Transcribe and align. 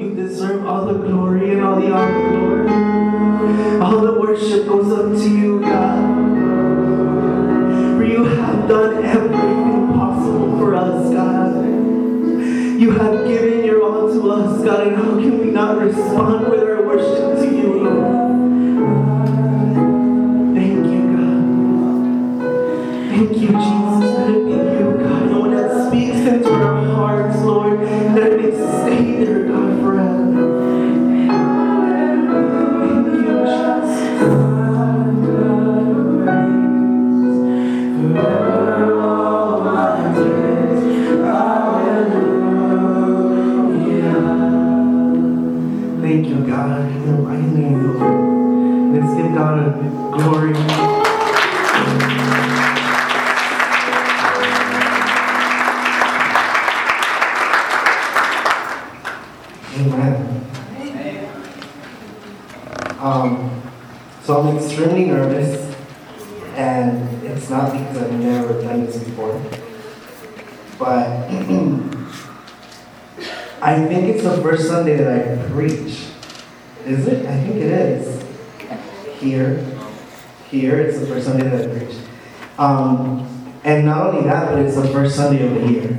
you 0.00 0.14
deserve 0.14 0.66
all 0.66 0.86
the 0.86 0.94
glory 0.94 1.52
and 1.52 1.62
all 1.62 1.78
the 1.78 1.92
honor, 1.92 2.38
Lord. 2.38 3.82
All 3.82 4.00
the 4.00 4.18
worship 4.18 4.66
goes 4.66 4.90
up 4.92 5.12
to 5.12 5.28
you, 5.28 5.60
God. 5.60 6.16
For 7.96 8.04
you 8.04 8.24
have 8.24 8.66
done 8.66 9.04
everything 9.04 9.88
possible 9.92 10.58
for 10.58 10.74
us, 10.74 11.12
God. 11.12 11.64
You 12.80 12.92
have 12.92 13.26
given 13.26 13.64
your 13.64 13.82
all 13.82 14.10
to 14.10 14.30
us, 14.30 14.64
God, 14.64 14.86
and 14.86 14.96
how 14.96 15.18
can 15.18 15.38
we 15.38 15.50
not 15.50 15.76
respond 15.78 16.48
with 16.48 16.62
our 16.62 16.82
worship 16.86 17.38
to 17.38 17.54
you, 17.54 17.84
Lord? 17.84 18.29
Year. 85.66 85.98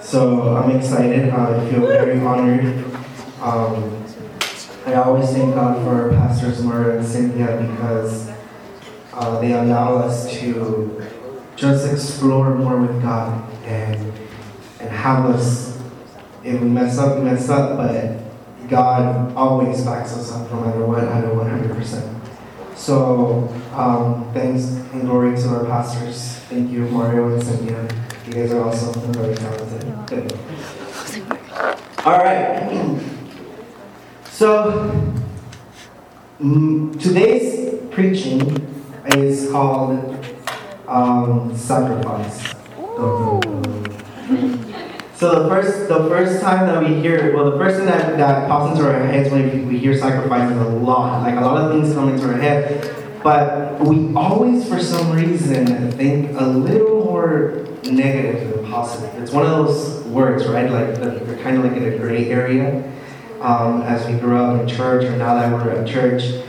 So 0.00 0.56
I'm 0.56 0.70
excited. 0.70 1.30
I 1.30 1.70
feel 1.70 1.86
very 1.86 2.20
honored. 2.20 2.84
Um, 3.40 4.04
I 4.86 4.94
always 4.94 5.30
thank 5.30 5.54
God 5.54 5.82
for 5.82 6.02
our 6.02 6.10
Pastors 6.10 6.62
Mario 6.62 6.98
and 6.98 7.06
Cynthia 7.06 7.56
because 7.60 8.30
uh, 9.12 9.40
they 9.40 9.52
allow 9.52 9.96
us 9.96 10.30
to 10.38 11.04
just 11.56 11.90
explore 11.90 12.54
more 12.54 12.80
with 12.80 13.02
God 13.02 13.52
and 13.64 14.12
and 14.78 14.90
have 14.90 15.26
us. 15.26 15.76
If 16.44 16.60
we 16.60 16.68
mess 16.68 16.98
up, 16.98 17.18
we 17.18 17.24
mess 17.24 17.48
up, 17.48 17.76
but 17.76 18.68
God 18.68 19.34
always 19.34 19.84
backs 19.84 20.12
us 20.12 20.32
up 20.32 20.50
no 20.50 20.60
matter 20.60 20.86
what, 20.86 21.02
at 21.02 21.24
100%. 21.24 22.16
So 22.76 23.48
um, 23.72 24.30
thanks 24.32 24.64
and 24.92 25.02
glory 25.02 25.36
to 25.36 25.48
our 25.48 25.64
pastors. 25.64 26.36
Thank 26.48 26.70
you, 26.70 26.82
Mario 26.88 27.34
and 27.34 27.42
Cynthia. 27.42 28.05
You 28.26 28.32
guys 28.32 28.50
are 28.50 28.60
awesome 28.64 29.04
and 29.04 29.14
very 29.14 29.36
talented. 29.36 30.06
Good. 30.08 30.32
All 32.04 32.18
right. 32.18 33.00
So 34.30 35.14
mm, 36.40 37.00
today's 37.00 37.80
preaching 37.92 38.66
is 39.06 39.48
called 39.52 40.26
um, 40.88 41.56
sacrifice. 41.56 42.52
So 42.96 43.40
the 45.20 45.48
first, 45.48 45.88
the 45.88 46.08
first 46.08 46.42
time 46.42 46.66
that 46.66 46.82
we 46.82 47.00
hear, 47.00 47.32
well, 47.32 47.48
the 47.52 47.56
first 47.56 47.76
thing 47.76 47.86
that, 47.86 48.16
that 48.16 48.48
pops 48.48 48.76
into 48.76 48.90
our 48.90 49.06
heads 49.06 49.30
when 49.30 49.68
we 49.68 49.78
hear 49.78 49.96
sacrifice 49.96 50.50
is 50.50 50.58
a 50.58 50.64
lot. 50.64 51.22
Like 51.22 51.36
a 51.36 51.42
lot 51.42 51.58
of 51.58 51.80
things 51.80 51.94
come 51.94 52.08
into 52.08 52.26
our 52.26 52.34
head, 52.34 52.92
but 53.22 53.78
we 53.78 54.12
always, 54.14 54.68
for 54.68 54.80
some 54.80 55.12
reason, 55.12 55.92
think 55.92 56.36
a 56.40 56.44
little 56.44 57.04
more 57.04 57.66
negative 57.90 58.50
than 58.50 58.70
positive. 58.70 59.22
It's 59.22 59.32
one 59.32 59.44
of 59.44 59.50
those 59.50 60.04
words, 60.04 60.46
right? 60.46 60.70
Like 60.70 60.96
they're 60.96 61.38
kind 61.38 61.58
of 61.58 61.64
like 61.64 61.76
in 61.76 61.92
a 61.92 61.96
gray 61.96 62.30
area. 62.30 62.92
Um, 63.40 63.82
as 63.82 64.06
we 64.06 64.18
grew 64.18 64.38
up 64.38 64.60
in 64.60 64.66
church, 64.66 65.04
or 65.04 65.16
now 65.16 65.34
that 65.34 65.52
we're 65.52 65.70
at 65.70 65.86
church, 65.86 66.42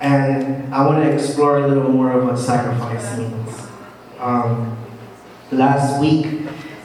and 0.00 0.74
I 0.74 0.84
want 0.84 1.02
to 1.02 1.10
explore 1.10 1.58
a 1.58 1.68
little 1.68 1.90
more 1.90 2.12
of 2.12 2.24
what 2.24 2.38
sacrifice 2.38 3.16
means. 3.16 3.68
Um, 4.18 4.76
last 5.52 6.00
week, 6.00 6.26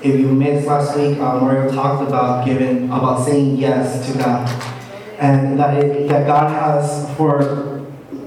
if 0.01 0.19
you 0.19 0.27
missed 0.27 0.67
last 0.67 0.95
week, 0.95 1.17
uh, 1.17 1.39
Mario 1.39 1.71
talked 1.73 2.07
about 2.07 2.45
giving, 2.45 2.85
about 2.85 3.25
saying 3.25 3.57
yes 3.57 4.09
to 4.09 4.17
God, 4.17 4.47
and 5.19 5.59
that 5.59 5.83
it, 5.83 6.07
that 6.07 6.25
God 6.25 6.49
has 6.49 7.13
for 7.17 7.68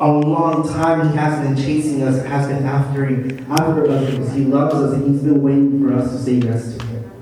a 0.02 0.10
long 0.10 0.68
time 0.68 1.10
He 1.10 1.16
has 1.16 1.46
been 1.46 1.56
chasing 1.56 2.02
us, 2.02 2.24
has 2.26 2.48
been 2.48 2.64
after 2.66 3.06
us 3.06 4.34
He 4.34 4.44
loves 4.44 4.74
us, 4.74 4.94
and 4.94 5.08
He's 5.08 5.22
been 5.22 5.40
waiting 5.40 5.80
for 5.80 5.94
us 5.94 6.10
to 6.10 6.18
say 6.18 6.32
yes 6.32 6.76
to 6.76 6.84
Him. 6.86 7.12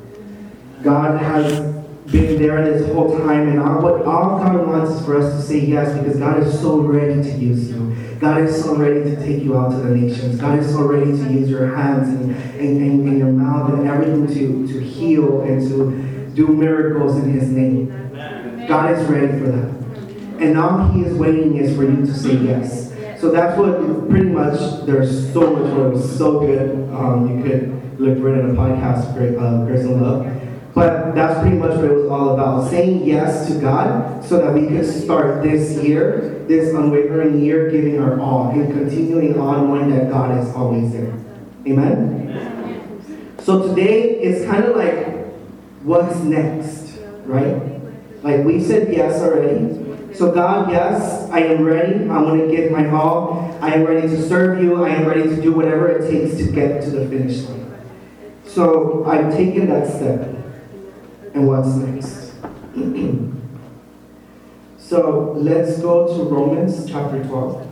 God 0.82 1.20
has 1.20 1.60
been 2.10 2.40
there 2.40 2.64
this 2.64 2.90
whole 2.90 3.18
time, 3.18 3.48
and 3.48 3.60
all, 3.60 3.82
what 3.82 4.06
all 4.06 4.38
God 4.38 4.66
wants 4.66 4.92
is 4.92 5.04
for 5.04 5.18
us 5.18 5.36
to 5.36 5.42
say 5.46 5.60
yes 5.60 5.96
because 5.98 6.18
God 6.18 6.42
is 6.42 6.58
so 6.58 6.80
ready 6.80 7.22
to 7.22 7.30
use 7.36 7.70
you. 7.70 7.94
God 8.18 8.40
is 8.40 8.62
so 8.62 8.74
ready 8.74 9.04
to 9.04 9.16
take 9.16 9.42
you 9.42 9.58
out 9.58 9.72
to 9.72 9.76
the 9.76 9.94
nations. 9.94 10.40
God 10.40 10.58
is 10.58 10.70
so 10.70 10.82
ready 10.84 11.10
to 11.10 11.32
use 11.32 11.50
your 11.50 11.74
hands 11.76 12.08
and, 12.08 12.30
and, 12.30 12.82
and, 12.82 13.08
and 13.08 13.18
your 13.18 13.32
mouth 13.32 13.74
and 13.74 13.88
everything 13.88 14.26
to, 14.26 14.72
to 14.72 14.80
heal 14.80 15.42
and 15.42 15.68
to 15.68 16.34
do 16.34 16.48
miracles 16.48 17.16
in 17.16 17.30
His 17.30 17.50
name. 17.50 17.88
God 18.66 18.90
is 18.92 19.06
ready 19.06 19.38
for 19.38 19.50
that. 19.52 19.79
And 20.40 20.58
all 20.58 20.88
He 20.92 21.02
is 21.02 21.16
waiting 21.16 21.56
is 21.56 21.76
for 21.76 21.84
you 21.84 22.04
to 22.04 22.14
say 22.14 22.34
yes. 22.36 22.90
So 23.20 23.30
that's 23.30 23.58
what 23.58 24.08
pretty 24.08 24.30
much, 24.30 24.86
there's 24.86 25.30
so 25.34 25.54
much 25.54 25.72
more. 25.74 25.88
It 25.88 25.92
was 25.92 26.16
so 26.16 26.40
good. 26.40 26.88
Um, 26.94 27.28
you 27.28 27.44
could 27.44 28.00
look 28.00 28.18
for 28.18 28.34
it 28.34 28.40
in 28.40 28.50
a 28.50 28.54
podcast, 28.54 29.10
uh, 29.10 29.66
Grace 29.66 29.84
and 29.84 30.00
Love. 30.00 30.26
But 30.74 31.14
that's 31.14 31.40
pretty 31.40 31.56
much 31.56 31.76
what 31.76 31.84
it 31.84 31.92
was 31.92 32.10
all 32.10 32.34
about. 32.34 32.70
Saying 32.70 33.04
yes 33.04 33.48
to 33.48 33.60
God 33.60 34.24
so 34.24 34.38
that 34.38 34.54
we 34.54 34.68
could 34.68 34.86
start 34.86 35.42
this 35.42 35.76
year, 35.82 36.44
this 36.48 36.72
unwavering 36.72 37.44
year, 37.44 37.70
giving 37.70 38.00
our 38.00 38.18
all 38.18 38.50
and 38.50 38.72
continuing 38.72 39.38
on 39.38 39.68
knowing 39.68 39.90
that 39.90 40.10
God 40.10 40.38
is 40.38 40.54
always 40.54 40.92
there. 40.92 41.12
Amen? 41.66 43.36
So 43.40 43.68
today 43.68 44.22
is 44.22 44.46
kind 44.46 44.64
of 44.64 44.76
like 44.76 45.26
what's 45.82 46.16
next, 46.20 46.98
right? 47.24 47.60
Like 48.22 48.44
we 48.44 48.62
said 48.62 48.92
yes 48.92 49.20
already. 49.20 49.89
So 50.14 50.32
God, 50.32 50.70
yes, 50.70 51.30
I 51.30 51.40
am 51.40 51.64
ready. 51.64 52.08
I 52.08 52.20
want 52.20 52.40
to 52.40 52.54
give 52.54 52.72
my 52.72 52.88
all. 52.90 53.56
I 53.60 53.74
am 53.74 53.84
ready 53.84 54.08
to 54.08 54.28
serve 54.28 54.62
you. 54.62 54.84
I 54.84 54.90
am 54.90 55.06
ready 55.06 55.22
to 55.22 55.40
do 55.40 55.52
whatever 55.52 55.88
it 55.88 56.10
takes 56.10 56.36
to 56.38 56.50
get 56.50 56.82
to 56.82 56.90
the 56.90 57.08
finish 57.08 57.48
line. 57.48 57.80
So 58.44 59.04
I've 59.04 59.32
taken 59.32 59.68
that 59.68 59.86
step. 59.86 60.22
And 61.34 61.46
what's 61.46 61.68
next? 61.76 62.32
so 64.78 65.34
let's 65.36 65.80
go 65.80 66.16
to 66.16 66.24
Romans 66.24 66.90
chapter 66.90 67.22
12. 67.22 67.69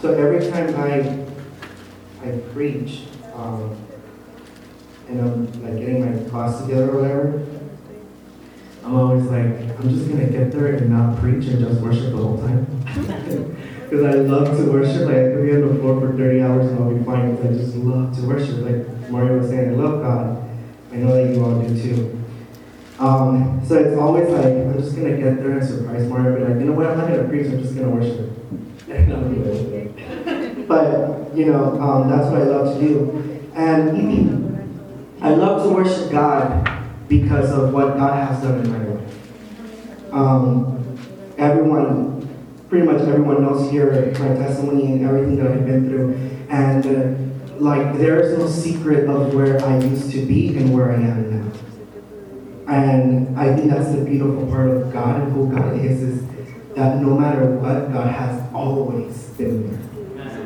So 0.00 0.14
every 0.14 0.50
time 0.50 0.74
I 0.76 2.26
I 2.26 2.38
preach, 2.52 3.04
um, 3.34 3.76
and 5.08 5.20
I'm 5.20 5.62
like 5.62 5.78
getting 5.78 6.00
my 6.04 6.28
class 6.30 6.60
together 6.62 6.90
or 6.90 7.00
whatever, 7.00 7.46
I'm 8.84 8.94
always 8.96 9.24
like, 9.24 9.78
I'm 9.78 9.88
just 9.90 10.08
gonna 10.08 10.26
get 10.26 10.50
there 10.50 10.74
and 10.74 10.90
not 10.90 11.18
preach 11.20 11.46
and 11.46 11.60
just 11.60 11.80
worship 11.80 12.10
the 12.10 12.16
whole 12.16 12.38
time. 12.38 12.66
Because 13.88 14.04
I 14.04 14.18
love 14.18 14.54
to 14.58 14.70
worship. 14.70 15.06
Like 15.06 15.16
I 15.16 15.32
could 15.32 15.46
be 15.46 15.52
on 15.54 15.66
the 15.66 15.80
floor 15.80 15.98
for 15.98 16.14
30 16.14 16.42
hours 16.42 16.66
and 16.70 16.78
I'll 16.78 16.92
be 16.92 17.02
fine. 17.04 17.34
'cause 17.38 17.46
I 17.46 17.52
just 17.54 17.74
love 17.76 18.14
to 18.16 18.22
worship. 18.26 18.58
Like 18.62 19.10
Mario 19.10 19.38
was 19.38 19.48
saying, 19.48 19.70
I 19.70 19.72
love 19.72 20.02
God. 20.02 20.44
I 20.92 20.96
know 20.96 21.14
that 21.14 21.34
you 21.34 21.42
all 21.42 21.58
do 21.62 21.74
too. 21.82 22.17
Um, 22.98 23.62
so 23.64 23.76
it's 23.76 23.96
always 23.96 24.28
like, 24.30 24.46
I'm 24.46 24.74
just 24.74 24.96
gonna 24.96 25.16
get 25.16 25.36
there 25.38 25.58
and 25.58 25.68
surprise 25.68 26.08
Mario. 26.08 26.36
Be 26.36 26.44
like, 26.44 26.60
you 26.60 26.66
know 26.66 26.72
what? 26.72 26.86
I'm 26.86 26.98
not 26.98 27.08
gonna 27.08 27.28
preach. 27.28 27.46
I'm 27.46 27.62
just 27.62 27.74
worship. 27.76 28.30
I'll 28.90 29.28
do 29.28 29.44
it. 29.44 30.68
But 30.68 31.36
you 31.36 31.46
know, 31.46 31.80
um, 31.80 32.10
that's 32.10 32.28
what 32.28 32.42
I 32.42 32.44
love 32.44 32.78
to 32.78 32.80
do. 32.80 33.50
And 33.54 34.48
I 35.20 35.30
love 35.30 35.62
to 35.62 35.68
worship 35.70 36.10
God 36.10 36.68
because 37.08 37.50
of 37.50 37.72
what 37.72 37.96
God 37.96 38.28
has 38.28 38.42
done 38.42 38.64
in 38.64 38.72
my 38.72 38.84
life. 38.84 40.12
Um, 40.12 40.98
everyone, 41.38 42.28
pretty 42.68 42.86
much 42.86 43.00
everyone 43.02 43.42
knows 43.42 43.70
here 43.70 44.12
my 44.18 44.28
testimony 44.34 44.92
and 44.92 45.06
everything 45.06 45.36
that 45.36 45.52
I've 45.52 45.66
been 45.66 45.88
through. 45.88 46.14
And 46.50 46.86
uh, 46.86 47.62
like, 47.62 47.98
there 47.98 48.20
is 48.20 48.38
no 48.38 48.48
secret 48.48 49.08
of 49.08 49.34
where 49.34 49.64
I 49.64 49.78
used 49.78 50.10
to 50.12 50.26
be 50.26 50.56
and 50.56 50.72
where 50.74 50.92
I 50.92 50.96
am 50.96 51.44
now. 51.44 51.52
And 52.68 53.38
I 53.38 53.56
think 53.56 53.70
that's 53.70 53.92
the 53.92 54.04
beautiful 54.04 54.46
part 54.46 54.68
of 54.68 54.92
God 54.92 55.22
and 55.22 55.32
who 55.32 55.50
God 55.50 55.74
is, 55.80 56.02
is 56.02 56.26
that 56.74 57.00
no 57.00 57.18
matter 57.18 57.46
what, 57.46 57.90
God 57.92 58.12
has 58.12 58.52
always 58.52 59.16
been 59.30 59.70
there. 59.70 59.78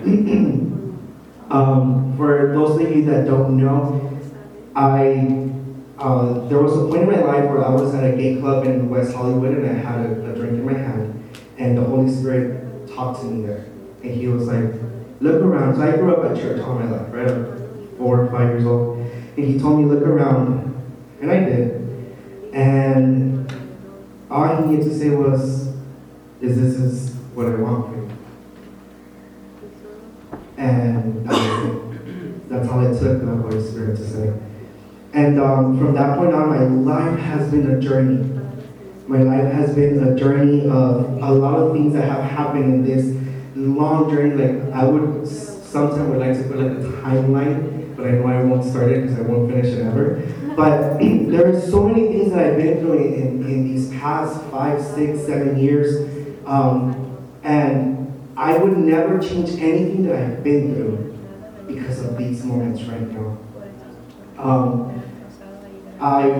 um, 1.50 2.16
for 2.16 2.52
those 2.54 2.80
of 2.80 2.96
you 2.96 3.04
that 3.06 3.26
don't 3.26 3.56
know, 3.56 4.08
I 4.76 5.50
uh, 5.98 6.48
there 6.48 6.60
was 6.60 6.76
a 6.76 6.86
point 6.86 7.02
in 7.02 7.10
my 7.10 7.20
life 7.20 7.44
where 7.48 7.64
I 7.64 7.70
was 7.70 7.94
at 7.94 8.02
a 8.02 8.16
gay 8.16 8.40
club 8.40 8.64
in 8.66 8.88
West 8.88 9.14
Hollywood 9.14 9.58
and 9.58 9.70
I 9.70 9.74
had 9.74 10.00
a, 10.00 10.32
a 10.32 10.34
drink 10.34 10.54
in 10.54 10.64
my 10.64 10.72
hand, 10.72 11.38
and 11.58 11.78
the 11.78 11.82
Holy 11.82 12.12
Spirit 12.12 12.88
talked 12.88 13.20
to 13.20 13.26
me 13.26 13.46
there, 13.46 13.66
and 14.02 14.10
He 14.10 14.26
was 14.26 14.48
like, 14.48 14.74
"Look 15.20 15.42
around." 15.42 15.76
So 15.76 15.82
I 15.82 15.96
grew 15.96 16.14
up 16.14 16.30
at 16.30 16.36
church 16.36 16.60
all 16.60 16.74
my 16.74 16.86
life, 16.86 17.12
right? 17.12 17.98
Four 17.98 18.22
or 18.22 18.30
five 18.30 18.48
years 18.48 18.66
old, 18.66 18.98
and 18.98 19.44
He 19.44 19.60
told 19.60 19.80
me, 19.80 19.84
"Look 19.84 20.02
around," 20.02 20.74
and 21.20 21.30
I 21.30 21.40
did, 21.40 21.81
and 22.52 23.52
all 24.30 24.56
He 24.56 24.70
needed 24.70 24.84
to 24.84 24.98
say 24.98 25.10
was, 25.10 25.74
"Is 26.40 26.56
this 26.56 26.80
is 26.80 27.14
what 27.34 27.46
I 27.46 27.56
want 27.56 27.88
for 27.88 27.96
you?" 27.96 28.10
And 30.56 31.28
that. 31.28 31.62
That's 32.52 32.68
all 32.68 32.84
it 32.84 32.98
took 32.98 33.24
the 33.24 33.34
Holy 33.34 33.62
Spirit 33.62 33.96
to 33.96 34.06
say. 34.06 34.32
And 35.14 35.40
um, 35.40 35.78
from 35.78 35.94
that 35.94 36.18
point 36.18 36.34
on, 36.34 36.50
my 36.50 36.64
life 36.64 37.18
has 37.18 37.50
been 37.50 37.70
a 37.70 37.80
journey. 37.80 38.28
My 39.06 39.22
life 39.22 39.50
has 39.54 39.74
been 39.74 40.06
a 40.06 40.14
journey 40.14 40.68
of 40.68 41.22
a 41.22 41.32
lot 41.32 41.58
of 41.58 41.72
things 41.72 41.94
that 41.94 42.04
have 42.04 42.30
happened 42.30 42.64
in 42.64 42.84
this 42.84 43.16
long 43.56 44.10
journey. 44.10 44.34
Like 44.34 44.74
I 44.74 44.84
would 44.84 45.26
sometimes 45.26 46.10
would 46.10 46.18
like 46.18 46.36
to 46.36 46.42
put 46.44 46.58
like 46.58 46.72
a 46.72 46.92
timeline, 47.00 47.96
but 47.96 48.06
I 48.06 48.10
know 48.10 48.26
I 48.26 48.42
won't 48.42 48.64
start 48.64 48.92
it 48.92 49.00
because 49.02 49.18
I 49.18 49.22
won't 49.22 49.50
finish 49.50 49.68
it 49.68 49.86
ever. 49.86 50.22
But 50.56 50.98
there 51.00 51.48
are 51.48 51.60
so 51.60 51.88
many 51.88 52.08
things 52.08 52.32
that 52.32 52.46
I've 52.46 52.56
been 52.56 52.80
through 52.80 52.98
in, 52.98 53.44
in 53.44 53.74
these 53.74 53.90
past 53.90 54.42
five, 54.50 54.82
six, 54.82 55.20
seven 55.26 55.58
years, 55.58 56.08
um, 56.46 57.18
and 57.42 58.32
I 58.36 58.56
would 58.56 58.76
never 58.76 59.18
change 59.18 59.50
anything 59.60 60.06
that 60.06 60.16
I've 60.16 60.44
been 60.44 60.74
through 60.74 61.18
because 61.66 62.04
of 62.04 62.18
these 62.18 62.44
moments 62.44 62.82
right 62.82 63.10
now. 63.10 63.38
Um, 64.38 65.02
I, 66.00 66.30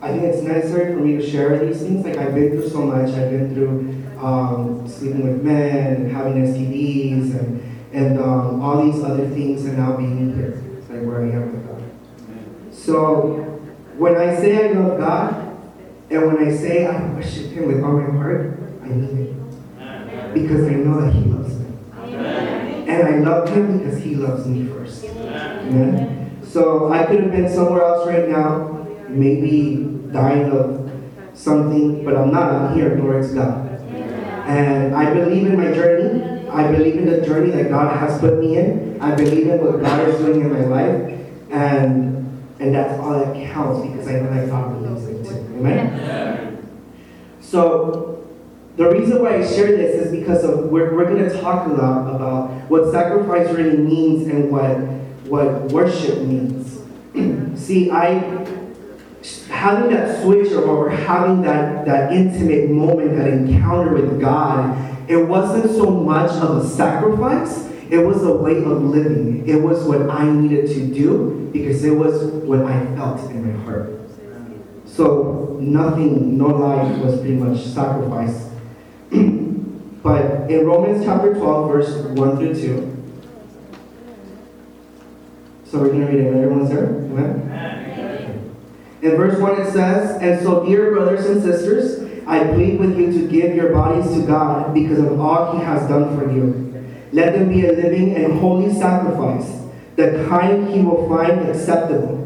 I 0.00 0.08
think 0.10 0.22
it's 0.24 0.42
necessary 0.42 0.94
for 0.94 1.00
me 1.00 1.16
to 1.16 1.30
share 1.30 1.64
these 1.64 1.80
things. 1.80 2.04
Like 2.04 2.18
I've 2.18 2.34
been 2.34 2.50
through 2.50 2.68
so 2.68 2.82
much. 2.82 3.10
I've 3.10 3.30
been 3.30 3.54
through 3.54 4.24
um, 4.24 4.88
sleeping 4.88 5.26
with 5.26 5.42
men, 5.42 6.10
having 6.10 6.34
STDs, 6.34 7.38
and 7.38 7.64
and 7.92 8.18
um, 8.18 8.60
all 8.60 8.84
these 8.84 9.02
other 9.02 9.26
things, 9.28 9.64
and 9.64 9.78
now 9.78 9.96
being 9.96 10.34
here, 10.34 10.62
like 10.90 11.06
where 11.06 11.22
I 11.22 11.30
am. 11.30 11.67
So 12.88 13.44
when 13.98 14.16
I 14.16 14.34
say 14.34 14.70
I 14.70 14.72
love 14.72 14.98
God, 14.98 15.60
and 16.08 16.26
when 16.26 16.38
I 16.38 16.56
say 16.56 16.86
I 16.86 17.12
worship 17.12 17.52
Him 17.52 17.66
with 17.66 17.84
all 17.84 17.92
my 17.92 18.16
heart, 18.16 18.58
I 18.80 18.86
mean 18.86 19.36
it 19.76 20.32
because 20.32 20.66
I 20.66 20.70
know 20.70 21.02
that 21.02 21.12
He 21.12 21.20
loves 21.28 21.58
me, 21.58 21.66
and 22.88 23.08
I 23.08 23.18
love 23.18 23.50
Him 23.50 23.76
because 23.76 24.02
He 24.02 24.14
loves 24.14 24.46
me 24.46 24.68
first. 24.68 25.04
Amen. 25.04 26.40
So 26.42 26.90
I 26.90 27.04
could 27.04 27.20
have 27.24 27.30
been 27.30 27.52
somewhere 27.52 27.84
else 27.84 28.08
right 28.08 28.26
now, 28.26 28.86
maybe 29.10 29.84
dying 30.10 30.50
of 30.50 30.90
something, 31.34 32.06
but 32.06 32.16
I'm 32.16 32.32
not. 32.32 32.54
I'm 32.54 32.74
here. 32.74 32.96
Glory 32.96 33.20
to 33.28 33.34
God. 33.34 33.68
And 34.48 34.94
I 34.94 35.12
believe 35.12 35.46
in 35.46 35.58
my 35.58 35.74
journey. 35.74 36.48
I 36.48 36.72
believe 36.72 36.96
in 36.96 37.04
the 37.04 37.20
journey 37.20 37.50
that 37.50 37.68
God 37.68 37.94
has 37.98 38.18
put 38.18 38.38
me 38.38 38.56
in. 38.56 38.98
I 38.98 39.14
believe 39.14 39.46
in 39.46 39.62
what 39.62 39.82
God 39.82 40.08
is 40.08 40.18
doing 40.20 40.40
in 40.40 40.50
my 40.50 40.64
life. 40.64 41.14
And 41.50 42.17
and 42.60 42.74
that's 42.74 42.98
all 43.00 43.12
that 43.18 43.34
counts 43.52 43.86
because 43.86 44.08
I 44.08 44.12
know 44.12 44.34
that 44.34 44.48
God 44.48 44.80
believes 44.80 45.06
it 45.06 45.24
too. 45.24 45.36
Amen? 45.58 46.68
So 47.40 48.26
the 48.76 48.90
reason 48.90 49.22
why 49.22 49.36
I 49.36 49.46
share 49.46 49.76
this 49.76 50.06
is 50.06 50.12
because 50.12 50.44
of 50.44 50.66
we're, 50.66 50.94
we're 50.94 51.04
going 51.04 51.28
to 51.28 51.40
talk 51.40 51.66
a 51.66 51.70
lot 51.70 52.14
about 52.14 52.50
what 52.70 52.90
sacrifice 52.92 53.50
really 53.50 53.76
means 53.76 54.28
and 54.28 54.50
what 54.50 54.76
what 55.28 55.72
worship 55.72 56.22
means. 56.22 56.80
See, 57.60 57.90
I 57.90 58.46
having 59.48 59.90
that 59.90 60.22
switch 60.22 60.52
or 60.52 60.90
having 60.90 61.42
that, 61.42 61.84
that 61.84 62.12
intimate 62.12 62.70
moment, 62.70 63.16
that 63.16 63.28
encounter 63.28 63.92
with 63.92 64.20
God, 64.20 65.10
it 65.10 65.16
wasn't 65.16 65.70
so 65.74 65.90
much 65.90 66.30
of 66.32 66.64
a 66.64 66.68
sacrifice, 66.68 67.67
it 67.90 67.98
was 67.98 68.22
a 68.22 68.32
way 68.32 68.58
of 68.58 68.82
living. 68.82 69.48
It 69.48 69.56
was 69.56 69.84
what 69.84 70.10
I 70.10 70.28
needed 70.30 70.68
to 70.68 70.86
do 70.94 71.50
because 71.52 71.84
it 71.84 71.90
was 71.90 72.22
what 72.24 72.62
I 72.62 72.84
felt 72.94 73.30
in 73.30 73.46
my 73.46 73.64
heart. 73.64 73.90
So 74.86 75.58
nothing, 75.60 76.36
no 76.36 76.48
life 76.48 76.98
was 76.98 77.20
pretty 77.20 77.36
much 77.36 77.64
sacrificed. 77.64 78.50
but 79.10 80.50
in 80.50 80.66
Romans 80.66 81.04
chapter 81.04 81.34
12, 81.34 81.70
verse 81.70 81.96
1 81.96 82.36
through 82.36 82.54
2, 82.54 82.94
so 85.64 85.78
we're 85.80 85.88
going 85.88 86.00
to 86.00 86.06
read 86.06 86.20
it. 86.20 86.34
Everyone's 86.34 86.70
there? 86.70 86.86
Amen? 86.86 88.54
In 89.02 89.10
verse 89.16 89.38
1 89.38 89.60
it 89.60 89.70
says, 89.70 90.20
And 90.22 90.42
so, 90.42 90.64
dear 90.64 90.92
brothers 90.92 91.26
and 91.26 91.42
sisters, 91.42 92.24
I 92.26 92.44
plead 92.44 92.80
with 92.80 92.98
you 92.98 93.12
to 93.12 93.28
give 93.28 93.54
your 93.54 93.72
bodies 93.72 94.10
to 94.14 94.26
God 94.26 94.74
because 94.74 94.98
of 94.98 95.20
all 95.20 95.58
he 95.58 95.64
has 95.64 95.88
done 95.88 96.18
for 96.18 96.30
you. 96.32 96.67
Let 97.12 97.34
them 97.34 97.48
be 97.48 97.66
a 97.66 97.72
living 97.72 98.14
and 98.16 98.38
holy 98.38 98.72
sacrifice, 98.72 99.62
the 99.96 100.26
kind 100.28 100.68
he 100.68 100.80
will 100.80 101.08
find 101.08 101.48
acceptable. 101.48 102.18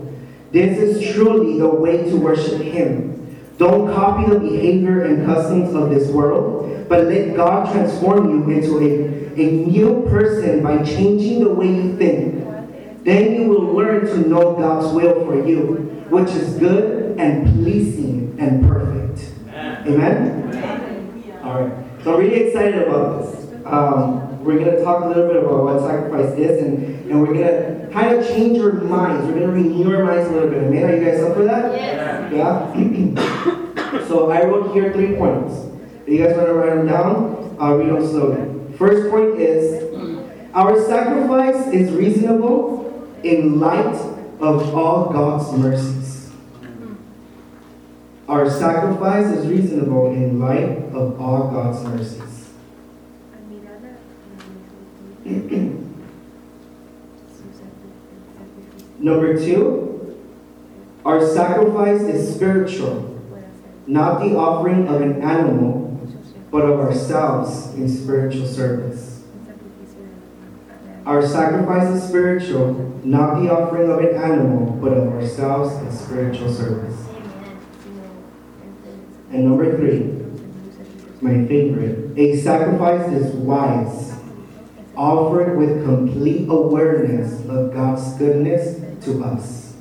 This 0.50 0.78
is 0.78 1.14
truly 1.14 1.58
the 1.58 1.68
way 1.68 2.04
to 2.10 2.16
worship 2.16 2.60
him. 2.60 3.12
Don't 3.58 3.94
copy 3.94 4.28
the 4.28 4.38
behavior 4.38 5.04
and 5.04 5.24
customs 5.24 5.74
of 5.74 5.90
this 5.90 6.08
world, 6.08 6.88
but 6.88 7.04
let 7.04 7.36
God 7.36 7.72
transform 7.72 8.30
you 8.30 8.50
into 8.50 8.78
a, 8.78 9.40
a 9.40 9.50
new 9.66 10.06
person 10.10 10.62
by 10.62 10.82
changing 10.82 11.44
the 11.44 11.50
way 11.50 11.68
you 11.68 11.96
think. 11.96 13.04
Then 13.04 13.34
you 13.34 13.48
will 13.48 13.72
learn 13.72 14.06
to 14.06 14.28
know 14.28 14.54
God's 14.56 14.92
will 14.94 15.24
for 15.26 15.46
you, 15.46 16.04
which 16.10 16.30
is 16.30 16.54
good 16.54 17.18
and 17.18 17.46
pleasing 17.54 18.36
and 18.38 18.68
perfect. 18.68 19.32
Amen? 19.48 20.48
Amen? 20.48 21.40
All 21.42 21.62
right. 21.62 22.04
So 22.04 22.14
I'm 22.14 22.20
really 22.20 22.46
excited 22.46 22.82
about 22.88 23.22
this. 23.22 23.46
Um, 23.64 24.31
we're 24.42 24.58
going 24.58 24.76
to 24.76 24.82
talk 24.82 25.04
a 25.04 25.08
little 25.08 25.28
bit 25.28 25.36
about 25.36 25.64
what 25.64 25.80
sacrifice 25.80 26.36
is, 26.38 26.62
and, 26.62 27.10
and 27.10 27.20
we're 27.20 27.32
going 27.32 27.38
to 27.38 27.88
kind 27.92 28.16
of 28.16 28.26
change 28.26 28.58
our 28.58 28.72
minds. 28.72 29.26
We're 29.26 29.38
going 29.38 29.46
to 29.46 29.52
renew 29.52 29.94
our 29.94 30.04
minds 30.04 30.28
a 30.28 30.32
little 30.32 30.50
bit. 30.50 30.64
Amen? 30.64 30.84
Are 30.84 30.96
you 30.96 31.04
guys 31.04 31.20
up 31.22 31.36
for 31.36 31.44
that? 31.44 31.72
Yes. 31.74 32.32
Yeah? 32.32 34.04
so 34.08 34.30
I 34.30 34.44
wrote 34.44 34.74
here 34.74 34.92
three 34.92 35.16
points. 35.16 35.54
If 36.06 36.08
you 36.08 36.18
guys 36.18 36.36
want 36.36 36.48
to 36.48 36.54
write 36.54 36.74
them 36.74 36.86
down, 36.86 37.56
I'll 37.60 37.76
read 37.76 37.90
them 37.90 38.06
slowly. 38.06 38.76
First 38.76 39.10
point 39.10 39.40
is 39.40 39.92
our 40.54 40.84
sacrifice 40.86 41.68
is 41.68 41.92
reasonable 41.92 43.08
in 43.22 43.60
light 43.60 43.94
of 44.40 44.74
all 44.74 45.12
God's 45.12 45.56
mercies. 45.56 46.30
Our 48.28 48.50
sacrifice 48.50 49.26
is 49.26 49.46
reasonable 49.46 50.12
in 50.12 50.40
light 50.40 50.92
of 50.94 51.20
all 51.20 51.50
God's 51.50 51.84
mercies. 51.84 52.31
Number 58.98 59.38
two, 59.38 60.22
our 61.04 61.26
sacrifice 61.26 62.00
is 62.02 62.34
spiritual, 62.34 63.20
not 63.86 64.20
the 64.20 64.36
offering 64.36 64.88
of 64.88 65.00
an 65.00 65.22
animal, 65.22 65.88
but 66.50 66.64
of 66.64 66.80
ourselves 66.80 67.74
in 67.74 67.88
spiritual 67.88 68.46
service. 68.46 69.22
Our 71.04 71.26
sacrifice 71.26 71.88
is 71.88 72.08
spiritual, 72.08 72.74
not 73.02 73.40
the 73.40 73.50
offering 73.50 73.90
of 73.90 73.98
an 73.98 74.14
animal, 74.14 74.78
but 74.80 74.92
of 74.92 75.08
ourselves 75.08 75.74
in 75.82 75.90
spiritual 75.92 76.52
service. 76.52 76.96
And 79.30 79.44
number 79.46 79.76
three, 79.76 80.22
my 81.20 81.46
favorite, 81.46 82.16
a 82.18 82.36
sacrifice 82.40 83.10
is 83.12 83.34
wise, 83.34 84.11
offered 85.02 85.58
with 85.58 85.84
complete 85.84 86.48
awareness 86.48 87.40
of 87.48 87.74
God's 87.74 88.16
goodness 88.18 88.80
to 89.04 89.24
us. 89.24 89.74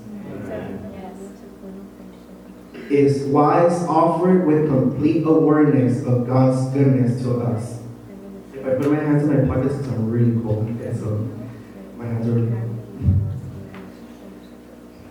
Is 2.90 3.22
wise, 3.28 3.84
offered 3.84 4.48
with 4.48 4.68
complete 4.68 5.24
awareness 5.26 6.04
of 6.08 6.26
God's 6.26 6.74
goodness 6.74 7.22
to 7.22 7.40
us. 7.40 7.84
If 8.52 8.66
I 8.66 8.74
put 8.74 8.92
my 8.92 8.98
hands 8.98 9.24
in 9.24 9.48
my 9.48 9.56
pockets, 9.56 9.76
I'm 9.88 10.10
really 10.10 10.42
cold, 10.42 10.68
okay, 10.82 10.92
so 10.98 11.30
my 11.98 12.06
hands 12.06 12.28
are 12.28 12.32
really 12.32 12.52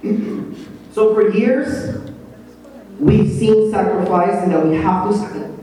cold. 0.02 0.76
so 0.92 1.14
for 1.14 1.30
years, 1.30 2.00
we've 2.98 3.30
seen 3.30 3.70
sacrifice 3.70 4.42
and 4.42 4.52
that 4.52 4.66
we 4.66 4.74
have 4.76 5.08
to 5.08 5.14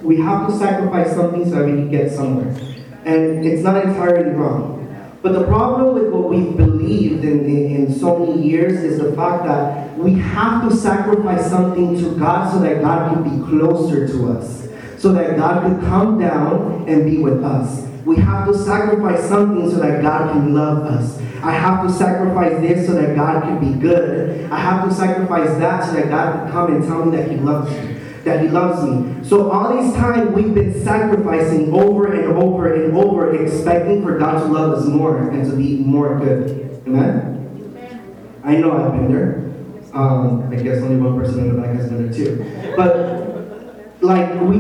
we 0.03 0.21
have 0.21 0.47
to 0.47 0.57
sacrifice 0.57 1.13
something 1.13 1.43
so 1.43 1.57
that 1.57 1.65
we 1.65 1.73
can 1.73 1.91
get 1.91 2.09
somewhere. 2.09 2.76
And 3.07 3.45
it's 3.45 3.63
not 3.63 3.81
entirely 3.85 4.31
wrong. 4.31 4.83
But 5.21 5.31
the 5.31 5.45
problem 5.45 5.95
with 5.95 6.11
what 6.11 6.29
we've 6.29 6.57
believed 6.57 7.23
in, 7.23 7.45
in, 7.45 7.75
in, 7.75 7.93
so 7.93 8.19
many 8.19 8.45
years 8.45 8.83
is 8.83 8.99
the 8.99 9.13
fact 9.13 9.45
that 9.45 9.97
we 9.97 10.15
have 10.15 10.69
to 10.69 10.75
sacrifice 10.75 11.49
something 11.49 11.97
to 11.99 12.19
God 12.19 12.51
so 12.51 12.59
that 12.59 12.81
God 12.81 13.13
can 13.13 13.23
be 13.23 13.47
closer 13.47 14.07
to 14.09 14.31
us, 14.33 14.67
so 14.97 15.13
that 15.13 15.37
God 15.37 15.63
could 15.63 15.87
come 15.87 16.19
down 16.19 16.85
and 16.89 17.09
be 17.09 17.17
with 17.19 17.43
us. 17.45 17.87
We 18.05 18.17
have 18.17 18.45
to 18.47 18.57
sacrifice 18.57 19.27
something 19.27 19.69
so 19.69 19.77
that 19.77 20.01
God 20.01 20.33
can 20.33 20.53
love 20.53 20.83
us. 20.85 21.17
I 21.41 21.51
have 21.51 21.87
to 21.87 21.93
sacrifice 21.93 22.59
this 22.59 22.87
so 22.87 22.93
that 22.93 23.15
God 23.15 23.43
can 23.43 23.59
be 23.59 23.79
good. 23.79 24.51
I 24.51 24.59
have 24.59 24.87
to 24.87 24.93
sacrifice 24.93 25.49
that 25.59 25.85
so 25.85 25.93
that 25.93 26.09
God 26.09 26.39
can 26.39 26.51
come 26.51 26.75
and 26.75 26.83
tell 26.83 27.05
me 27.05 27.15
that 27.17 27.31
He 27.31 27.37
loves 27.37 27.71
me 27.71 27.96
that 28.27 28.41
he 28.41 28.49
loves 28.49 28.83
me. 28.83 29.23
So 29.27 29.49
all 29.49 29.81
these 29.81 29.93
time 29.93 30.33
we've 30.33 30.53
been 30.53 30.83
sacrificing 30.83 31.73
over 31.73 32.13
and 32.13 32.37
over 32.37 32.73
and 32.73 32.95
over, 32.95 33.33
expecting 33.41 34.03
for 34.03 34.19
God 34.19 34.43
to 34.43 34.45
love 34.45 34.77
us 34.77 34.85
more 34.85 35.29
and 35.29 35.49
to 35.49 35.55
be 35.55 35.77
more 35.77 36.19
good. 36.19 36.81
Amen? 36.85 38.41
I 38.43 38.55
know 38.57 38.71
I've 38.73 38.91
been 38.91 39.11
there. 39.11 39.47
Um, 39.93 40.49
I 40.51 40.55
guess 40.57 40.83
only 40.83 40.97
one 40.97 41.17
person 41.17 41.39
in 41.39 41.55
the 41.55 41.61
back 41.61 41.75
has 41.75 41.89
been 41.89 42.05
there 42.05 42.13
too. 42.13 42.73
But 42.75 44.03
like 44.03 44.39
we 44.41 44.59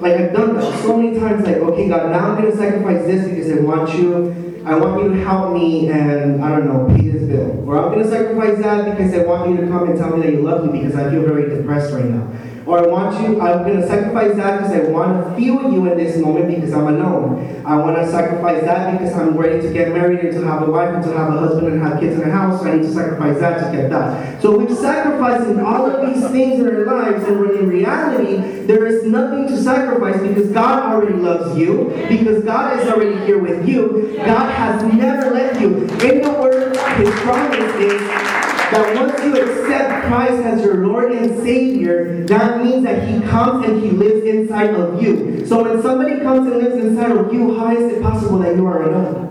like 0.00 0.14
I've 0.14 0.32
done 0.32 0.54
that 0.54 0.82
so 0.82 0.96
many 0.96 1.18
times, 1.18 1.44
like, 1.44 1.58
okay, 1.58 1.88
God, 1.88 2.10
now 2.10 2.30
I'm 2.30 2.42
gonna 2.42 2.56
sacrifice 2.56 3.04
this 3.06 3.28
because 3.28 3.52
I 3.52 3.60
want 3.60 3.94
you, 3.94 4.62
I 4.66 4.74
want 4.74 5.02
you 5.02 5.14
to 5.14 5.24
help 5.24 5.52
me 5.52 5.90
and 5.90 6.42
I 6.42 6.50
don't 6.58 6.66
know, 6.66 6.96
pay 6.96 7.08
this 7.08 7.22
bill. 7.22 7.62
Or 7.68 7.78
I'm 7.78 7.92
gonna 7.92 8.10
sacrifice 8.10 8.58
that 8.62 8.90
because 8.90 9.14
I 9.14 9.24
want 9.24 9.50
you 9.50 9.58
to 9.58 9.68
come 9.68 9.88
and 9.88 9.96
tell 9.96 10.16
me 10.16 10.26
that 10.26 10.32
you 10.32 10.42
love 10.42 10.64
me 10.64 10.80
because 10.80 10.96
I 10.96 11.08
feel 11.10 11.22
very 11.22 11.54
depressed 11.54 11.92
right 11.92 12.06
now. 12.06 12.26
Or 12.66 12.78
I 12.78 12.86
want 12.86 13.20
you, 13.20 13.40
I'm 13.40 13.64
going 13.64 13.80
to 13.80 13.86
sacrifice 13.86 14.36
that 14.36 14.62
because 14.62 14.72
I 14.72 14.90
want 14.90 15.26
to 15.26 15.36
feel 15.36 15.72
you 15.72 15.90
in 15.90 15.98
this 15.98 16.16
moment 16.16 16.46
because 16.48 16.72
I'm 16.72 16.86
alone. 16.86 17.62
I 17.66 17.76
want 17.76 17.96
to 17.96 18.08
sacrifice 18.08 18.62
that 18.64 18.92
because 18.92 19.14
I'm 19.14 19.36
ready 19.36 19.60
to 19.62 19.72
get 19.72 19.88
married 19.88 20.20
and 20.20 20.32
to 20.32 20.46
have 20.46 20.62
a 20.62 20.70
wife 20.70 20.94
and 20.94 21.02
to 21.04 21.12
have 21.16 21.34
a 21.34 21.38
husband 21.38 21.68
and 21.68 21.82
have 21.82 21.98
kids 21.98 22.20
in 22.20 22.28
a 22.28 22.32
house. 22.32 22.60
So 22.60 22.68
I 22.68 22.76
need 22.76 22.82
to 22.82 22.92
sacrifice 22.92 23.40
that 23.40 23.64
to 23.64 23.76
get 23.76 23.90
that. 23.90 24.40
So 24.42 24.58
we're 24.58 24.74
sacrificing 24.74 25.60
all 25.60 25.90
of 25.90 26.14
these 26.14 26.28
things 26.30 26.60
in 26.60 26.66
our 26.66 26.86
lives, 26.86 27.24
and 27.24 27.50
in 27.50 27.68
reality, 27.68 28.66
there 28.66 28.86
is 28.86 29.04
nothing 29.04 29.48
to 29.48 29.60
sacrifice 29.60 30.20
because 30.20 30.50
God 30.52 30.92
already 30.92 31.14
loves 31.14 31.58
you, 31.58 31.92
because 32.08 32.44
God 32.44 32.78
is 32.78 32.88
already 32.88 33.24
here 33.26 33.38
with 33.38 33.68
you. 33.68 34.14
God 34.24 34.50
has 34.52 34.82
never 34.94 35.30
left 35.30 35.60
you. 35.60 35.82
In 36.08 36.22
the 36.22 36.32
Word, 36.40 36.76
His 36.96 37.10
promise 37.20 37.74
is 37.76 38.41
that 38.72 38.96
once 38.96 39.22
you 39.22 39.36
accept 39.36 40.06
Christ 40.06 40.42
as 40.44 40.64
your 40.64 40.86
Lord 40.86 41.12
and 41.12 41.42
Savior, 41.42 42.24
that 42.24 42.64
means 42.64 42.84
that 42.84 43.06
He 43.06 43.20
comes 43.20 43.66
and 43.66 43.82
He 43.82 43.90
lives 43.90 44.24
inside 44.24 44.70
of 44.70 45.02
you. 45.02 45.46
So 45.46 45.62
when 45.62 45.82
somebody 45.82 46.20
comes 46.20 46.50
and 46.50 46.56
lives 46.56 46.82
inside 46.82 47.12
of 47.12 47.32
you, 47.32 47.58
how 47.58 47.76
is 47.76 47.92
it 47.92 48.02
possible 48.02 48.38
that 48.38 48.56
you 48.56 48.66
are 48.66 48.82
alone? 48.82 49.28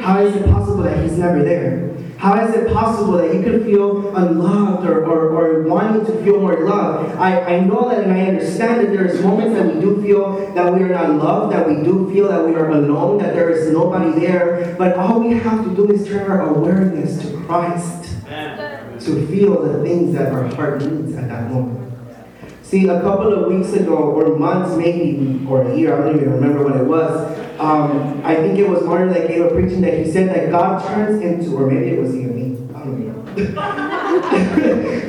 How 0.00 0.20
is 0.24 0.34
it 0.34 0.46
possible 0.46 0.82
that 0.84 1.02
He's 1.02 1.18
never 1.18 1.42
there? 1.44 1.90
How 2.16 2.46
is 2.46 2.54
it 2.54 2.72
possible 2.72 3.14
that 3.14 3.34
you 3.34 3.42
can 3.42 3.64
feel 3.64 4.16
unloved 4.16 4.86
or, 4.86 5.04
or, 5.04 5.30
or 5.30 5.62
wanting 5.64 6.06
to 6.06 6.22
feel 6.22 6.40
more 6.40 6.64
love? 6.64 7.18
I, 7.18 7.56
I 7.56 7.60
know 7.60 7.88
that 7.88 8.04
and 8.04 8.12
I 8.12 8.26
understand 8.28 8.80
that 8.80 8.92
there's 8.92 9.20
moments 9.20 9.56
that 9.56 9.74
we 9.74 9.80
do 9.80 10.00
feel 10.00 10.54
that 10.54 10.72
we 10.72 10.84
are 10.84 10.88
not 10.88 11.10
loved, 11.16 11.52
that 11.52 11.66
we 11.66 11.82
do 11.82 12.08
feel 12.12 12.28
that 12.28 12.46
we 12.46 12.54
are 12.54 12.70
alone, 12.70 13.18
that 13.18 13.34
there 13.34 13.50
is 13.50 13.72
nobody 13.72 14.20
there. 14.20 14.76
But 14.78 14.96
all 14.96 15.18
we 15.20 15.34
have 15.34 15.64
to 15.64 15.74
do 15.74 15.90
is 15.90 16.06
turn 16.06 16.30
our 16.30 16.42
awareness 16.42 17.20
to 17.22 17.36
Christ 17.38 18.11
to 19.04 19.26
feel 19.26 19.62
the 19.62 19.82
things 19.82 20.14
that 20.14 20.32
our 20.32 20.44
heart 20.54 20.82
needs 20.82 21.14
at 21.16 21.28
that 21.28 21.50
moment. 21.50 21.92
See, 22.62 22.88
a 22.88 23.00
couple 23.02 23.32
of 23.32 23.52
weeks 23.52 23.72
ago, 23.74 23.96
or 23.96 24.38
months 24.38 24.76
maybe, 24.76 25.44
or 25.46 25.62
a 25.62 25.76
year, 25.76 25.94
I 25.94 26.04
don't 26.04 26.16
even 26.16 26.32
remember 26.32 26.64
what 26.64 26.76
it 26.76 26.84
was, 26.84 27.60
um, 27.60 28.22
I 28.24 28.34
think 28.34 28.58
it 28.58 28.68
was 28.68 28.82
Martin 28.82 29.12
that 29.12 29.28
gave 29.28 29.42
a 29.42 29.50
preaching 29.50 29.82
that 29.82 29.98
he 29.98 30.10
said 30.10 30.30
that 30.30 30.50
God 30.50 30.82
turns 30.86 31.22
into, 31.22 31.54
or 31.56 31.70
maybe 31.70 31.90
it 31.90 32.00
was 32.00 32.14
even 32.16 32.34
me, 32.34 32.74
I 32.74 32.78
don't 32.78 33.06
know. 33.06 33.12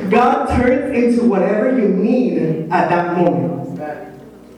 God 0.10 0.46
turns 0.56 0.96
into 0.96 1.24
whatever 1.24 1.78
you 1.78 1.88
need 1.88 2.70
at 2.70 2.90
that 2.90 3.16
moment. 3.16 3.80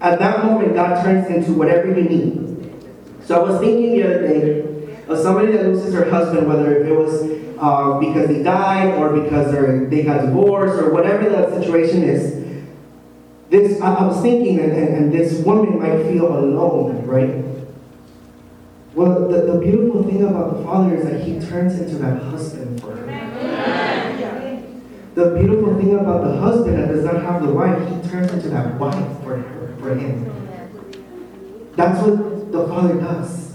At 0.01 0.19
that 0.19 0.45
moment, 0.45 0.75
God 0.75 1.03
turns 1.03 1.29
into 1.29 1.53
whatever 1.53 1.89
you 1.89 2.09
need. 2.09 2.73
So 3.25 3.41
I 3.41 3.49
was 3.49 3.61
thinking 3.61 3.93
the 3.93 4.03
other 4.03 4.29
day 4.29 4.61
of 5.09 5.19
somebody 5.19 5.53
that 5.53 5.65
loses 5.65 5.95
her 5.95 6.11
husband, 6.11 6.49
whether 6.49 6.77
if 6.77 6.87
it 6.87 6.93
was 6.93 7.23
uh, 7.59 7.99
because 7.99 8.29
they 8.29 8.43
died 8.43 8.95
or 8.95 9.21
because 9.21 9.53
they 9.91 10.03
got 10.03 10.23
divorced 10.23 10.83
or 10.83 10.93
whatever 10.93 11.29
that 11.29 11.51
situation 11.51 12.03
is. 12.03 12.45
This 13.49 13.81
I, 13.81 13.95
I 13.95 14.07
was 14.07 14.21
thinking, 14.23 14.59
and, 14.61 14.73
and, 14.73 14.89
and, 14.97 15.13
this 15.13 15.39
woman 15.45 15.79
might 15.79 16.03
feel 16.03 16.27
alone, 16.27 17.07
right? 17.07 17.45
Well, 18.95 19.29
the, 19.29 19.53
the 19.53 19.59
beautiful 19.61 20.03
thing 20.03 20.25
about 20.25 20.57
the 20.57 20.65
Father 20.65 20.97
is 20.97 21.05
that 21.05 21.21
He 21.21 21.39
turns 21.39 21.79
into 21.79 21.97
that 21.99 22.21
husband 22.23 22.81
for 22.81 22.97
her. 22.97 23.07
The 25.17 25.31
beautiful 25.31 25.75
thing 25.79 25.95
about 25.95 26.25
the 26.25 26.37
husband 26.37 26.79
that 26.79 26.89
does 26.89 27.03
not 27.03 27.23
have 27.23 27.43
the 27.43 27.49
wife, 27.49 27.79
he 27.89 28.11
turns 28.11 28.31
into 28.33 28.51
that 28.51 28.75
wife 28.75 29.23
for 29.23 29.39
her, 29.39 29.75
for 29.81 29.95
him. 29.95 30.31
That's 31.75 31.99
what 32.03 32.53
the 32.53 32.69
Father 32.69 33.01
does. 33.01 33.46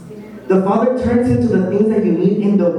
The 0.51 0.61
Father 0.63 1.01
turns 1.01 1.29
into 1.29 1.47
the 1.47 1.71
things 1.71 1.87
that 1.87 2.03
you 2.03 2.11
need 2.11 2.39
in 2.39 2.57
the 2.57 2.71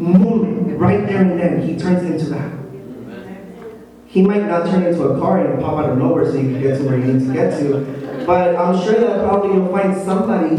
moment, 0.00 0.76
right 0.80 1.06
there 1.06 1.22
and 1.22 1.38
then. 1.38 1.62
He 1.62 1.78
turns 1.78 2.02
into 2.02 2.24
that. 2.30 2.50
He 4.06 4.20
might 4.20 4.46
not 4.46 4.66
turn 4.66 4.82
into 4.82 5.04
a 5.04 5.20
car 5.20 5.46
and 5.46 5.62
pop 5.62 5.78
out 5.78 5.90
of 5.90 5.96
nowhere 5.96 6.24
so 6.26 6.32
you 6.32 6.50
can 6.50 6.60
get 6.60 6.78
to 6.78 6.82
where 6.82 6.98
you 6.98 7.04
need 7.04 7.28
to 7.28 7.32
get 7.32 7.56
to. 7.60 8.24
But 8.26 8.56
I'm 8.56 8.82
sure 8.82 8.98
that 8.98 9.24
probably 9.28 9.54
you'll 9.54 9.70
find 9.70 9.96
somebody 10.02 10.56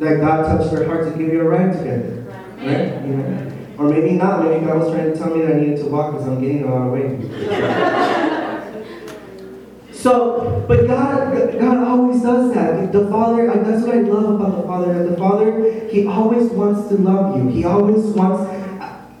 that 0.00 0.18
God 0.18 0.42
touched 0.46 0.74
their 0.74 0.88
heart 0.88 1.04
to 1.04 1.16
give 1.16 1.32
you 1.32 1.40
a 1.42 1.44
ride 1.44 1.70
to 1.70 1.84
get 1.84 2.02
there. 2.02 2.24
Right? 2.66 3.04
Know? 3.06 3.52
Or 3.78 3.88
maybe 3.88 4.10
not. 4.14 4.42
Maybe 4.42 4.66
God 4.66 4.78
was 4.78 4.90
trying 4.90 5.12
to 5.12 5.16
tell 5.16 5.32
me 5.32 5.42
that 5.42 5.54
I 5.54 5.60
needed 5.60 5.76
to 5.76 5.86
walk 5.86 6.14
because 6.14 6.26
I'm 6.26 6.40
getting 6.40 6.64
a 6.64 6.74
lot 6.74 6.88
of 6.88 6.92
weight. 6.94 8.27
So, 9.98 10.64
but 10.68 10.86
God, 10.86 11.58
God 11.58 11.88
always 11.88 12.22
does 12.22 12.54
that. 12.54 12.92
The 12.92 13.08
Father, 13.08 13.50
and 13.50 13.66
that's 13.66 13.84
what 13.84 13.96
I 13.96 14.00
love 14.02 14.40
about 14.40 14.56
the 14.56 14.62
Father. 14.62 14.94
That 14.94 15.10
the 15.10 15.16
Father, 15.16 15.88
He 15.90 16.06
always 16.06 16.52
wants 16.52 16.88
to 16.90 16.94
love 16.94 17.36
you. 17.36 17.48
He 17.48 17.64
always 17.64 18.04
wants. 18.14 18.48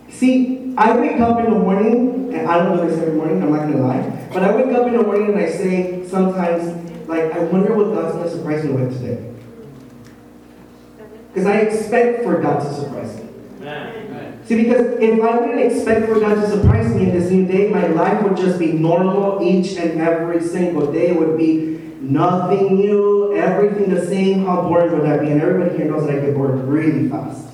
See, 0.08 0.72
I 0.76 0.96
wake 0.96 1.20
up 1.20 1.40
in 1.40 1.50
the 1.52 1.58
morning, 1.58 2.32
and 2.32 2.46
I 2.46 2.58
don't 2.58 2.76
do 2.76 2.88
this 2.88 2.96
every 3.00 3.14
morning. 3.14 3.42
I'm 3.42 3.50
not 3.50 3.62
gonna 3.62 3.84
lie, 3.84 4.28
but 4.32 4.44
I 4.44 4.54
wake 4.54 4.72
up 4.72 4.86
in 4.86 4.96
the 4.96 5.02
morning 5.02 5.30
and 5.30 5.38
I 5.38 5.50
say 5.50 6.06
sometimes, 6.06 7.08
like, 7.08 7.32
I 7.32 7.40
wonder 7.40 7.74
what 7.74 7.92
God's 7.92 8.14
gonna 8.14 8.30
surprise 8.30 8.64
me 8.64 8.70
with 8.70 9.02
today. 9.02 9.34
Because 11.34 11.46
I 11.48 11.56
expect 11.56 12.22
for 12.22 12.40
God 12.40 12.60
to 12.60 12.72
surprise 12.72 13.16
me. 13.16 13.24
See, 14.48 14.62
because 14.64 14.98
if 14.98 15.20
I 15.20 15.36
wouldn't 15.36 15.60
expect 15.60 16.06
for 16.06 16.18
God 16.18 16.36
to 16.36 16.48
surprise 16.48 16.94
me 16.94 17.02
in 17.02 17.10
this 17.10 17.30
new 17.30 17.46
day, 17.46 17.68
my 17.68 17.86
life 17.88 18.22
would 18.22 18.34
just 18.34 18.58
be 18.58 18.72
normal 18.72 19.42
each 19.42 19.76
and 19.76 20.00
every 20.00 20.40
single 20.40 20.90
day. 20.90 21.08
It 21.08 21.18
would 21.18 21.36
be 21.36 21.78
nothing 22.00 22.76
new, 22.76 23.36
everything 23.36 23.92
the 23.94 24.06
same. 24.06 24.46
How 24.46 24.62
boring 24.62 24.92
would 24.92 25.02
that 25.02 25.20
be? 25.20 25.32
And 25.32 25.42
everybody 25.42 25.76
here 25.76 25.90
knows 25.90 26.06
that 26.06 26.16
I 26.16 26.20
get 26.20 26.34
bored 26.34 26.60
really 26.60 27.10
fast. 27.10 27.46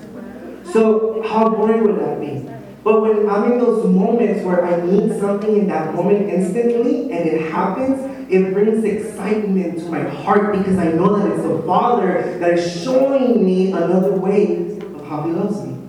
So, 0.72 1.20
how 1.22 1.48
boring 1.48 1.82
would 1.82 1.98
that 1.98 2.20
be? 2.20 2.48
But 2.84 3.02
when 3.02 3.28
I'm 3.28 3.50
in 3.50 3.58
those 3.58 3.84
moments 3.84 4.44
where 4.44 4.64
I 4.64 4.80
need 4.80 5.18
something 5.18 5.56
in 5.56 5.66
that 5.66 5.96
moment 5.96 6.30
instantly 6.30 7.10
and 7.10 7.28
it 7.28 7.50
happens, 7.50 8.30
it 8.30 8.54
brings 8.54 8.84
excitement 8.84 9.80
to 9.80 9.86
my 9.86 10.04
heart 10.04 10.56
because 10.56 10.78
I 10.78 10.92
know 10.92 11.18
that 11.18 11.32
it's 11.32 11.42
the 11.42 11.60
Father 11.66 12.38
that 12.38 12.52
is 12.52 12.84
showing 12.84 13.44
me 13.44 13.72
another 13.72 14.12
way 14.12 14.78
of 14.78 15.08
how 15.08 15.22
He 15.22 15.32
loves 15.32 15.60
me. 15.66 15.83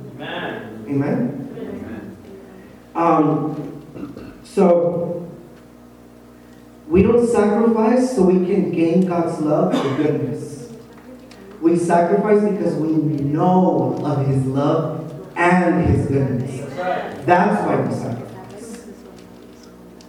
Amen? 0.88 1.50
Amen. 1.58 2.18
Um, 2.96 4.42
so, 4.44 5.30
we 6.88 7.02
don't 7.02 7.28
sacrifice 7.28 8.16
so 8.16 8.24
we 8.24 8.46
can 8.46 8.72
gain 8.72 9.06
God's 9.08 9.40
love 9.42 9.74
or 9.74 9.98
goodness. 9.98 10.72
We 11.62 11.78
sacrifice 11.78 12.48
because 12.50 12.76
we 12.76 12.88
know 12.90 14.00
of 14.06 14.28
His 14.28 14.46
love 14.46 15.34
and 15.36 15.86
His 15.88 16.06
goodness. 16.08 16.76
That's 17.26 17.66
why 17.66 17.82
we 17.82 17.94
sacrifice. 17.94 18.86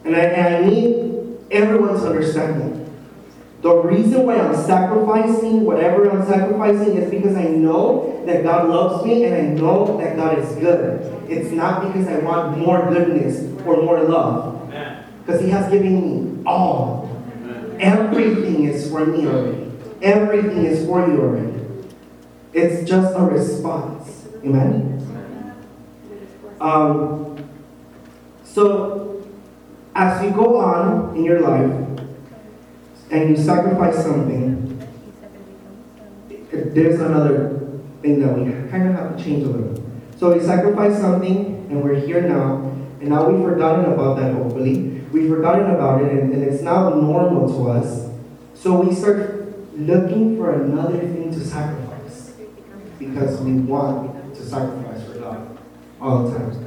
And 0.04 0.14
I, 0.14 0.20
and 0.20 0.54
I 0.54 0.68
need 0.68 1.38
everyone 1.50 1.94
to 1.94 2.08
understand 2.08 2.60
that. 2.60 2.85
The 3.66 3.74
reason 3.74 4.24
why 4.24 4.38
I'm 4.38 4.54
sacrificing 4.54 5.64
whatever 5.64 6.08
I'm 6.08 6.24
sacrificing 6.24 6.98
is 6.98 7.10
because 7.10 7.34
I 7.34 7.48
know 7.48 8.22
that 8.24 8.44
God 8.44 8.68
loves 8.68 9.04
me 9.04 9.24
and 9.24 9.34
I 9.34 9.60
know 9.60 9.98
that 9.98 10.14
God 10.14 10.38
is 10.38 10.54
good. 10.54 11.02
It's 11.28 11.50
not 11.50 11.82
because 11.82 12.06
I 12.06 12.18
want 12.18 12.58
more 12.58 12.88
goodness 12.88 13.42
or 13.66 13.82
more 13.82 14.04
love. 14.04 14.70
Because 15.18 15.40
He 15.40 15.50
has 15.50 15.68
given 15.68 16.00
me 16.00 16.44
all. 16.46 17.10
Everything 17.80 18.66
is 18.66 18.88
for 18.88 19.04
me 19.04 19.26
already. 19.26 19.72
Everything 20.00 20.64
is 20.64 20.86
for 20.86 21.04
you 21.04 21.20
already. 21.20 21.60
It's 22.52 22.88
just 22.88 23.16
a 23.16 23.20
response. 23.20 24.28
Amen? 24.44 25.58
Um, 26.60 27.36
so, 28.44 29.26
as 29.96 30.22
you 30.22 30.30
go 30.30 30.60
on 30.60 31.16
in 31.16 31.24
your 31.24 31.40
life 31.40 31.85
and 33.10 33.30
you 33.30 33.36
sacrifice 33.36 34.02
something, 34.02 34.72
there's 36.50 37.00
another 37.00 37.80
thing 38.02 38.20
that 38.20 38.36
we 38.36 38.44
kind 38.70 38.88
of 38.88 38.94
have 38.94 39.16
to 39.16 39.22
change 39.22 39.44
a 39.44 39.48
little. 39.48 39.90
So 40.18 40.32
we 40.34 40.40
sacrifice 40.40 40.98
something 40.98 41.66
and 41.70 41.82
we're 41.82 42.00
here 42.00 42.22
now, 42.22 42.72
and 43.00 43.08
now 43.08 43.28
we've 43.28 43.44
forgotten 43.44 43.92
about 43.92 44.16
that, 44.18 44.34
hopefully. 44.34 45.00
We've 45.12 45.28
forgotten 45.28 45.70
about 45.70 46.02
it, 46.02 46.12
and, 46.12 46.32
and 46.32 46.42
it's 46.42 46.62
now 46.62 46.90
normal 46.90 47.48
to 47.48 47.70
us. 47.70 48.10
So 48.54 48.80
we 48.80 48.94
start 48.94 49.46
looking 49.76 50.36
for 50.36 50.62
another 50.62 50.98
thing 50.98 51.30
to 51.32 51.40
sacrifice 51.44 52.32
because 52.98 53.40
we 53.40 53.52
want 53.52 54.34
to 54.34 54.42
sacrifice 54.42 55.04
for 55.06 55.18
God 55.18 55.58
all 56.00 56.28
the 56.28 56.38
time. 56.38 56.65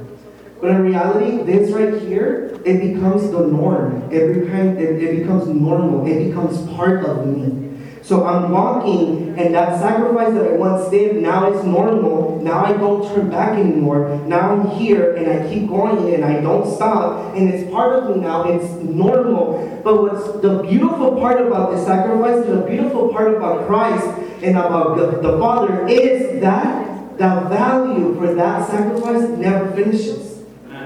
But 0.60 0.72
in 0.72 0.82
reality, 0.82 1.42
this 1.42 1.70
right 1.72 2.00
here, 2.02 2.60
it 2.66 2.92
becomes 2.92 3.30
the 3.30 3.46
norm. 3.46 4.12
It, 4.12 4.22
it, 4.22 5.02
it 5.02 5.18
becomes 5.20 5.48
normal. 5.48 6.06
It 6.06 6.28
becomes 6.28 6.60
part 6.74 7.04
of 7.04 7.26
me. 7.26 7.70
So 8.02 8.26
I'm 8.26 8.50
walking, 8.50 9.38
and 9.38 9.54
that 9.54 9.78
sacrifice 9.78 10.34
that 10.34 10.52
I 10.52 10.56
once 10.56 10.90
did, 10.90 11.22
now 11.22 11.50
it's 11.52 11.64
normal. 11.64 12.40
Now 12.42 12.64
I 12.64 12.72
don't 12.72 13.06
turn 13.14 13.30
back 13.30 13.58
anymore. 13.58 14.16
Now 14.26 14.52
I'm 14.52 14.66
here, 14.70 15.14
and 15.14 15.30
I 15.30 15.48
keep 15.48 15.68
going, 15.68 16.12
and 16.12 16.24
I 16.24 16.40
don't 16.40 16.68
stop. 16.74 17.36
And 17.36 17.48
it's 17.48 17.70
part 17.70 17.94
of 17.94 18.16
me 18.16 18.22
now. 18.22 18.48
It's 18.48 18.70
normal. 18.82 19.80
But 19.84 20.02
what's 20.02 20.40
the 20.40 20.62
beautiful 20.62 21.20
part 21.20 21.40
about 21.40 21.72
this 21.72 21.86
sacrifice, 21.86 22.44
the 22.46 22.62
beautiful 22.68 23.10
part 23.10 23.34
about 23.34 23.66
Christ 23.66 24.06
and 24.42 24.56
about 24.56 25.22
the 25.22 25.38
Father 25.38 25.86
is 25.86 26.40
that 26.40 27.16
the 27.16 27.48
value 27.48 28.14
for 28.16 28.34
that 28.34 28.68
sacrifice 28.68 29.28
never 29.38 29.70
finishes. 29.72 30.29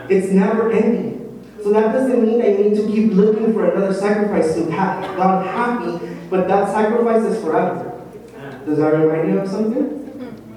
It's 0.08 0.32
never 0.32 0.70
ending. 0.72 1.14
So 1.62 1.72
that 1.72 1.92
doesn't 1.92 2.22
mean 2.22 2.42
I 2.42 2.48
need 2.48 2.76
to 2.76 2.86
keep 2.86 3.12
looking 3.12 3.54
for 3.54 3.70
another 3.70 3.94
sacrifice 3.94 4.54
to 4.54 4.70
have 4.70 5.16
God 5.16 5.46
happy, 5.46 5.98
but 6.28 6.46
that 6.46 6.68
sacrifice 6.68 7.22
is 7.24 7.42
forever. 7.42 7.90
Does 8.66 8.78
that 8.78 8.92
remind 8.92 9.32
you 9.32 9.38
of 9.38 9.48
something? 9.48 10.04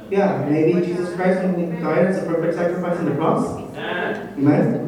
Yeah, 0.10 0.46
maybe 0.50 0.86
Jesus 0.86 1.16
Christ 1.16 1.44
when 1.44 1.72
he 1.75 1.82
died 1.82 2.08
as 2.08 2.24
a 2.24 2.25
perfect 2.25 2.56
sacrifice 2.56 2.98
on 2.98 3.06
the 3.06 3.16
cross. 3.16 3.58
Amen. 4.38 4.84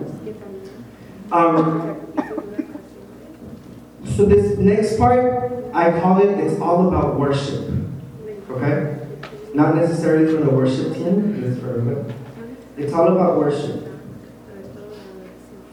Um, 1.32 2.02
so 4.06 4.26
this 4.26 4.58
next 4.58 4.98
part, 4.98 5.66
I 5.74 6.00
call 6.02 6.22
it, 6.22 6.38
it's 6.40 6.60
all 6.62 6.88
about 6.88 7.20
worship. 7.20 7.70
Okay? 8.50 9.08
Not 9.54 9.76
necessarily 9.76 10.34
for 10.34 10.44
the 10.44 10.50
worship 10.50 10.94
team, 10.94 11.44
it's 11.44 11.62
for 11.62 11.80
everybody. 11.80 12.14
It's 12.78 12.94
all 12.94 13.14
about 13.14 13.38
worship. 13.38 13.89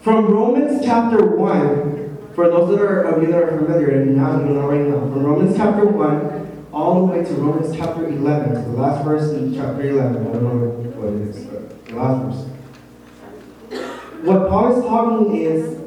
From 0.07 0.27
Romans 0.27 0.85
chapter 0.85 1.35
1, 1.35 2.31
for 2.33 2.47
those 2.47 2.69
that 2.69 2.81
are 2.81 3.03
of 3.03 3.21
you 3.21 3.27
that 3.27 3.43
are 3.43 3.57
familiar, 3.57 3.89
and 3.89 4.15
now 4.15 4.39
you 4.39 4.45
know 4.45 4.65
right 4.65 4.87
now, 4.87 5.01
from 5.01 5.21
Romans 5.21 5.57
chapter 5.57 5.83
1 5.85 6.69
all 6.71 7.05
the 7.05 7.11
way 7.11 7.25
to 7.25 7.33
Romans 7.33 7.75
chapter 7.75 8.07
11, 8.07 8.53
to 8.53 8.61
the 8.71 8.77
last 8.77 9.03
verse 9.03 9.33
in 9.33 9.53
chapter 9.53 9.81
11. 9.81 10.15
I 10.15 10.31
don't 10.31 10.43
know 10.43 10.67
what 10.97 11.11
it 11.11 11.27
is, 11.27 11.43
but 11.47 11.85
the 11.87 11.95
last 11.97 12.23
verse. 12.23 13.81
What 14.23 14.47
Paul 14.47 14.77
is 14.79 14.85
talking 14.85 15.35
is, 15.41 15.77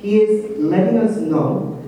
he 0.00 0.20
is 0.20 0.60
letting 0.60 0.98
us 0.98 1.16
know 1.16 1.82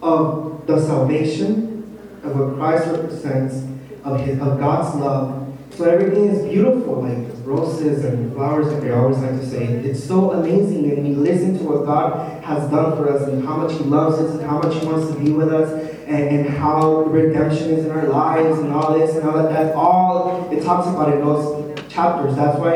of 0.00 0.68
the 0.68 0.80
salvation 0.80 1.98
of 2.22 2.38
what 2.38 2.54
Christ 2.54 2.86
represents, 2.92 3.56
of, 4.04 4.20
his, 4.20 4.38
of 4.38 4.60
God's 4.60 4.94
love, 5.00 5.43
so 5.76 5.84
everything 5.84 6.28
is 6.28 6.44
beautiful, 6.44 7.02
like 7.02 7.26
roses 7.44 8.04
and 8.04 8.32
flowers, 8.32 8.72
like 8.72 8.84
I 8.84 8.94
always 8.94 9.18
like 9.18 9.40
to 9.40 9.46
say. 9.46 9.64
It's 9.64 10.02
so 10.04 10.30
amazing, 10.30 10.88
and 10.88 11.02
we 11.02 11.14
listen 11.14 11.58
to 11.58 11.64
what 11.64 11.84
God 11.84 12.44
has 12.44 12.70
done 12.70 12.96
for 12.96 13.12
us, 13.12 13.28
and 13.28 13.44
how 13.44 13.56
much 13.56 13.72
He 13.72 13.80
loves 13.80 14.18
us, 14.18 14.38
and 14.38 14.48
how 14.48 14.60
much 14.60 14.80
He 14.80 14.86
wants 14.86 15.12
to 15.12 15.18
be 15.18 15.32
with 15.32 15.52
us, 15.52 15.72
and, 16.06 16.28
and 16.28 16.48
how 16.48 17.02
redemption 17.02 17.70
is 17.70 17.86
in 17.86 17.90
our 17.90 18.06
lives, 18.06 18.60
and 18.60 18.72
all 18.72 18.96
this, 18.96 19.16
and 19.16 19.28
all 19.28 19.42
that. 19.42 19.52
That's 19.52 19.74
all 19.74 20.48
it 20.52 20.62
talks 20.62 20.86
about 20.86 21.12
in 21.12 21.20
those 21.20 21.76
chapters. 21.88 22.36
That's 22.36 22.56
why 22.58 22.74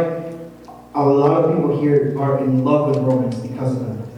a 0.94 1.04
lot 1.04 1.44
of 1.44 1.54
people 1.54 1.80
here 1.80 2.18
are 2.18 2.38
in 2.38 2.64
love 2.64 2.88
with 2.88 2.98
Romans 2.98 3.36
because 3.36 3.76
of 3.76 3.86
that. 3.86 4.08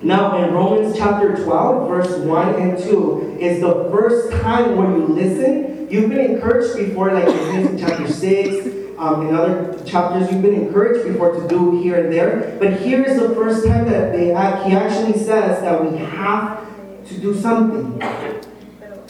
Now, 0.00 0.44
in 0.44 0.52
Romans 0.52 0.96
chapter 0.96 1.34
12, 1.34 1.88
verse 1.88 2.18
1 2.18 2.54
and 2.54 2.78
2, 2.78 3.38
is 3.40 3.60
the 3.60 3.88
first 3.90 4.30
time 4.42 4.76
when 4.76 4.92
you 4.92 5.06
listen 5.08 5.73
You've 5.90 6.08
been 6.08 6.32
encouraged 6.32 6.76
before, 6.76 7.12
like 7.12 7.28
in 7.28 7.78
chapter 7.78 8.10
6, 8.10 8.98
um, 8.98 9.26
in 9.26 9.34
other 9.34 9.78
chapters, 9.84 10.30
you've 10.30 10.42
been 10.42 10.54
encouraged 10.54 11.06
before 11.06 11.32
to 11.32 11.48
do 11.48 11.82
here 11.82 12.04
and 12.04 12.12
there. 12.12 12.56
But 12.58 12.80
here 12.80 13.02
is 13.02 13.20
the 13.20 13.34
first 13.34 13.66
time 13.66 13.86
that 13.86 14.12
they, 14.12 14.26
he 14.28 14.32
actually 14.76 15.18
says 15.18 15.60
that 15.62 15.84
we 15.84 15.98
have 15.98 16.64
to 17.08 17.18
do 17.18 17.38
something 17.38 18.00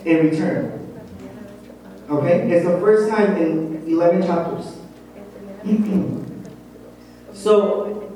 in 0.04 0.30
return. 0.30 0.80
Okay? 2.10 2.50
It's 2.50 2.66
the 2.66 2.78
first 2.78 3.10
time 3.10 3.36
in 3.36 3.84
11 3.86 4.22
chapters. 4.22 4.76
so, 7.32 8.12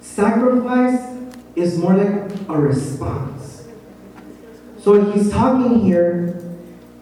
sacrifice 0.00 1.00
is 1.54 1.78
more 1.78 1.94
like 1.94 2.32
a 2.48 2.58
response. 2.58 3.53
So 4.84 5.02
he's 5.12 5.30
talking 5.30 5.80
here 5.80 6.26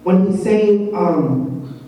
when 0.03 0.31
he's 0.31 0.41
saying, 0.41 0.95
um, 0.95 1.81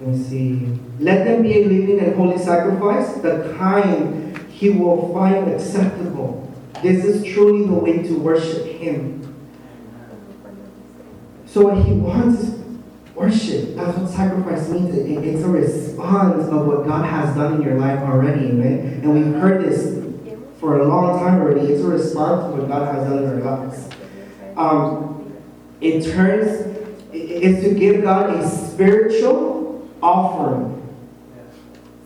let 0.00 0.10
me 0.10 0.22
see, 0.22 0.78
let 1.00 1.24
them 1.24 1.42
be 1.42 1.60
a 1.60 1.64
living 1.64 1.98
and 1.98 2.14
holy 2.14 2.38
sacrifice, 2.38 3.14
the 3.14 3.52
kind 3.58 4.38
he 4.48 4.70
will 4.70 5.12
find 5.12 5.48
acceptable. 5.48 6.54
This 6.84 7.04
is 7.04 7.24
truly 7.24 7.66
the 7.66 7.72
way 7.72 8.04
to 8.04 8.16
worship 8.16 8.64
him. 8.64 9.24
So 11.46 11.66
what 11.66 11.84
he 11.84 11.92
wants 11.92 12.44
is 12.44 12.60
worship. 13.16 13.74
That's 13.74 13.98
what 13.98 14.08
sacrifice 14.08 14.68
means. 14.68 14.96
it's 14.96 15.42
a 15.42 15.48
response 15.48 16.44
of 16.46 16.64
what 16.64 16.86
God 16.86 17.06
has 17.06 17.34
done 17.34 17.54
in 17.54 17.62
your 17.62 17.76
life 17.76 17.98
already, 18.02 18.50
amen? 18.50 19.00
And 19.02 19.14
we've 19.14 19.42
heard 19.42 19.64
this 19.64 20.00
for 20.60 20.78
a 20.78 20.84
long 20.86 21.18
time 21.18 21.40
already. 21.40 21.72
It's 21.72 21.82
a 21.82 21.88
response 21.88 22.44
to 22.44 22.60
what 22.60 22.68
God 22.68 22.94
has 22.94 23.08
done 23.08 23.24
in 23.24 23.42
our 23.42 23.56
lives 23.56 23.88
um, 24.56 25.32
it 25.80 26.12
turns, 26.12 26.74
is 27.12 27.64
to 27.64 27.74
give 27.74 28.02
God 28.02 28.34
a 28.34 28.48
spiritual 28.48 29.88
offering. 30.02 30.72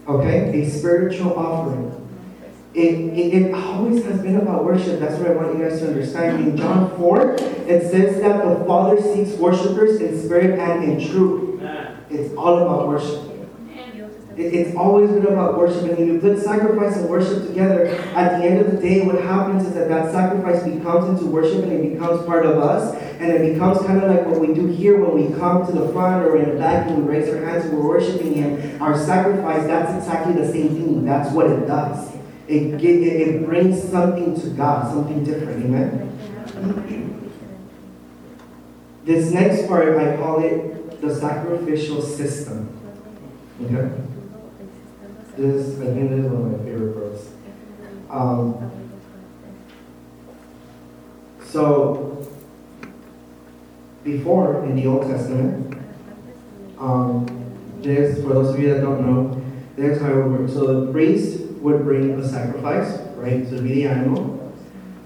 Okay? 0.09 0.63
A 0.63 0.71
spiritual 0.71 1.39
offering. 1.39 1.97
It, 2.73 2.95
it, 2.95 3.35
it, 3.35 3.55
always 3.55 4.05
has 4.05 4.21
been 4.21 4.37
about 4.37 4.65
worship. 4.65 5.01
That's 5.01 5.19
what 5.19 5.29
I 5.29 5.35
want 5.35 5.59
you 5.59 5.69
guys 5.69 5.81
to 5.81 5.89
understand. 5.89 6.47
In 6.47 6.57
John 6.57 6.97
4, 6.97 7.33
it 7.33 7.91
says 7.91 8.21
that 8.23 8.45
the 8.45 8.65
Father 8.65 9.01
seeks 9.01 9.33
worshipers 9.39 10.01
in 10.01 10.21
spirit 10.23 10.59
and 10.59 10.85
in 10.85 11.09
truth. 11.09 11.61
It's 12.11 12.33
all 12.35 12.59
about 12.59 12.89
worship. 12.89 13.30
It's 14.41 14.75
always 14.75 15.11
been 15.11 15.27
about 15.27 15.59
worship. 15.59 15.83
And 15.83 15.99
when 15.99 16.07
you 16.07 16.19
put 16.19 16.39
sacrifice 16.39 16.97
and 16.97 17.09
worship 17.09 17.47
together, 17.47 17.87
at 18.15 18.39
the 18.39 18.45
end 18.47 18.61
of 18.61 18.73
the 18.73 18.79
day, 18.79 19.07
what 19.07 19.23
happens 19.23 19.67
is 19.67 19.75
that 19.75 19.89
that 19.89 20.13
sacrifice 20.13 20.63
becomes 20.63 21.09
into 21.11 21.31
worship 21.31 21.65
and 21.65 21.73
it 21.73 21.93
becomes 21.93 22.25
part 22.25 22.47
of 22.47 22.59
us. 22.59 22.95
And 23.21 23.31
it 23.31 23.53
becomes 23.53 23.85
kind 23.87 24.03
of 24.03 24.11
like 24.11 24.27
what 24.27 24.41
we 24.41 24.55
do 24.55 24.67
here 24.67 24.99
when 24.99 25.15
we 25.15 25.39
come 25.39 25.67
to 25.67 25.73
the 25.73 25.93
front 25.93 26.25
or 26.27 26.37
in 26.39 26.49
the 26.49 26.57
back 26.57 26.89
and 26.89 27.05
we 27.05 27.13
raise 27.13 27.29
our 27.29 27.45
hands 27.45 27.67
and 27.67 27.77
we're 27.77 27.87
worshiping 27.87 28.35
Him. 28.35 28.83
Our 28.83 28.97
sacrifice, 28.97 29.67
that's 29.67 29.93
exactly 30.03 30.33
the 30.33 30.51
same 30.51 30.71
thing. 30.71 31.05
That's 31.05 31.31
what 31.33 31.47
it 31.47 31.67
does. 31.67 32.15
It, 32.49 32.83
it, 32.83 32.85
it 32.85 33.47
brings 33.47 33.83
something 33.91 34.41
to 34.41 34.51
God, 34.51 34.91
something 34.91 35.23
different. 35.23 35.65
Amen? 35.65 36.07
This 39.05 39.31
next 39.33 39.69
part, 39.69 39.99
I 39.99 40.17
call 40.17 40.43
it 40.43 41.01
the 41.01 41.15
sacrificial 41.15 42.03
system. 42.03 42.69
Okay? 43.63 44.10
This, 45.41 45.81
I 45.81 45.87
think 45.87 46.11
this 46.11 46.27
is 46.27 46.31
one 46.31 46.53
of 46.53 46.61
my 46.61 46.65
favorite 46.67 46.95
books. 46.95 47.31
Um, 48.11 48.71
so, 51.43 52.29
before 54.05 54.63
in 54.65 54.77
the 54.77 54.87
Old 54.87 55.07
Testament, 55.07 55.79
um, 56.79 57.25
this, 57.79 58.23
for 58.23 58.35
those 58.35 58.55
of 58.55 58.61
you 58.61 58.75
that 58.75 58.83
don't 58.83 59.01
know, 59.01 59.43
there's 59.77 59.99
how 60.03 60.11
it 60.11 60.27
works. 60.27 60.53
So 60.53 60.85
the 60.85 60.93
priest 60.93 61.41
would 61.63 61.85
bring 61.85 62.21
a 62.21 62.29
sacrifice, 62.29 63.01
right? 63.17 63.49
So 63.49 63.63
be 63.63 63.77
the 63.77 63.87
animal, 63.87 64.55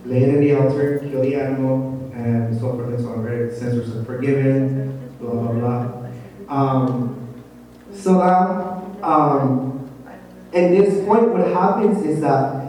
lay 0.05 0.25
it 0.25 0.31
in 0.31 0.40
the 0.40 0.55
altar, 0.55 0.99
kill 0.99 1.23
the 1.23 1.37
animal, 1.37 2.11
and 2.12 2.59
so 2.59 2.73
forth 2.73 2.88
and 2.88 3.01
so 3.01 3.11
on, 3.11 3.23
right? 3.23 3.53
Sins 3.53 3.94
are 3.94 4.05
forgiven, 4.05 5.14
blah, 5.20 5.31
blah, 5.31 5.53
blah. 5.53 6.09
Um, 6.49 7.29
so 7.92 8.18
now, 8.18 8.99
um, 9.01 9.73
and 10.55 10.75
this 10.75 11.05
point, 11.05 11.31
what 11.31 11.49
happens 11.49 12.05
is 12.07 12.21
that 12.21 12.64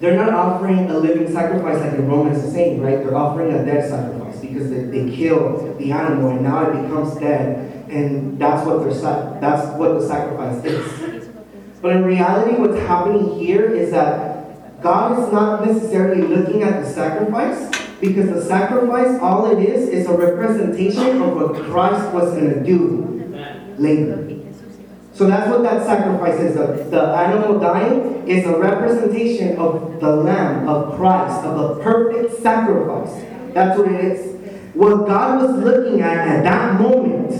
they're 0.00 0.16
not 0.16 0.32
offering 0.32 0.90
a 0.90 0.98
living 0.98 1.30
sacrifice 1.30 1.78
like 1.80 1.96
the 1.96 2.02
Romans 2.02 2.42
are 2.42 2.50
saying, 2.50 2.80
right? 2.80 2.98
They're 2.98 3.14
offering 3.14 3.52
a 3.52 3.64
dead 3.64 3.88
sacrifice 3.88 4.40
because 4.40 4.70
they, 4.70 4.84
they 4.84 5.14
kill 5.14 5.76
the 5.76 5.92
animal 5.92 6.30
and 6.30 6.42
now 6.42 6.68
it 6.68 6.82
becomes 6.82 7.14
dead. 7.20 7.88
And 7.90 8.38
that's 8.38 8.66
what, 8.66 8.80
they're, 8.80 9.40
that's 9.40 9.78
what 9.78 10.00
the 10.00 10.08
sacrifice 10.08 10.64
is. 10.64 11.28
But 11.82 11.96
in 11.96 12.04
reality, 12.04 12.56
what's 12.56 12.80
happening 12.86 13.38
here 13.38 13.70
is 13.70 13.90
that 13.90 14.82
God 14.82 15.22
is 15.22 15.32
not 15.32 15.64
necessarily 15.64 16.22
looking 16.22 16.62
at 16.62 16.82
the 16.82 16.90
sacrifice 16.90 17.70
because 18.00 18.30
the 18.30 18.42
sacrifice, 18.44 19.20
all 19.20 19.50
it 19.50 19.62
is, 19.62 19.88
is 19.88 20.08
a 20.08 20.16
representation 20.16 21.22
of 21.22 21.36
what 21.36 21.54
Christ 21.54 22.12
was 22.12 22.30
going 22.30 22.52
to 22.52 22.64
do 22.64 23.76
later. 23.78 24.31
So 25.22 25.28
that's 25.28 25.48
what 25.48 25.62
that 25.62 25.86
sacrifice 25.86 26.40
is. 26.40 26.56
The, 26.56 26.90
the 26.90 27.00
animal 27.00 27.60
dying 27.60 28.26
is 28.26 28.44
a 28.44 28.58
representation 28.58 29.56
of 29.56 30.00
the 30.00 30.16
Lamb, 30.16 30.68
of 30.68 30.96
Christ, 30.96 31.44
of 31.44 31.76
the 31.76 31.80
perfect 31.84 32.42
sacrifice. 32.42 33.22
That's 33.54 33.78
what 33.78 33.86
it 33.86 34.04
is. 34.04 34.36
What 34.74 35.06
God 35.06 35.42
was 35.42 35.62
looking 35.62 36.00
at 36.00 36.26
at 36.26 36.42
that 36.42 36.80
moment, 36.80 37.30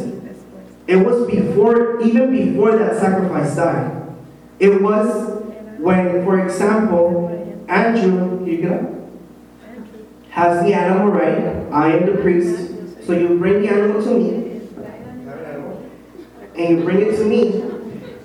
it 0.87 0.95
was 0.95 1.29
before, 1.29 2.01
even 2.03 2.31
before 2.31 2.79
that 2.79 3.01
sacrifice 3.01 3.57
died. 3.57 4.15
It 4.61 4.81
was 4.81 5.43
when, 5.79 6.25
for 6.25 6.47
example, 6.47 7.65
Andrew, 7.67 8.47
you 8.47 8.71
up, 8.71 8.93
has 10.29 10.65
the 10.65 10.73
animal 10.73 11.09
right. 11.09 11.67
I 11.73 11.97
am 11.97 12.07
the 12.07 12.23
priest. 12.23 13.05
So 13.05 13.13
you 13.13 13.37
bring 13.39 13.63
the 13.63 13.71
animal 13.71 14.01
to 14.05 14.11
me, 14.11 14.61
and 16.57 16.79
you 16.79 16.85
bring 16.85 17.01
it 17.01 17.17
to 17.17 17.25
me. 17.25 17.71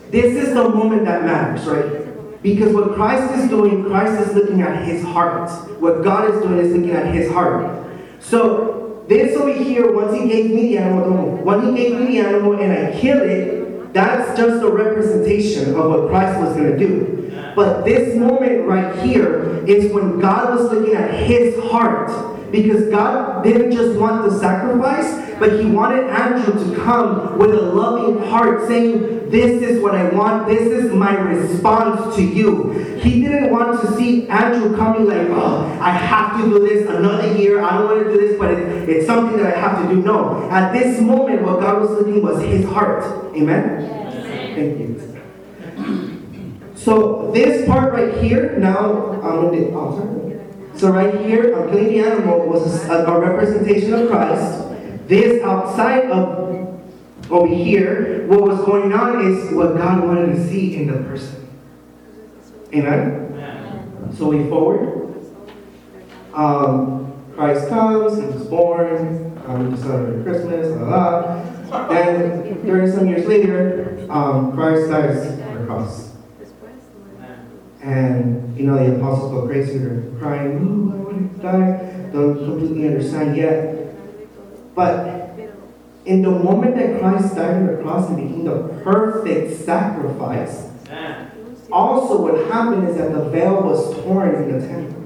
This 0.09 0.47
is 0.47 0.53
the 0.53 0.69
moment 0.69 1.05
that 1.05 1.23
matters, 1.23 1.65
right? 1.65 2.41
Because 2.41 2.73
what 2.73 2.95
Christ 2.95 3.33
is 3.35 3.49
doing, 3.49 3.85
Christ 3.85 4.27
is 4.27 4.35
looking 4.35 4.61
at 4.61 4.85
his 4.85 5.03
heart. 5.03 5.49
What 5.81 6.03
God 6.03 6.33
is 6.33 6.41
doing 6.41 6.59
is 6.59 6.73
looking 6.73 6.91
at 6.91 7.13
his 7.13 7.31
heart. 7.31 7.85
So 8.19 9.05
this 9.07 9.35
over 9.37 9.53
here, 9.53 9.91
once 9.91 10.17
he 10.17 10.27
gave 10.27 10.51
me 10.51 10.69
the 10.69 10.77
animal, 10.77 11.37
when 11.37 11.65
he 11.65 11.75
gave 11.75 11.99
me 11.99 12.05
the 12.07 12.19
animal 12.19 12.59
and 12.59 12.71
I 12.71 12.99
kill 12.99 13.21
it, 13.21 13.93
that's 13.93 14.37
just 14.37 14.63
a 14.63 14.69
representation 14.69 15.75
of 15.75 15.89
what 15.89 16.09
Christ 16.09 16.39
was 16.39 16.55
going 16.55 16.71
to 16.71 16.77
do. 16.77 17.51
But 17.55 17.85
this 17.85 18.15
moment 18.15 18.67
right 18.67 18.95
here 18.99 19.65
is 19.65 19.91
when 19.91 20.19
God 20.19 20.55
was 20.55 20.71
looking 20.71 20.93
at 20.93 21.11
his 21.25 21.57
heart. 21.71 22.36
Because 22.51 22.89
God 22.89 23.43
didn't 23.43 23.71
just 23.71 23.99
want 23.99 24.29
the 24.29 24.39
sacrifice, 24.39 25.37
but 25.39 25.59
he 25.59 25.65
wanted 25.65 26.09
Andrew 26.09 26.53
to 26.53 26.81
come 26.81 27.37
with 27.37 27.51
a 27.51 27.61
loving 27.61 28.25
heart 28.27 28.67
saying, 28.67 29.29
This 29.29 29.61
is 29.61 29.81
what 29.81 29.95
I 29.95 30.09
want. 30.09 30.47
This 30.47 30.61
is 30.61 30.91
my 30.93 31.13
response 31.13 32.15
to 32.15 32.23
you. 32.23 32.71
He 33.01 33.21
didn't 33.21 33.51
want 33.51 33.81
to 33.81 33.95
see 33.95 34.27
Andrew 34.29 34.75
coming 34.77 35.07
like, 35.07 35.27
Oh, 35.29 35.77
I 35.81 35.91
have 35.91 36.41
to 36.41 36.49
do 36.49 36.67
this 36.67 36.89
another 36.89 37.35
year. 37.37 37.61
I 37.61 37.77
don't 37.77 37.85
want 37.85 38.07
to 38.07 38.13
do 38.13 38.27
this, 38.27 38.39
but 38.39 38.51
it, 38.51 38.89
it's 38.89 39.05
something 39.05 39.37
that 39.37 39.55
I 39.55 39.59
have 39.59 39.81
to 39.83 39.93
do. 39.93 40.01
No. 40.01 40.49
At 40.49 40.71
this 40.71 41.01
moment, 41.01 41.43
what 41.43 41.59
God 41.59 41.81
was 41.81 41.91
looking 41.91 42.23
was 42.23 42.41
his 42.41 42.65
heart. 42.65 43.03
Amen? 43.35 43.81
Yes. 43.81 44.55
Thank 44.55 44.79
you. 44.79 44.97
So 46.75 47.31
this 47.33 47.67
part 47.67 47.93
right 47.93 48.23
here, 48.23 48.57
now 48.57 49.11
I'm 49.21 49.21
going 49.21 49.59
to, 49.59 49.73
oh, 49.73 49.97
sorry. 49.97 50.26
So 50.77 50.89
right 50.89 51.19
here, 51.21 51.55
killing 51.69 51.87
the 51.87 51.99
animal 51.99 52.47
was 52.47 52.85
a, 52.87 53.05
a 53.05 53.19
representation 53.19 53.93
of 53.93 54.09
Christ. 54.09 54.63
This 55.07 55.41
outside 55.43 56.11
of 56.11 56.47
over 57.31 57.47
here, 57.47 58.25
what 58.27 58.41
was 58.41 58.59
going 58.59 58.93
on 58.93 59.25
is 59.25 59.51
what 59.53 59.75
God 59.75 60.03
wanted 60.03 60.35
to 60.35 60.47
see 60.47 60.77
in 60.77 60.87
the 60.87 60.99
person. 61.09 61.47
Amen? 62.73 64.13
So 64.15 64.29
we 64.29 64.47
forward. 64.49 65.15
Um, 66.33 67.11
Christ 67.35 67.69
comes, 67.69 68.19
he 68.19 68.25
was 68.25 68.47
born, 68.47 69.37
um, 69.47 69.71
we 69.71 69.77
celebrate 69.77 70.23
Christmas, 70.23 70.67
la 70.79 71.43
la. 71.69 71.89
And 71.89 72.63
30 72.63 72.91
some 72.91 73.07
years 73.07 73.25
later, 73.27 74.05
um, 74.09 74.53
Christ 74.53 74.89
dies 74.89 75.41
on 75.41 75.59
the 75.59 75.65
cross. 75.65 76.06
And, 77.87 78.57
you 78.57 78.65
know, 78.65 78.75
the 78.75 78.97
apostles 78.97 79.31
go 79.31 79.47
crazy. 79.47 79.77
They're 79.77 80.01
crying, 80.19 80.59
oh, 80.59 80.91
I 80.93 80.97
want 81.03 81.35
to 81.35 81.41
die. 81.41 82.09
Don't 82.11 82.35
completely 82.35 82.85
understand 82.85 83.37
yet. 83.37 83.95
But 84.75 85.31
in 86.03 86.21
the 86.21 86.31
moment 86.31 86.75
that 86.75 86.99
Christ 86.99 87.35
died 87.35 87.55
on 87.55 87.67
the 87.67 87.81
cross 87.81 88.09
and 88.09 88.17
became 88.17 88.43
the 88.43 88.81
perfect 88.83 89.63
sacrifice, 89.63 90.69
also 91.71 92.21
what 92.21 92.51
happened 92.51 92.89
is 92.89 92.97
that 92.97 93.13
the 93.13 93.29
veil 93.29 93.61
was 93.61 93.95
torn 94.03 94.35
in 94.35 94.59
the 94.59 94.67
temple. 94.67 95.03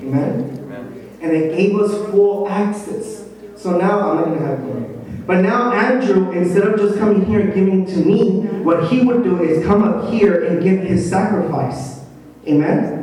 Amen? 0.00 1.18
And 1.22 1.30
it 1.30 1.56
gave 1.56 1.78
us 1.78 1.92
full 2.10 2.48
access. 2.48 3.28
So 3.54 3.78
now, 3.78 4.10
I'm 4.10 4.16
not 4.16 4.24
going 4.24 4.38
to 4.40 4.46
have 4.46 4.60
glory. 4.64 4.91
But 5.26 5.42
now 5.42 5.72
Andrew, 5.72 6.30
instead 6.32 6.64
of 6.64 6.78
just 6.78 6.98
coming 6.98 7.24
here 7.24 7.40
and 7.40 7.54
giving 7.54 7.86
to 7.86 7.96
me, 7.96 8.40
what 8.62 8.90
he 8.90 9.00
would 9.00 9.22
do 9.22 9.42
is 9.42 9.64
come 9.64 9.82
up 9.82 10.10
here 10.10 10.44
and 10.44 10.62
give 10.62 10.80
his 10.80 11.08
sacrifice. 11.08 12.04
Amen? 12.46 12.98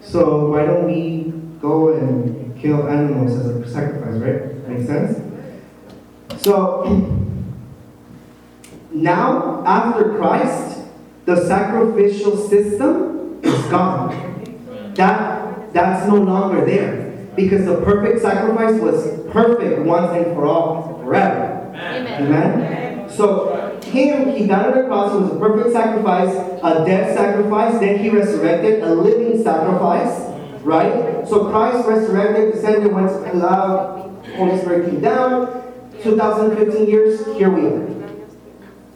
So 0.00 0.50
why 0.50 0.66
don't 0.66 0.86
we 0.86 1.32
go 1.60 1.94
and 1.94 2.58
kill 2.60 2.88
animals 2.88 3.38
as 3.38 3.46
a 3.46 3.70
sacrifice, 3.70 4.16
right? 4.16 4.68
Makes 4.68 4.86
sense? 4.86 6.42
So 6.42 6.84
now, 8.92 9.64
after 9.64 10.16
Christ, 10.16 10.80
the 11.24 11.46
sacrificial 11.46 12.36
system 12.36 13.40
is 13.42 13.64
gone. 13.66 14.92
That 14.94 15.72
that's 15.72 16.08
no 16.08 16.16
longer 16.16 16.64
there. 16.64 17.10
Because 17.34 17.64
the 17.64 17.80
perfect 17.80 18.20
sacrifice 18.20 18.78
was 18.80 19.30
perfect 19.30 19.86
once 19.86 20.14
and 20.16 20.34
for 20.34 20.46
all, 20.46 21.01
forever. 21.12 21.72
Amen. 21.74 22.22
Amen. 22.22 23.10
So 23.10 23.78
him, 23.84 24.34
he 24.34 24.46
died 24.46 24.72
on 24.72 24.82
the 24.82 24.88
cross, 24.88 25.12
was 25.12 25.32
a 25.32 25.38
perfect 25.38 25.72
sacrifice, 25.72 26.34
a 26.62 26.84
death 26.86 27.14
sacrifice, 27.14 27.78
then 27.78 27.98
he 27.98 28.08
resurrected, 28.08 28.82
a 28.82 28.94
living 28.94 29.42
sacrifice, 29.42 30.30
right? 30.62 31.28
So 31.28 31.50
Christ 31.50 31.86
resurrected, 31.86 32.54
descended, 32.54 32.90
went 32.92 33.08
to 33.08 33.32
love, 33.34 34.26
Holy 34.36 34.58
Spirit 34.60 34.90
came 34.90 35.00
down, 35.00 35.72
2015 36.02 36.86
years, 36.86 37.24
here 37.36 37.50
we 37.50 37.66
are. 37.66 37.82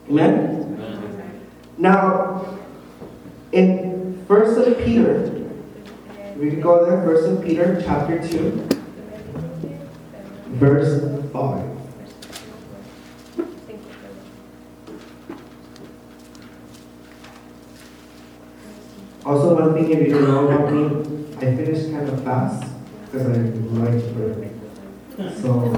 Amen? 0.08 0.78
Amen. 0.80 1.46
Now, 1.76 2.58
in 3.52 4.24
First 4.26 4.58
of 4.58 4.78
Peter, 4.78 5.30
we 6.36 6.50
can 6.50 6.60
go 6.60 6.86
there, 6.86 7.02
First 7.02 7.28
of 7.28 7.44
Peter, 7.44 7.82
chapter 7.84 8.26
2, 8.26 8.68
verse 10.56 11.22
5. 11.32 11.75
Also, 19.26 19.56
one 19.56 19.74
thing 19.74 19.90
if 19.90 19.98
you 20.06 20.14
don't 20.14 20.22
know 20.22 20.46
about 20.46 20.70
me, 20.72 20.86
I 21.38 21.50
finished 21.56 21.90
kind 21.90 22.08
of 22.08 22.22
fast 22.22 22.62
because 23.06 23.26
I 23.26 23.30
like 23.82 23.98
to 23.98 24.14
So, 25.42 25.74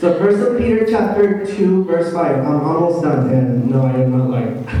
so 0.00 0.16
First 0.18 0.56
Peter 0.56 0.86
chapter 0.90 1.44
2, 1.44 1.84
verse 1.84 2.10
5. 2.10 2.38
I'm 2.38 2.64
almost 2.64 3.02
done, 3.02 3.28
and 3.28 3.68
no, 3.70 3.84
I 3.84 4.00
am 4.00 4.16
not 4.16 4.30
lying. 4.30 4.64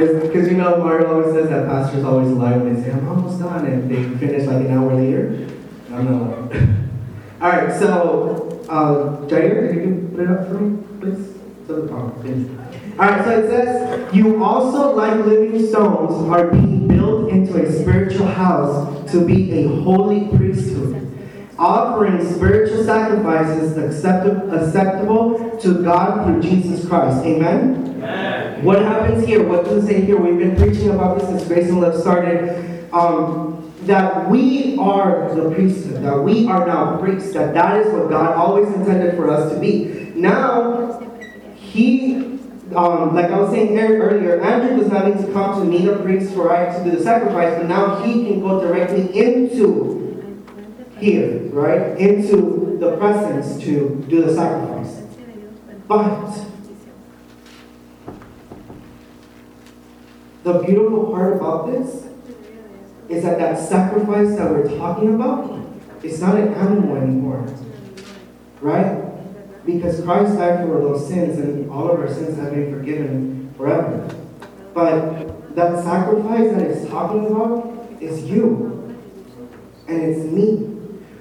Because 0.00 0.48
you 0.48 0.56
know, 0.56 0.78
Mario 0.78 1.12
always 1.12 1.34
says 1.34 1.50
that 1.50 1.66
pastors 1.66 2.04
always 2.04 2.30
lie 2.30 2.56
when 2.56 2.72
they 2.74 2.80
say, 2.82 2.90
I'm 2.92 3.06
almost 3.06 3.38
done, 3.38 3.66
and 3.66 3.90
they 3.90 4.02
finish 4.18 4.46
like 4.46 4.64
an 4.64 4.70
hour 4.78 4.94
later. 4.94 5.46
I'm 5.92 6.04
not 6.10 6.22
lying. 6.50 6.88
All 7.42 7.50
right, 7.50 7.70
so, 7.78 8.62
uh, 8.70 9.18
Jair, 9.26 9.68
can 9.74 9.78
you 9.78 10.08
put 10.08 10.20
it 10.20 10.30
up 10.30 10.46
for 10.48 10.54
me, 10.54 10.78
please? 11.00 11.34
So, 11.66 11.86
oh, 11.92 12.10
please. 12.22 12.59
Alright, 13.00 13.24
so 13.24 13.30
it 13.30 13.48
says, 13.48 14.14
You 14.14 14.44
also, 14.44 14.94
like 14.94 15.24
living 15.24 15.66
stones, 15.66 16.28
are 16.28 16.48
being 16.48 16.86
built 16.86 17.30
into 17.30 17.56
a 17.56 17.72
spiritual 17.72 18.26
house 18.26 19.10
to 19.10 19.24
be 19.24 19.52
a 19.52 19.68
holy 19.68 20.28
priesthood, 20.36 21.10
offering 21.58 22.22
spiritual 22.30 22.84
sacrifices 22.84 23.78
acceptable 23.78 25.56
to 25.62 25.82
God 25.82 26.26
through 26.26 26.42
Jesus 26.42 26.86
Christ. 26.86 27.24
Amen? 27.24 28.02
Amen. 28.02 28.64
What 28.66 28.82
happens 28.82 29.24
here? 29.24 29.48
What 29.48 29.64
does 29.64 29.84
it 29.84 29.86
say 29.86 30.00
here? 30.02 30.18
We've 30.18 30.38
been 30.38 30.56
preaching 30.56 30.90
about 30.90 31.18
this 31.18 31.28
since 31.30 31.44
Grace 31.48 31.70
and 31.70 31.80
Love 31.80 31.98
started. 31.98 32.92
Um, 32.92 33.72
that 33.84 34.28
we 34.28 34.76
are 34.76 35.34
the 35.34 35.50
priesthood, 35.54 36.02
that 36.02 36.18
we 36.18 36.46
are 36.48 36.66
now 36.66 36.98
priests, 36.98 37.32
that 37.32 37.54
that 37.54 37.80
is 37.80 37.90
what 37.94 38.10
God 38.10 38.34
always 38.34 38.68
intended 38.74 39.16
for 39.16 39.30
us 39.30 39.50
to 39.54 39.58
be. 39.58 40.12
Now, 40.14 41.00
He 41.56 42.29
um, 42.74 43.14
like 43.14 43.30
I 43.30 43.40
was 43.40 43.50
saying 43.50 43.76
earlier, 43.78 44.40
Andrew 44.40 44.78
was 44.78 44.92
having 44.92 45.20
to 45.24 45.32
come 45.32 45.60
to 45.60 45.64
meet 45.64 45.88
a 45.88 45.96
priest 45.96 46.32
for 46.34 46.52
I 46.52 46.76
to 46.76 46.84
do 46.84 46.96
the 46.96 47.02
sacrifice, 47.02 47.58
but 47.58 47.66
now 47.66 48.02
he 48.02 48.24
can 48.24 48.40
go 48.40 48.60
directly 48.60 49.16
into 49.18 50.44
here, 50.98 51.40
right? 51.50 51.98
Into 51.98 52.76
the 52.78 52.96
presence 52.96 53.60
to 53.64 54.04
do 54.08 54.22
the 54.22 54.34
sacrifice. 54.34 55.02
But 55.88 56.46
the 60.44 60.58
beautiful 60.60 61.12
part 61.12 61.36
about 61.36 61.72
this 61.72 62.06
is 63.08 63.24
that 63.24 63.38
that 63.38 63.58
sacrifice 63.58 64.36
that 64.36 64.48
we're 64.48 64.78
talking 64.78 65.16
about 65.16 65.60
is 66.04 66.20
not 66.20 66.36
an 66.36 66.54
animal 66.54 66.96
anymore, 66.96 67.52
right? 68.60 69.09
Because 69.64 70.00
Christ 70.02 70.36
died 70.36 70.66
for 70.66 70.80
those 70.80 71.06
sins 71.06 71.38
and 71.38 71.70
all 71.70 71.90
of 71.90 72.00
our 72.00 72.12
sins 72.12 72.38
have 72.38 72.52
been 72.54 72.72
forgiven 72.72 73.52
forever. 73.56 74.14
But 74.74 75.54
that 75.54 75.82
sacrifice 75.84 76.52
that 76.52 76.62
it's 76.62 76.88
talking 76.90 77.26
about 77.26 78.00
is 78.00 78.24
you 78.24 78.96
and 79.88 80.02
it's 80.02 80.24
me. 80.24 80.66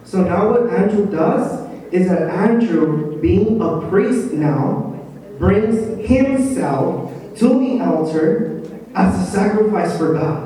So 0.03 0.23
now 0.23 0.49
what 0.51 0.71
Andrew 0.73 1.05
does 1.05 1.67
is 1.91 2.07
that 2.09 2.29
Andrew, 2.29 3.19
being 3.19 3.61
a 3.61 3.81
priest 3.89 4.33
now, 4.33 4.95
brings 5.37 6.07
himself 6.07 7.11
to 7.37 7.47
the 7.47 7.81
altar 7.83 8.61
as 8.95 9.27
a 9.27 9.31
sacrifice 9.31 9.97
for 9.97 10.13
God. 10.13 10.45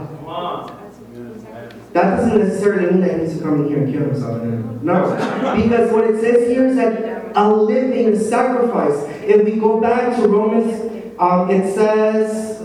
That 1.94 2.18
doesn't 2.18 2.40
necessarily 2.40 2.92
mean 2.92 3.02
that 3.02 3.12
he 3.12 3.18
needs 3.18 3.38
to 3.38 3.44
come 3.44 3.62
in 3.62 3.68
here 3.68 3.78
and 3.84 3.94
kill 3.94 4.06
himself. 4.06 4.42
No. 4.82 5.16
Because 5.56 5.92
what 5.92 6.06
it 6.06 6.20
says 6.20 6.48
here 6.50 6.66
is 6.68 6.76
that 6.76 7.13
a 7.36 7.52
living 7.52 8.18
sacrifice. 8.18 8.96
If 9.24 9.46
we 9.46 9.60
go 9.60 9.80
back 9.80 10.16
to 10.18 10.28
Romans, 10.28 11.16
um, 11.20 11.50
it 11.50 11.74
says, 11.74 12.60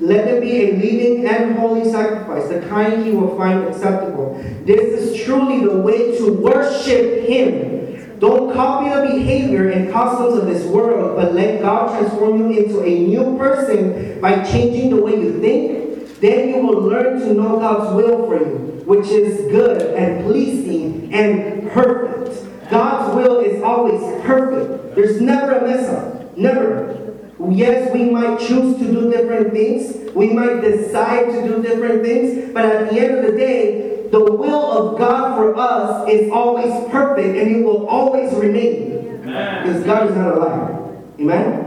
let 0.00 0.28
it 0.28 0.40
be 0.40 0.64
a 0.64 0.72
living 0.72 1.26
and 1.26 1.56
holy 1.56 1.90
sacrifice, 1.90 2.48
the 2.48 2.66
kind 2.68 3.04
he 3.04 3.12
will 3.12 3.36
find 3.36 3.64
acceptable. 3.64 4.34
This 4.64 5.00
is 5.00 5.24
truly 5.24 5.64
the 5.64 5.76
way 5.76 6.16
to 6.18 6.32
worship 6.32 7.26
him. 7.26 8.18
Don't 8.18 8.54
copy 8.54 8.88
the 8.88 9.16
behavior 9.16 9.70
and 9.70 9.92
customs 9.92 10.38
of 10.38 10.46
this 10.46 10.64
world, 10.66 11.16
but 11.16 11.34
let 11.34 11.60
God 11.60 11.98
transform 11.98 12.50
you 12.50 12.64
into 12.64 12.82
a 12.82 13.06
new 13.06 13.36
person 13.36 14.20
by 14.20 14.42
changing 14.44 14.90
the 14.90 15.02
way 15.02 15.12
you 15.12 15.40
think 15.40 15.84
then 16.24 16.48
you 16.48 16.66
will 16.66 16.80
learn 16.80 17.20
to 17.20 17.34
know 17.34 17.58
God's 17.58 17.94
will 17.94 18.26
for 18.26 18.38
you, 18.38 18.82
which 18.86 19.08
is 19.08 19.50
good 19.50 19.94
and 19.94 20.24
pleasing 20.24 21.12
and 21.12 21.70
perfect. 21.70 22.43
God's 22.70 23.14
will 23.14 23.40
is 23.40 23.62
always 23.62 24.00
perfect. 24.24 24.94
There's 24.94 25.20
never 25.20 25.52
a 25.52 25.66
mess 25.66 25.88
up. 25.88 26.36
Never. 26.36 27.14
Yes, 27.50 27.92
we 27.92 28.10
might 28.10 28.38
choose 28.38 28.78
to 28.78 28.84
do 28.84 29.10
different 29.10 29.52
things. 29.52 30.12
We 30.14 30.32
might 30.32 30.60
decide 30.60 31.26
to 31.26 31.48
do 31.48 31.62
different 31.62 32.02
things. 32.02 32.52
But 32.52 32.64
at 32.64 32.90
the 32.90 33.00
end 33.00 33.18
of 33.18 33.24
the 33.24 33.32
day, 33.32 34.08
the 34.10 34.32
will 34.32 34.70
of 34.70 34.98
God 34.98 35.36
for 35.36 35.56
us 35.56 36.08
is 36.08 36.30
always 36.30 36.72
perfect 36.90 37.36
and 37.36 37.56
it 37.56 37.64
will 37.64 37.86
always 37.86 38.32
remain. 38.34 39.18
Because 39.22 39.82
God 39.84 40.10
is 40.10 40.16
not 40.16 40.36
a 40.36 40.38
liar. 40.38 41.00
Amen? 41.20 41.64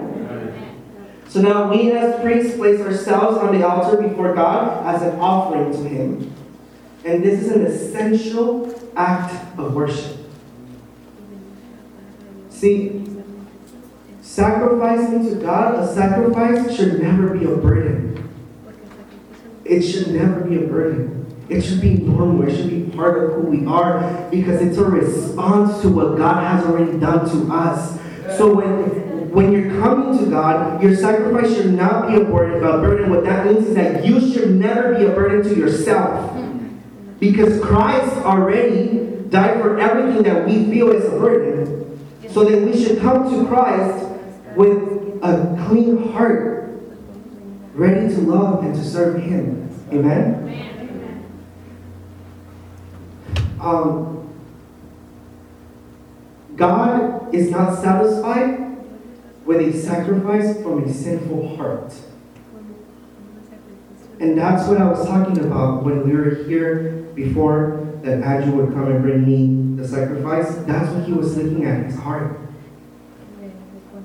So 1.27 1.41
now 1.41 1.69
we 1.69 1.91
as 1.91 2.19
priests 2.21 2.55
place 2.55 2.79
ourselves 2.79 3.37
on 3.37 3.57
the 3.57 3.67
altar 3.67 4.01
before 4.01 4.33
God 4.33 4.85
as 4.87 5.01
an 5.01 5.19
offering 5.19 5.71
to 5.73 5.89
Him. 5.89 6.33
And 7.03 7.23
this 7.23 7.41
is 7.41 7.51
an 7.51 7.65
essential 7.65 8.73
act 8.95 9.33
of 9.59 9.73
worship. 9.73 10.26
See, 12.57 13.05
sacrificing 14.23 15.29
to 15.29 15.35
God, 15.35 15.75
a 15.75 15.93
sacrifice 15.93 16.75
should 16.75 16.99
never 16.99 17.37
be 17.37 17.45
a 17.45 17.55
burden. 17.55 18.27
It 19.63 19.83
should 19.83 20.07
never 20.07 20.41
be 20.41 20.55
a 20.55 20.65
burden. 20.65 21.35
It 21.49 21.61
should 21.61 21.81
be 21.81 21.93
normal. 21.93 22.49
It 22.49 22.57
should 22.57 22.71
be 22.71 22.97
part 22.97 23.23
of 23.23 23.35
who 23.35 23.41
we 23.41 23.63
are 23.67 24.27
because 24.31 24.59
it's 24.63 24.79
a 24.79 24.83
response 24.83 25.83
to 25.83 25.89
what 25.89 26.17
God 26.17 26.41
has 26.41 26.65
already 26.65 26.97
done 26.97 27.29
to 27.29 27.53
us. 27.53 27.99
So 28.39 28.55
when 28.55 29.29
when 29.29 29.51
you're 29.51 29.79
coming 29.79 30.17
to 30.17 30.25
God, 30.31 30.81
your 30.81 30.95
sacrifice 30.95 31.53
should 31.53 31.75
not 31.75 32.07
be 32.07 32.15
a 32.15 32.23
burden. 32.23 32.63
A 32.63 32.79
burden. 32.79 33.11
What 33.11 33.23
that 33.25 33.45
means 33.45 33.67
is 33.67 33.75
that 33.75 34.03
you 34.03 34.19
should 34.33 34.49
never 34.55 34.95
be 34.95 35.05
a 35.05 35.09
burden 35.09 35.43
to 35.43 35.55
yourself. 35.55 36.35
Because 37.19 37.61
Christ 37.61 38.15
already 38.17 39.27
died 39.29 39.61
for 39.61 39.79
everything 39.79 40.23
that 40.23 40.47
we 40.47 40.65
feel 40.65 40.89
is 40.89 41.05
a 41.05 41.19
burden. 41.19 41.86
So 42.37 42.43
that 42.43 42.61
we 42.61 42.79
should 42.79 42.99
come 42.99 43.31
to 43.31 43.47
Christ 43.47 44.05
with 44.55 45.23
a 45.23 45.65
clean 45.67 46.11
heart, 46.11 46.69
ready 47.73 48.13
to 48.13 48.21
love 48.21 48.63
and 48.63 48.75
to 48.75 48.83
serve 48.83 49.23
Him. 49.23 49.67
Amen? 49.91 51.25
Um, 53.59 54.31
God 56.55 57.33
is 57.33 57.49
not 57.49 57.81
satisfied 57.81 58.85
with 59.43 59.59
a 59.59 59.73
sacrifice 59.75 60.61
from 60.61 60.83
a 60.83 60.93
sinful 60.93 61.57
heart. 61.57 61.91
And 64.19 64.37
that's 64.37 64.67
what 64.67 64.79
I 64.79 64.87
was 64.87 65.07
talking 65.07 65.39
about 65.39 65.83
when 65.83 66.07
we 66.07 66.15
were 66.15 66.43
here 66.43 67.07
before 67.15 67.96
that 68.03 68.23
Andrew 68.23 68.61
would 68.61 68.73
come 68.73 68.87
and 68.87 69.01
bring 69.01 69.25
me 69.25 69.81
the 69.81 69.87
sacrifice, 69.87 70.55
that's 70.65 70.91
what 70.93 71.05
he 71.05 71.13
was 71.13 71.37
looking 71.37 71.65
at, 71.65 71.85
his 71.85 71.95
heart. 71.95 72.39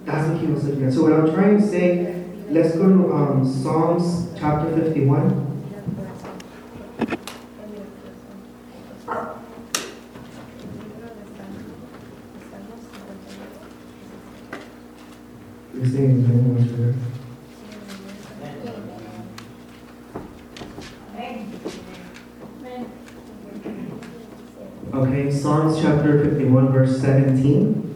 That's 0.04 0.28
what 0.28 0.40
he 0.40 0.46
was 0.46 0.64
looking 0.64 0.84
at. 0.84 0.92
So 0.92 1.02
what 1.02 1.12
I'm 1.12 1.34
trying 1.34 1.60
to 1.60 1.66
say, 1.66 2.24
let's 2.48 2.76
go 2.76 2.88
to 2.88 3.12
um, 3.12 3.46
Psalms 3.46 4.28
chapter 4.38 4.76
51. 4.76 5.48
You're 15.74 15.86
saying 15.86 17.21
51 26.18 26.72
verse 26.72 27.00
17. 27.00 27.88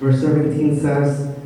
Verse 0.00 0.20
17 0.20 0.80
says, 0.80 1.36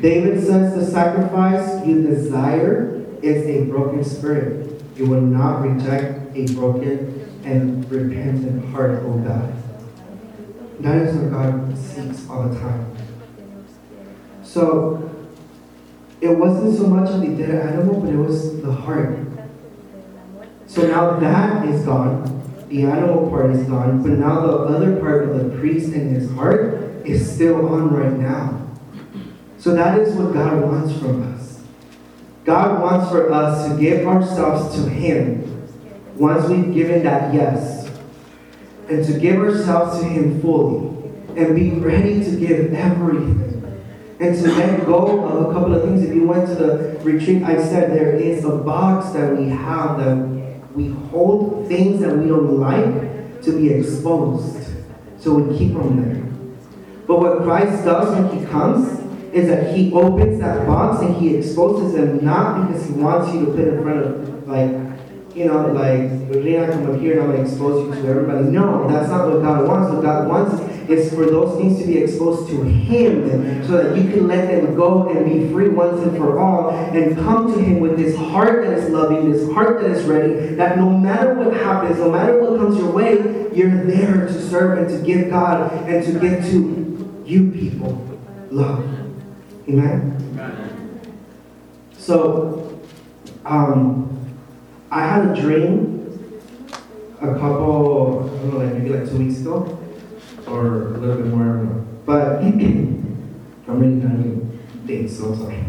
David 0.00 0.44
says, 0.44 0.74
The 0.74 0.86
sacrifice 0.90 1.84
you 1.86 2.02
desire 2.02 3.04
is 3.22 3.46
a 3.46 3.64
broken 3.64 4.04
spirit. 4.04 4.82
You 4.96 5.06
will 5.06 5.20
not 5.20 5.62
reject 5.62 6.36
a 6.36 6.46
broken 6.54 7.40
and 7.44 7.90
repentant 7.90 8.72
heart, 8.72 9.02
O 9.04 9.14
God. 9.18 9.52
That 10.80 10.98
is 10.98 11.16
what 11.16 11.30
God 11.30 11.78
seeks 11.78 12.28
all 12.28 12.48
the 12.48 12.58
time. 12.58 12.94
So, 14.44 15.10
it 16.20 16.30
wasn't 16.30 16.76
so 16.76 16.86
much 16.86 17.10
of 17.10 17.20
the 17.20 17.28
dead 17.28 17.66
animal, 17.66 18.00
but 18.00 18.10
it 18.10 18.16
was 18.16 18.62
the 18.62 18.70
heart 18.70 19.31
so 20.72 20.86
now 20.86 21.20
that 21.20 21.68
is 21.68 21.84
gone. 21.84 22.40
The 22.70 22.84
animal 22.84 23.28
part 23.28 23.50
is 23.50 23.62
gone, 23.64 24.02
but 24.02 24.12
now 24.12 24.40
the 24.40 24.52
other 24.74 24.98
part 25.00 25.28
of 25.28 25.38
the 25.38 25.58
priest 25.58 25.92
in 25.92 26.14
his 26.14 26.32
heart 26.32 27.04
is 27.04 27.30
still 27.30 27.68
on 27.68 27.92
right 27.94 28.18
now. 28.18 28.70
So 29.58 29.74
that 29.74 29.98
is 29.98 30.14
what 30.14 30.32
God 30.32 30.62
wants 30.62 30.98
from 30.98 31.34
us. 31.34 31.62
God 32.46 32.80
wants 32.80 33.10
for 33.10 33.30
us 33.30 33.68
to 33.68 33.78
give 33.78 34.06
ourselves 34.06 34.74
to 34.76 34.88
Him 34.88 35.68
once 36.16 36.48
we've 36.48 36.72
given 36.72 37.02
that 37.04 37.34
yes 37.34 37.90
and 38.88 39.04
to 39.04 39.20
give 39.20 39.36
ourselves 39.40 40.00
to 40.00 40.06
Him 40.06 40.40
fully 40.40 40.88
and 41.36 41.54
be 41.54 41.72
ready 41.72 42.24
to 42.24 42.30
give 42.40 42.72
everything 42.72 43.62
and 44.20 44.34
to 44.36 44.50
let 44.52 44.86
go 44.86 45.22
of 45.22 45.50
a 45.50 45.52
couple 45.52 45.74
of 45.74 45.82
things. 45.82 46.02
If 46.02 46.14
you 46.14 46.26
went 46.26 46.48
to 46.48 46.54
the 46.54 46.98
retreat, 47.02 47.42
I 47.42 47.62
said 47.62 47.90
there 47.90 48.14
is 48.16 48.46
a 48.46 48.56
box 48.56 49.10
that 49.10 49.36
we 49.36 49.50
have 49.50 49.98
that 49.98 50.41
we 50.74 50.88
hold 51.10 51.68
things 51.68 52.00
that 52.00 52.16
we 52.16 52.28
don't 52.28 52.58
like 52.58 53.42
to 53.42 53.58
be 53.58 53.70
exposed. 53.70 54.68
So 55.18 55.34
we 55.34 55.58
keep 55.58 55.74
them 55.74 56.02
there. 56.02 56.22
But 57.06 57.20
what 57.20 57.42
Christ 57.42 57.84
does 57.84 58.16
when 58.16 58.38
He 58.38 58.46
comes 58.46 59.00
is 59.32 59.48
that 59.48 59.74
He 59.76 59.92
opens 59.92 60.40
that 60.40 60.66
box 60.66 61.02
and 61.02 61.16
He 61.16 61.36
exposes 61.36 61.92
them 61.94 62.24
not 62.24 62.66
because 62.66 62.86
He 62.86 62.92
wants 62.92 63.32
you 63.34 63.46
to 63.46 63.52
put 63.52 63.68
in 63.68 63.82
front 63.82 63.98
of, 63.98 64.48
like, 64.48 64.70
you 65.34 65.46
know, 65.46 65.72
like, 65.72 66.10
Rina, 66.28 66.70
come 66.70 66.90
up 66.90 67.00
here 67.00 67.12
and 67.12 67.22
I'm 67.22 67.32
going 67.32 67.44
to 67.44 67.50
expose 67.50 67.96
you 67.96 68.02
to 68.02 68.08
everybody. 68.08 68.44
No, 68.48 68.86
that's 68.88 69.08
not 69.08 69.28
what 69.28 69.42
God 69.42 69.66
wants. 69.66 69.92
What 69.92 70.02
God 70.02 70.28
wants 70.28 70.90
is 70.90 71.12
for 71.14 71.24
those 71.26 71.58
things 71.58 71.80
to 71.80 71.86
be 71.86 71.98
exposed 71.98 72.50
to 72.50 72.62
Him 72.62 73.66
so 73.66 73.82
that 73.82 73.96
you 73.96 74.10
can 74.10 74.26
let 74.26 74.48
them 74.48 74.74
go 74.74 75.08
and 75.08 75.24
be 75.24 75.50
free 75.52 75.68
once 75.68 76.02
and 76.02 76.16
for 76.16 76.38
all 76.38 76.70
and 76.70 77.16
come 77.16 77.52
to 77.52 77.58
Him 77.58 77.80
with 77.80 77.96
this 77.96 78.16
heart 78.16 78.66
that 78.66 78.76
is 78.76 78.90
loving, 78.90 79.32
this 79.32 79.50
heart 79.52 79.80
that 79.80 79.90
is 79.90 80.04
ready, 80.04 80.54
that 80.56 80.76
no 80.76 80.90
matter 80.90 81.34
what 81.34 81.54
happens, 81.54 81.98
no 81.98 82.10
matter 82.10 82.38
what 82.38 82.58
comes 82.58 82.76
your 82.76 82.90
way, 82.90 83.14
you're 83.54 83.84
there 83.84 84.26
to 84.26 84.48
serve 84.48 84.78
and 84.78 84.88
to 84.88 85.06
give 85.06 85.30
God 85.30 85.72
and 85.88 86.04
to 86.04 86.18
give 86.18 86.44
to 86.50 87.22
you 87.24 87.50
people 87.52 88.06
love. 88.50 88.84
Amen? 89.68 90.18
So, 91.96 92.80
um, 93.44 94.21
I 94.92 95.06
had 95.06 95.30
a 95.30 95.40
dream 95.40 96.02
a 97.22 97.32
couple, 97.38 98.28
I 98.28 98.36
don't 98.36 98.50
know, 98.50 98.58
like 98.58 98.74
maybe 98.74 98.90
like 98.90 99.08
two 99.08 99.16
weeks 99.16 99.40
ago, 99.40 99.78
or 100.46 100.88
a 100.88 100.98
little 100.98 101.16
bit 101.16 101.26
more, 101.28 101.44
I 101.44 101.46
don't 101.46 101.64
know. 101.64 101.86
But 102.04 102.42
I'm 102.42 103.80
really 103.80 104.02
kind 104.02 104.20
of 104.20 104.86
dates, 104.86 105.16
so 105.16 105.34
sorry. 105.34 105.64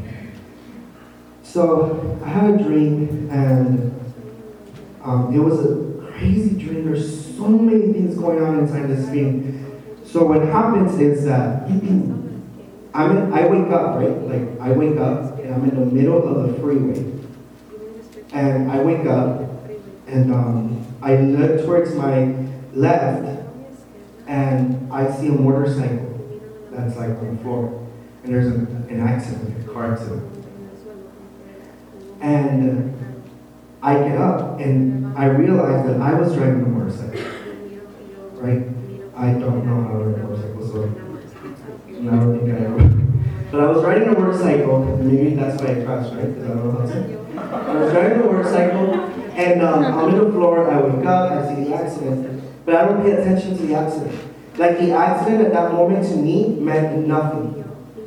So 1.41 2.19
I 2.21 2.27
had 2.27 2.59
a 2.59 2.63
dream, 2.63 3.29
and 3.31 3.97
um, 5.01 5.33
it 5.33 5.39
was 5.39 5.71
a 5.71 6.12
crazy 6.12 6.62
dream. 6.62 6.83
There's 6.83 7.38
so 7.38 7.47
many 7.47 7.93
things 7.93 8.15
going 8.15 8.43
on 8.43 8.59
inside 8.59 8.88
this 8.89 9.07
being. 9.09 9.81
So 10.03 10.25
what 10.25 10.41
happens 10.41 10.99
is 10.99 11.23
that 11.23 11.63
I'm 12.93 13.17
in, 13.17 13.33
I 13.33 13.47
wake 13.47 13.71
up, 13.71 13.95
right? 13.95 14.21
Like 14.21 14.59
I 14.59 14.73
wake 14.73 14.97
up 14.97 15.39
and 15.39 15.55
I'm 15.55 15.63
in 15.69 15.79
the 15.79 15.86
middle 15.86 16.27
of 16.27 16.51
the 16.51 16.59
freeway. 16.59 17.22
And 18.34 18.72
I 18.72 18.82
wake 18.82 19.06
up 19.06 19.41
and 20.08 20.34
um, 20.34 20.86
I 21.02 21.15
look 21.17 21.63
towards 21.63 21.93
my 21.93 22.36
left 22.74 23.43
and 24.28 24.91
I 24.91 25.12
see 25.12 25.28
a 25.28 25.32
motorcycle 25.32 26.41
that's 26.72 26.98
like 26.98 27.10
on 27.10 27.38
the 27.38 27.43
floor. 27.43 27.88
And 28.24 28.34
there's 28.34 28.48
a, 28.48 28.56
an 28.91 29.02
accident, 29.02 29.69
a 29.69 29.72
car 29.72 29.93
accident. 29.93 30.46
And 32.22 33.24
I 33.84 34.00
get 34.00 34.17
up 34.17 34.60
and 34.60 35.15
I 35.15 35.26
realize 35.26 35.86
that 35.86 36.02
I 36.02 36.13
was 36.13 36.34
driving 36.34 36.63
the 36.63 36.69
motorcycle. 36.69 37.22
Right? 38.34 38.63
I 39.15 39.34
don't 39.34 39.65
know 39.65 39.84
how 39.84 40.00
to 40.00 40.06
ride 40.06 40.19
a 40.19 40.24
motorcycle, 40.24 40.67
so 40.67 40.84
I 41.88 42.15
don't 42.15 42.39
think 42.39 42.52
I 42.52 42.65
ever. 42.65 42.89
But 43.52 43.60
I 43.60 43.67
was 43.67 43.84
riding 43.84 44.08
a 44.08 44.19
motorcycle, 44.19 44.82
and 44.84 45.08
maybe 45.08 45.36
that's 45.36 45.62
why 45.62 45.80
I 45.80 45.86
crashed, 45.86 46.13
right? 46.15 46.34
Because 46.34 46.50
I 46.50 46.54
don't 46.56 46.74
know 46.74 46.80
how 46.80 46.86
to. 46.88 47.22
I 47.54 47.76
was 47.76 47.94
riding 47.94 48.22
a 48.22 48.24
motorcycle, 48.24 48.94
and 49.36 49.62
um, 49.62 50.10
in 50.10 50.18
the 50.18 50.32
floor, 50.32 50.70
I 50.70 50.82
wake 50.82 51.06
up, 51.06 51.32
I 51.32 51.56
see 51.56 51.63
the 51.63 51.76
accident, 51.76 52.66
but 52.66 52.76
I 52.76 52.86
don't 52.86 53.04
pay 53.04 53.12
attention 53.12 53.58
to 53.58 53.63
the 53.66 53.76
accident. 53.76 54.20
Like 54.58 54.78
the 54.80 54.92
accident 54.94 55.46
at 55.46 55.54
that 55.54 55.72
moment 55.72 56.08
to 56.10 56.16
me 56.16 56.56
meant 56.60 57.08
nothing. 57.08 57.60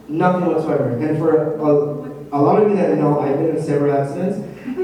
Nothing 0.08 0.46
whatsoever. 0.46 0.96
And 0.96 1.18
for 1.18 1.56
a, 1.56 2.36
a 2.36 2.40
lot 2.40 2.62
of 2.62 2.70
you 2.70 2.76
that 2.76 2.96
know, 2.98 3.18
I've 3.20 3.36
been 3.36 3.56
in 3.56 3.62
several 3.62 3.96
accidents, 3.96 4.38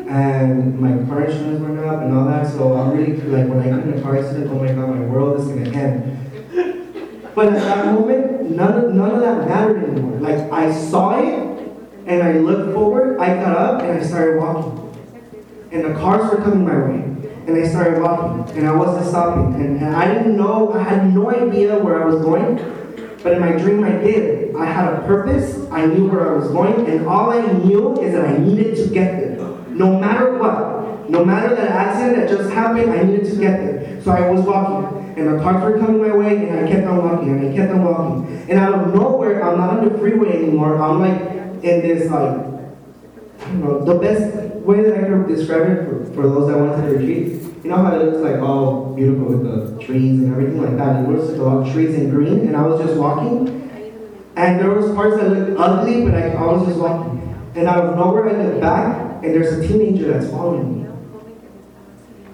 and 0.09 0.79
my 0.79 1.07
car 1.09 1.25
insurance 1.25 1.61
went 1.61 1.79
up 1.81 2.03
and 2.03 2.17
all 2.17 2.25
that, 2.27 2.47
so 2.51 2.75
I'm 2.75 2.97
really, 2.97 3.17
like, 3.17 3.49
when 3.49 3.61
I 3.61 3.65
get 3.65 3.87
in 3.87 3.99
a 3.99 4.03
car 4.03 4.19
accident, 4.19 4.51
oh 4.51 4.59
my 4.59 4.67
god, 4.67 4.89
my 4.89 5.07
world 5.07 5.41
is 5.41 5.47
gonna 5.47 5.71
end. 5.71 6.19
But 7.35 7.49
at 7.55 7.63
that 7.63 7.95
moment, 7.95 8.51
none 8.51 8.85
of, 8.85 8.93
none 8.93 9.11
of 9.13 9.21
that 9.21 9.49
mattered 9.49 9.85
anymore. 9.85 10.21
Like, 10.21 10.53
I 10.53 10.71
saw 10.73 11.19
it, 11.19 11.52
and 12.07 12.23
I 12.23 12.33
looked 12.33 12.75
forward, 12.75 13.21
I 13.21 13.35
got 13.35 13.57
up, 13.57 13.83
and 13.83 14.01
I 14.01 14.03
started 14.03 14.41
walking. 14.41 14.79
And 15.71 15.85
the 15.85 15.95
cars 15.95 16.31
were 16.31 16.43
coming 16.43 16.67
my 16.67 16.77
way. 16.77 17.03
And 17.47 17.57
I 17.57 17.67
started 17.69 18.03
walking, 18.03 18.57
and 18.57 18.69
I 18.69 18.75
wasn't 18.75 19.07
stopping. 19.07 19.55
And, 19.55 19.81
and 19.81 19.97
I 19.97 20.13
didn't 20.13 20.37
know, 20.37 20.73
I 20.73 20.83
had 20.83 21.15
no 21.15 21.31
idea 21.31 21.79
where 21.79 22.03
I 22.03 22.07
was 22.07 22.23
going. 22.23 22.57
But 23.23 23.35
in 23.35 23.41
my 23.41 23.53
dream, 23.53 23.85
I 23.85 23.93
did. 23.93 24.55
I 24.57 24.67
had 24.67 24.95
a 24.95 25.07
purpose, 25.07 25.69
I 25.71 25.87
knew 25.87 26.09
where 26.09 26.35
I 26.35 26.39
was 26.39 26.49
going, 26.49 26.87
and 26.89 27.07
all 27.07 27.31
I 27.31 27.41
knew 27.53 28.01
is 28.01 28.13
that 28.13 28.27
I 28.27 28.37
needed 28.37 28.77
to 28.77 28.93
get 28.93 29.19
there. 29.19 29.37
No 29.69 29.99
matter 29.99 30.39
what. 30.39 31.09
No 31.09 31.25
matter 31.25 31.55
that 31.55 31.69
accident 31.69 32.17
that 32.17 32.29
just 32.29 32.51
happened, 32.51 32.93
I 32.93 33.03
needed 33.03 33.25
to 33.31 33.37
get 33.37 33.59
there. 33.59 34.03
So 34.03 34.13
I 34.13 34.31
was 34.31 34.45
walking 34.45 35.03
and 35.17 35.29
the 35.29 35.43
cars 35.43 35.63
were 35.63 35.79
coming 35.79 36.01
my 36.01 36.15
way, 36.17 36.49
and 36.49 36.67
I 36.67 36.71
kept 36.71 36.87
on 36.87 36.97
walking, 36.99 37.31
and 37.31 37.53
I 37.53 37.55
kept 37.55 37.71
on 37.71 37.85
walking. 37.85 38.47
And 38.49 38.59
out 38.59 38.75
of 38.75 38.95
nowhere, 38.95 39.43
I'm 39.45 39.59
not 39.59 39.79
on 39.79 39.89
the 39.89 39.99
freeway 39.99 40.43
anymore. 40.43 40.81
I'm 40.83 41.01
like 41.01 41.42
in 41.63 41.81
this 41.81 42.11
like, 42.11 42.53
don't 43.53 43.65
know, 43.65 43.85
the 43.85 43.95
best 43.95 44.55
way 44.57 44.83
that 44.83 44.99
I 44.99 45.09
could 45.09 45.29
describe 45.29 45.71
it 45.71 45.85
for, 45.85 46.05
for 46.15 46.23
those 46.29 46.49
that 46.49 46.59
went 46.59 46.77
to 46.77 46.83
the 46.83 46.99
retreat. 46.99 47.43
You 47.63 47.71
know 47.71 47.77
how 47.77 47.95
it 47.95 48.05
looks 48.05 48.19
like 48.19 48.41
all 48.41 48.95
beautiful 48.95 49.37
with 49.37 49.45
the 49.45 49.85
trees 49.85 50.21
and 50.21 50.33
everything 50.33 50.61
like 50.61 50.77
that. 50.77 51.05
It 51.05 51.09
looks 51.09 51.31
like 51.31 51.39
a 51.39 51.43
lot 51.43 51.67
of 51.67 51.73
trees 51.73 51.95
and 51.95 52.11
green, 52.11 52.41
and 52.41 52.57
I 52.57 52.67
was 52.67 52.81
just 52.81 52.99
walking, 52.99 53.49
and 54.37 54.59
there 54.59 54.71
was 54.71 54.93
parts 54.95 55.17
that 55.17 55.31
looked 55.31 55.61
ugly, 55.61 56.05
but 56.05 56.15
I, 56.15 56.31
I 56.31 56.53
was 56.53 56.67
just 56.67 56.79
walking. 56.79 57.21
And 57.55 57.69
out 57.69 57.85
of 57.85 57.97
nowhere, 57.97 58.31
I 58.31 58.43
look 58.43 58.61
back, 58.61 59.23
and 59.23 59.35
there's 59.35 59.53
a 59.53 59.69
teenager 59.69 60.13
that's 60.13 60.31
following 60.31 60.83
me. 60.83 60.89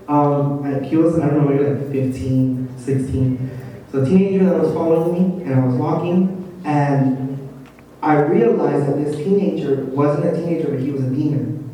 Um, 0.07 0.65
and 0.65 0.87
he 0.87 0.97
was, 0.97 1.19
I 1.19 1.27
don't 1.27 1.45
know, 1.45 1.49
maybe 1.49 1.65
like 1.65 1.93
15, 1.93 2.79
16. 2.79 3.51
So 3.93 4.03
a 4.03 4.05
teenager 4.07 4.47
that 4.47 4.59
was 4.59 4.73
following 4.73 5.13
me, 5.13 5.45
and 5.45 5.61
I 5.61 5.67
was 5.67 5.75
walking, 5.75 6.63
and 6.65 7.28
I 8.03 8.21
realized 8.21 8.87
that 8.87 9.05
this 9.05 9.17
teenager 9.17 9.85
wasn't 9.87 10.27
a 10.27 10.33
teenager, 10.33 10.71
but 10.71 10.81
he 10.81 10.91
was 10.91 11.03
a 11.03 11.11
demon. 11.11 11.71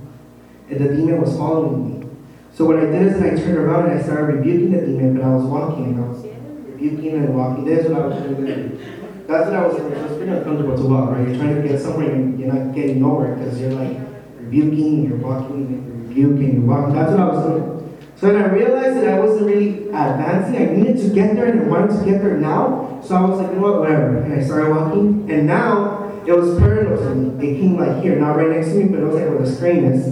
And 0.70 0.80
the 0.80 0.94
demon 0.94 1.20
was 1.20 1.36
following 1.36 2.00
me. 2.00 2.08
So 2.54 2.64
what 2.64 2.78
I 2.78 2.86
did 2.86 3.02
is 3.02 3.20
I 3.20 3.30
turned 3.30 3.58
around 3.58 3.90
and 3.90 3.98
I 3.98 4.02
started 4.02 4.36
rebuking 4.36 4.72
the 4.72 4.86
demon, 4.86 5.16
but 5.16 5.24
I 5.24 5.34
was 5.34 5.44
walking, 5.44 5.84
and 5.86 6.04
I 6.04 6.08
was 6.08 6.24
rebuking 6.24 7.14
and 7.14 7.34
walking. 7.36 7.64
That's 7.64 7.88
what 7.88 8.00
I 8.00 8.06
was 8.06 8.18
trying 8.18 8.36
to 8.36 8.56
do. 8.56 9.04
That's 9.26 9.46
what 9.46 9.56
I 9.56 9.66
was 9.66 9.76
doing. 9.76 9.92
It 9.92 10.02
was 10.02 10.16
pretty 10.16 10.32
uncomfortable 10.32 10.76
to 10.76 10.82
walk, 10.82 11.10
right? 11.10 11.26
You're 11.26 11.36
trying 11.36 11.62
to 11.62 11.68
get 11.68 11.80
somewhere 11.80 12.10
and 12.10 12.38
you're 12.38 12.52
not 12.52 12.74
getting 12.74 13.00
nowhere 13.00 13.36
because 13.36 13.58
you're 13.58 13.72
like 13.72 13.96
rebuking, 14.36 15.08
you're 15.08 15.16
walking, 15.16 15.70
you're 15.70 16.26
rebuking, 16.26 16.60
you're 16.60 16.70
walking. 16.70 16.94
That's 16.94 17.10
what 17.10 17.20
I 17.20 17.28
was 17.28 17.46
doing. 17.46 17.98
So 18.16 18.32
then 18.32 18.42
I 18.42 18.46
realized 18.52 18.96
that 18.98 19.08
I 19.08 19.18
wasn't 19.18 19.46
really 19.46 19.88
advancing. 19.88 20.56
I 20.56 20.66
needed 20.66 20.98
to 20.98 21.14
get 21.14 21.34
there 21.34 21.46
and 21.46 21.62
I 21.62 21.64
wanted 21.64 21.98
to 21.98 22.04
get 22.04 22.22
there 22.22 22.36
now. 22.36 23.00
So 23.02 23.16
I 23.16 23.20
was 23.22 23.40
like, 23.40 23.50
you 23.50 23.56
know 23.56 23.62
what, 23.62 23.80
whatever. 23.80 24.18
And 24.18 24.32
I 24.32 24.44
started 24.44 24.74
walking. 24.74 25.30
And 25.30 25.46
now 25.46 25.93
it 26.26 26.32
was 26.32 26.56
to 26.56 27.14
me. 27.14 27.48
It 27.48 27.60
came 27.60 27.76
like 27.78 28.02
here, 28.02 28.16
not 28.16 28.36
right 28.36 28.50
next 28.50 28.68
to 28.68 28.74
me, 28.74 28.88
but 28.88 29.00
it 29.00 29.04
was 29.04 29.14
like 29.14 29.28
where 29.28 29.38
the 29.38 29.52
screen 29.52 29.84
is. 29.84 30.06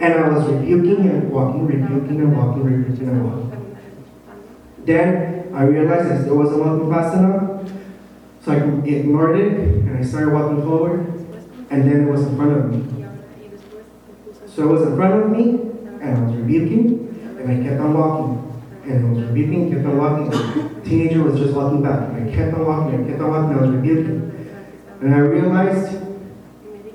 And 0.00 0.14
I 0.14 0.28
was 0.28 0.46
rebuking 0.48 1.08
and 1.08 1.30
walking, 1.30 1.66
rebuking 1.66 2.20
and 2.20 2.36
walking, 2.36 2.64
rebuking 2.64 3.08
and 3.08 3.24
walking. 3.24 3.78
Then 4.84 5.50
I 5.54 5.62
realized 5.62 6.12
I 6.12 6.20
still 6.22 6.36
wasn't 6.36 6.60
walking 6.60 6.90
fast 6.90 7.16
enough. 7.16 7.72
So 8.44 8.52
I 8.52 8.56
ignored 8.86 9.40
it 9.40 9.52
and 9.52 9.98
I 9.98 10.04
started 10.04 10.32
walking 10.32 10.62
forward. 10.62 11.00
And 11.70 11.90
then 11.90 12.06
it 12.06 12.10
was 12.10 12.22
in 12.22 12.36
front 12.36 12.52
of 12.52 12.72
me. 12.72 13.06
So 14.46 14.68
it 14.68 14.72
was 14.72 14.82
in 14.82 14.96
front 14.96 15.24
of 15.24 15.30
me 15.30 15.50
and 16.00 16.18
I 16.18 16.20
was 16.22 16.36
rebuking 16.36 17.38
and 17.40 17.50
I 17.50 17.68
kept 17.68 17.80
on 17.80 17.94
walking. 17.94 18.42
And 18.84 19.06
I 19.06 19.10
was 19.10 19.28
rebuking, 19.30 19.72
kept 19.72 19.86
on 19.86 19.98
walking. 19.98 20.30
The 20.30 20.80
teenager 20.84 21.22
was 21.24 21.40
just 21.40 21.54
walking 21.54 21.82
back. 21.82 22.10
And 22.10 22.30
I 22.30 22.34
kept 22.34 22.54
on 22.54 22.66
walking, 22.66 23.04
I 23.04 23.08
kept 23.08 23.20
on 23.20 23.30
walking, 23.30 23.50
and 23.50 23.58
I 23.58 23.62
was 23.62 23.70
rebuking. 23.70 24.35
And 25.00 25.14
I 25.14 25.18
realized 25.18 26.02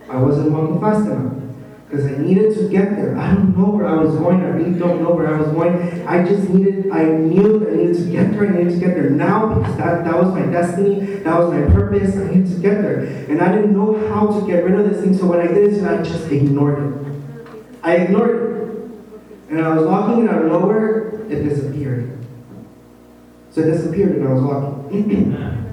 I 0.10 0.18
wasn't 0.18 0.52
walking 0.52 0.80
fast 0.80 1.08
enough. 1.08 1.42
Because 1.88 2.06
I 2.06 2.18
needed 2.20 2.56
to 2.56 2.70
get 2.70 2.96
there. 2.96 3.18
I 3.18 3.34
don't 3.34 3.58
know 3.58 3.66
where 3.66 3.86
I 3.86 3.96
was 3.96 4.16
going. 4.16 4.40
I 4.40 4.48
really 4.48 4.80
don't 4.80 5.04
know 5.04 5.12
where 5.12 5.36
I 5.36 5.42
was 5.42 5.52
going. 5.52 6.08
I 6.08 6.24
just 6.24 6.50
needed, 6.50 6.90
I 6.90 7.04
knew 7.04 7.68
I 7.68 7.76
needed 7.76 7.98
to 7.98 8.10
get 8.10 8.32
there. 8.32 8.48
I 8.48 8.58
needed 8.58 8.74
to 8.76 8.80
get 8.80 8.96
there 8.96 9.10
now 9.10 9.54
because 9.54 9.76
that, 9.76 10.06
that 10.06 10.16
was 10.16 10.34
my 10.34 10.46
destiny. 10.46 11.18
That 11.18 11.38
was 11.38 11.54
my 11.54 11.64
purpose. 11.74 12.16
I 12.16 12.34
needed 12.34 12.48
to 12.48 12.62
get 12.62 12.82
there. 12.82 13.00
And 13.30 13.42
I 13.42 13.54
didn't 13.54 13.74
know 13.74 14.08
how 14.08 14.40
to 14.40 14.48
get 14.48 14.64
rid 14.64 14.80
of 14.80 14.90
this 14.90 15.04
thing. 15.04 15.18
So 15.18 15.26
what 15.26 15.42
I 15.42 15.48
did 15.48 15.74
is 15.74 15.84
I 15.84 16.02
just 16.02 16.32
ignored 16.32 16.80
it. 16.80 17.46
I 17.84 17.96
ignored 17.98 18.30
it. 18.30 18.52
And 19.50 19.60
I 19.60 19.76
was 19.76 19.86
walking, 19.86 20.30
and 20.30 20.30
of 20.30 20.46
nowhere, 20.46 21.10
it 21.30 21.44
disappeared. 21.44 22.18
So 23.50 23.60
it 23.60 23.66
disappeared, 23.66 24.16
and 24.16 24.30
I 24.30 24.32
was 24.32 24.44
walking. 24.44 25.68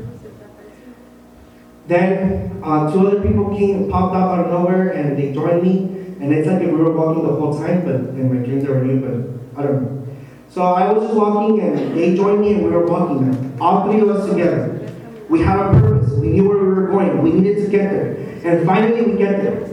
then 1.88 2.60
uh, 2.62 2.92
two 2.92 3.06
other 3.06 3.20
people 3.22 3.56
came, 3.56 3.90
popped 3.90 4.14
up 4.14 4.30
out 4.30 4.44
of 4.44 4.50
nowhere, 4.50 4.90
and 4.90 5.18
they 5.18 5.32
joined 5.32 5.62
me. 5.62 5.96
And 6.20 6.32
it's 6.34 6.46
like 6.46 6.60
we 6.60 6.66
were 6.66 6.92
walking 6.92 7.26
the 7.26 7.32
whole 7.32 7.58
time, 7.58 7.84
but 7.84 7.94
in 8.14 8.32
my 8.32 8.44
dreams 8.44 8.68
were 8.68 8.84
new, 8.84 9.00
but 9.00 9.58
I 9.58 9.66
don't 9.66 9.82
know. 9.82 10.16
So 10.50 10.62
I 10.62 10.92
was 10.92 11.04
just 11.04 11.14
walking, 11.14 11.60
and 11.60 11.96
they 11.96 12.14
joined 12.14 12.40
me, 12.40 12.54
and 12.54 12.64
we 12.64 12.70
were 12.70 12.86
walking. 12.86 13.56
All 13.60 13.84
three 13.84 14.00
of 14.00 14.10
us 14.10 14.28
together. 14.28 14.92
We 15.28 15.40
had 15.40 15.58
a 15.58 15.70
purpose. 15.80 16.12
We 16.12 16.28
knew 16.28 16.48
where 16.48 16.58
we 16.58 16.68
were 16.68 16.86
going. 16.88 17.22
We 17.22 17.32
needed 17.32 17.64
to 17.64 17.70
get 17.70 17.90
there. 17.90 18.12
And 18.44 18.66
finally, 18.66 19.02
we 19.02 19.18
get 19.18 19.42
there. 19.42 19.68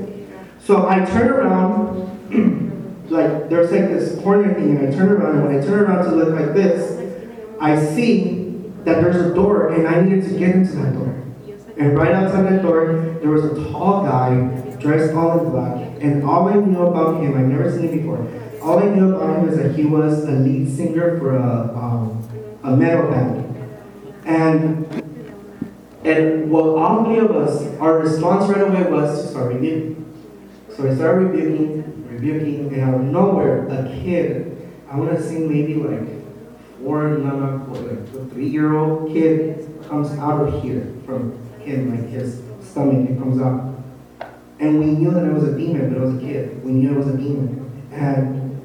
So 0.60 0.88
I 0.88 1.04
turn 1.06 1.30
around. 1.30 2.06
like 3.10 3.49
there's 3.49 3.71
like 3.71 3.89
this 3.89 4.19
corner 4.21 4.54
thing, 4.54 4.78
and 4.78 4.88
I 4.88 4.95
turn 4.95 5.12
around, 5.12 5.38
and 5.38 5.47
when 5.47 5.60
I 5.60 5.65
turn 5.65 5.82
around 5.82 6.06
to 6.06 6.12
look 6.15 6.30
like 6.30 6.54
this, 6.54 7.01
I 7.60 7.84
see 7.84 8.71
that 8.84 9.01
there's 9.01 9.32
a 9.32 9.34
door, 9.34 9.73
and 9.73 9.88
I 9.88 10.01
needed 10.01 10.30
to 10.30 10.38
get 10.38 10.56
into 10.56 10.75
that 10.78 10.93
door. 10.93 11.25
And 11.78 11.98
right 11.98 12.14
outside 12.14 12.44
that 12.44 12.62
door, 12.62 13.18
there 13.22 13.30
was 13.30 13.44
a 13.46 13.72
tall 13.72 14.06
guy 14.06 14.76
dressed 14.80 15.14
all 15.14 15.40
in 15.40 15.52
black, 15.52 16.02
and 16.02 16.24
all 16.24 16.48
I 16.48 16.56
knew 16.56 16.86
about 16.86 17.22
him, 17.22 17.38
I've 17.38 17.48
never 17.48 17.70
seen 17.70 17.90
him 17.90 17.98
before. 17.98 18.28
All 18.62 18.80
I 18.80 18.86
knew 18.86 19.14
about 19.14 19.39
him 19.39 19.49
is 19.49 19.58
that 19.58 19.76
he 19.76 19.86
was 19.86 20.24
a 20.24 20.32
lead 20.32 20.74
singer 20.74 21.20
for 21.20 21.36
a 21.36 21.76
um, 21.76 22.22
a 22.64 22.76
metal 22.76 23.12
band, 23.12 23.56
and 24.26 24.86
and 26.06 26.49
well, 26.49 26.78
all 26.78 27.04
three 27.04 27.20
of 27.20 27.32
us, 27.32 27.78
our 27.80 27.99
response 27.99 28.49
right 28.49 28.62
away 28.62 28.89
was 28.89 29.24
to 29.24 29.28
start 29.30 29.54
rebuking. 29.54 30.02
So 30.76 30.89
I 30.89 30.95
started 30.95 31.28
rebuking, 31.28 32.08
rebuking, 32.08 32.74
and 32.74 32.82
out 32.82 32.95
of 32.95 33.02
nowhere, 33.02 33.68
a 33.68 33.89
kid, 34.02 34.72
I 34.89 34.97
want 34.97 35.12
to 35.12 35.22
say 35.22 35.39
maybe 35.39 35.76
like 35.76 36.08
four, 36.80 37.10
not 37.18 37.70
like 37.70 37.97
a 37.97 38.26
three-year-old 38.30 39.12
kid 39.12 39.84
comes 39.88 40.12
out 40.20 40.47
of 40.47 40.64
here 40.64 40.93
from 41.06 41.45
him, 41.66 41.91
like 41.91 42.09
his 42.09 42.41
stomach, 42.61 43.09
it 43.09 43.18
comes 43.18 43.41
out. 43.41 43.76
And 44.59 44.80
we 44.80 44.86
knew 44.86 45.11
that 45.11 45.26
it 45.26 45.34
was 45.34 45.43
a 45.43 45.57
demon, 45.57 45.89
but 45.93 45.97
it 45.97 46.05
was 46.05 46.16
a 46.16 46.20
kid. 46.20 46.63
We 46.63 46.72
knew 46.72 46.91
it 46.91 46.97
was 46.97 47.07
a 47.07 47.18
demon. 47.18 47.89
And 47.91 48.61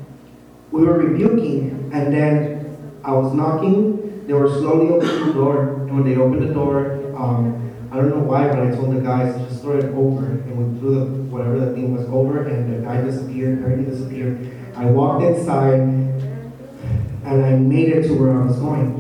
we 0.71 0.85
were 0.85 0.99
rebuking, 0.99 1.91
and 1.93 2.13
then 2.15 2.77
I 3.03 3.13
was 3.13 3.35
knocking. 3.35 4.27
They 4.27 4.33
were 4.33 4.49
slowly 4.49 4.89
opening 4.89 5.27
the 5.27 5.33
door, 5.33 5.63
and 5.81 5.95
when 5.95 6.05
they 6.05 6.17
opened 6.17 6.49
the 6.49 6.55
door, 6.55 7.13
um, 7.17 7.73
I 7.91 7.97
don't 7.97 8.11
know 8.11 8.23
why, 8.23 8.47
but 8.47 8.61
I 8.61 8.71
told 8.71 8.95
the 8.95 9.01
guys 9.01 9.35
to 9.35 9.49
just 9.49 9.63
throw 9.63 9.79
it 9.79 9.87
over, 9.87 10.25
and 10.25 10.75
we 10.75 10.79
threw 10.79 10.95
the, 10.95 11.07
whatever 11.25 11.59
the 11.59 11.73
thing 11.73 11.97
was 11.97 12.07
over, 12.09 12.47
and 12.47 12.73
the 12.73 12.87
guy 12.87 13.01
disappeared, 13.03 13.65
everything 13.65 13.91
disappeared. 13.91 14.57
I 14.77 14.85
walked 14.85 15.25
inside, 15.25 15.81
and 15.81 17.45
I 17.45 17.57
made 17.57 17.89
it 17.89 18.07
to 18.07 18.15
where 18.15 18.41
I 18.41 18.47
was 18.47 18.57
going. 18.59 18.97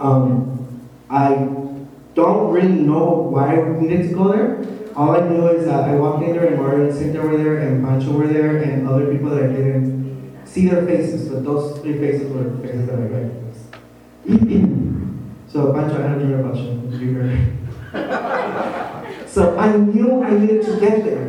Um, 0.00 0.90
I 1.08 1.34
don't 2.14 2.52
really 2.52 2.68
know 2.68 3.28
why 3.30 3.56
I 3.56 3.80
needed 3.80 4.08
to 4.08 4.14
go 4.14 4.32
there. 4.32 4.64
All 4.96 5.16
I 5.16 5.28
knew 5.28 5.48
is 5.48 5.66
that 5.66 5.90
I 5.90 5.96
walked 5.96 6.24
in 6.24 6.32
there 6.32 6.46
and 6.46 6.56
Mario 6.56 6.88
and 6.88 6.96
Cynthia 6.96 7.20
were 7.20 7.36
there 7.36 7.58
and 7.58 7.84
Pancho 7.84 8.12
were 8.12 8.28
there 8.28 8.58
and 8.58 8.88
other 8.88 9.12
people 9.12 9.30
that 9.30 9.42
I 9.42 9.48
didn't 9.48 10.46
see 10.46 10.68
their 10.68 10.86
faces, 10.86 11.28
but 11.28 11.42
those 11.44 11.80
three 11.80 11.98
faces 11.98 12.32
were 12.32 12.44
the 12.44 12.56
faces 12.62 12.86
that 12.86 12.94
I 12.94 13.02
recognized. 13.02 13.74
so 15.48 15.72
Pancho, 15.72 15.98
I 15.98 16.02
had 16.08 16.18
a 16.18 16.20
dream 16.24 16.38
about 16.38 16.56
you. 16.56 16.80
You 16.96 17.14
heard. 17.14 17.40
so 19.28 19.58
I 19.58 19.76
knew 19.76 20.22
I 20.22 20.30
needed 20.30 20.64
to 20.66 20.78
get 20.78 21.02
there. 21.04 21.28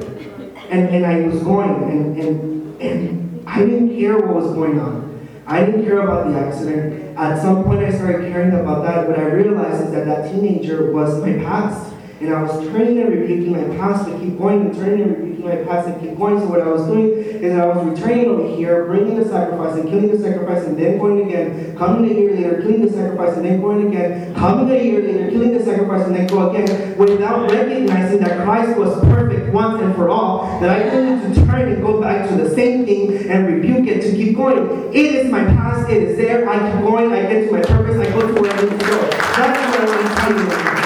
And, 0.69 0.89
and 0.89 1.03
I 1.05 1.21
was 1.21 1.41
going 1.41 1.83
and, 1.83 2.15
and, 2.19 2.79
and 2.81 3.43
I 3.47 3.65
didn't 3.65 3.97
care 3.97 4.17
what 4.17 4.35
was 4.35 4.53
going 4.53 4.79
on. 4.79 5.04
I 5.47 5.63
didn't 5.63 5.85
care 5.85 5.99
about 5.99 6.27
the 6.27 6.39
accident. 6.39 7.17
At 7.17 7.39
some 7.41 7.63
point, 7.63 7.83
I 7.83 7.91
started 7.91 8.31
caring 8.31 8.51
about 8.51 8.83
that. 8.85 9.07
What 9.07 9.19
I 9.19 9.25
realized 9.25 9.85
is 9.85 9.91
that 9.91 10.05
that 10.05 10.31
teenager 10.31 10.91
was 10.91 11.21
my 11.21 11.33
past. 11.33 11.93
And 12.19 12.33
I 12.33 12.41
was 12.41 12.67
turning 12.69 12.99
and 12.99 13.09
rebuking 13.09 13.51
my 13.51 13.77
past 13.77 14.09
to 14.09 14.17
keep 14.17 14.37
going, 14.37 14.61
and 14.61 14.73
turning 14.73 15.01
and 15.01 15.17
rebuking 15.17 15.34
my 15.45 15.57
past 15.63 15.87
and 15.87 16.01
keep 16.01 16.17
going. 16.17 16.39
So 16.39 16.47
what 16.47 16.61
I 16.61 16.67
was 16.67 16.85
doing 16.85 17.11
is 17.41 17.53
I 17.57 17.65
was 17.65 17.85
returning 17.85 18.25
over 18.25 18.47
here, 18.55 18.85
bringing 18.85 19.15
the 19.15 19.25
sacrifice 19.25 19.75
and 19.75 19.89
killing 19.89 20.11
the 20.11 20.19
sacrifice, 20.19 20.65
and 20.65 20.77
then 20.77 20.97
going 20.97 21.25
again, 21.27 21.77
coming 21.77 22.09
a 22.09 22.13
year 22.13 22.35
later, 22.35 22.61
killing 22.61 22.85
the 22.85 22.91
sacrifice, 22.91 23.35
and 23.37 23.45
then 23.45 23.61
going 23.61 23.87
again, 23.87 24.35
coming 24.35 24.69
a 24.69 24.83
year 24.83 25.01
later, 25.01 25.29
killing 25.29 25.57
the 25.57 25.63
sacrifice, 25.63 26.05
and 26.07 26.15
then 26.15 26.27
go 26.27 26.49
again, 26.49 26.97
without 26.97 27.49
recognizing 27.51 28.19
that 28.19 28.43
Christ 28.43 28.77
was 28.77 28.99
perfect 29.05 29.53
once 29.53 29.81
and 29.81 29.95
for 29.95 30.09
all, 30.09 30.59
that 30.59 30.69
I 30.69 30.89
to 31.33 31.45
turn 31.45 31.71
and 31.71 31.81
go 31.81 32.01
back 32.01 32.29
to 32.29 32.35
the 32.35 32.53
same 32.53 32.85
thing 32.85 33.29
and 33.29 33.47
rebuke 33.47 33.87
it 33.87 34.01
to 34.01 34.11
keep 34.11 34.35
going. 34.35 34.93
It 34.93 35.15
is 35.15 35.31
my 35.31 35.43
past, 35.43 35.89
it 35.89 36.03
is 36.03 36.17
there, 36.17 36.47
I 36.49 36.71
keep 36.71 36.81
going, 36.81 37.11
I 37.11 37.21
get 37.21 37.47
to 37.47 37.51
my 37.51 37.61
purpose, 37.61 37.97
I 37.97 38.11
go 38.11 38.27
to 38.27 38.41
where 38.41 38.51
I 38.51 38.61
need 38.61 38.71
to 38.71 38.77
go. 38.77 39.09
That's 39.09 39.77
what 39.77 39.81
I 39.81 39.95
want 39.95 40.07
to 40.07 40.15
tell 40.21 40.39
you 40.39 40.85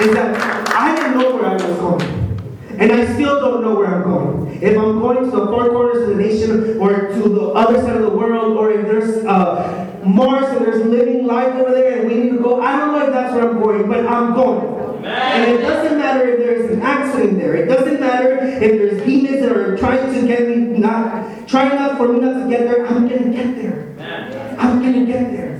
is 0.00 0.12
that 0.12 0.74
I 0.74 0.94
didn't 0.96 1.18
know 1.18 1.36
where 1.36 1.46
I 1.46 1.54
was 1.54 1.78
going. 1.78 2.23
And 2.78 2.92
I 2.92 3.12
still 3.14 3.40
don't 3.40 3.62
know 3.62 3.74
where 3.74 3.86
I'm 3.86 4.02
going. 4.02 4.62
If 4.62 4.76
I'm 4.76 5.00
going 5.00 5.18
to 5.18 5.30
the 5.30 5.46
four 5.46 5.68
corners 5.68 6.08
of 6.08 6.16
the 6.16 6.22
nation 6.22 6.78
or 6.78 7.08
to 7.08 7.28
the 7.28 7.48
other 7.48 7.80
side 7.82 7.96
of 7.96 8.02
the 8.02 8.16
world, 8.16 8.56
or 8.56 8.72
if 8.72 8.86
there's 8.86 9.24
uh, 9.24 10.00
Mars 10.04 10.46
and 10.56 10.64
there's 10.64 10.84
living 10.86 11.26
life 11.26 11.54
over 11.54 11.72
there 11.72 12.00
and 12.00 12.08
we 12.08 12.14
need 12.14 12.30
to 12.30 12.38
go, 12.38 12.60
I 12.60 12.78
don't 12.78 12.92
know 12.92 13.06
if 13.06 13.12
that's 13.12 13.34
where 13.34 13.48
I'm 13.48 13.60
going, 13.60 13.88
but 13.88 14.06
I'm 14.06 14.34
going. 14.34 15.04
And 15.04 15.52
it 15.52 15.60
doesn't 15.60 15.98
matter 15.98 16.28
if 16.28 16.38
there's 16.38 16.70
an 16.72 16.82
accident 16.82 17.38
there. 17.38 17.54
It 17.54 17.66
doesn't 17.66 18.00
matter 18.00 18.38
if 18.38 18.60
there's 18.60 19.02
demons 19.04 19.40
that 19.42 19.52
are 19.52 19.76
trying 19.76 20.12
to 20.12 20.26
get 20.26 20.48
me, 20.48 20.56
not 20.78 21.46
trying 21.46 21.76
not 21.76 21.98
for 21.98 22.08
me 22.08 22.20
not 22.20 22.42
to 22.42 22.48
get 22.48 22.60
there. 22.60 22.86
I'm 22.86 23.06
gonna 23.06 23.30
get 23.30 23.56
there. 23.56 24.56
I'm 24.58 24.82
gonna 24.82 25.04
get 25.04 25.30
there. 25.30 25.53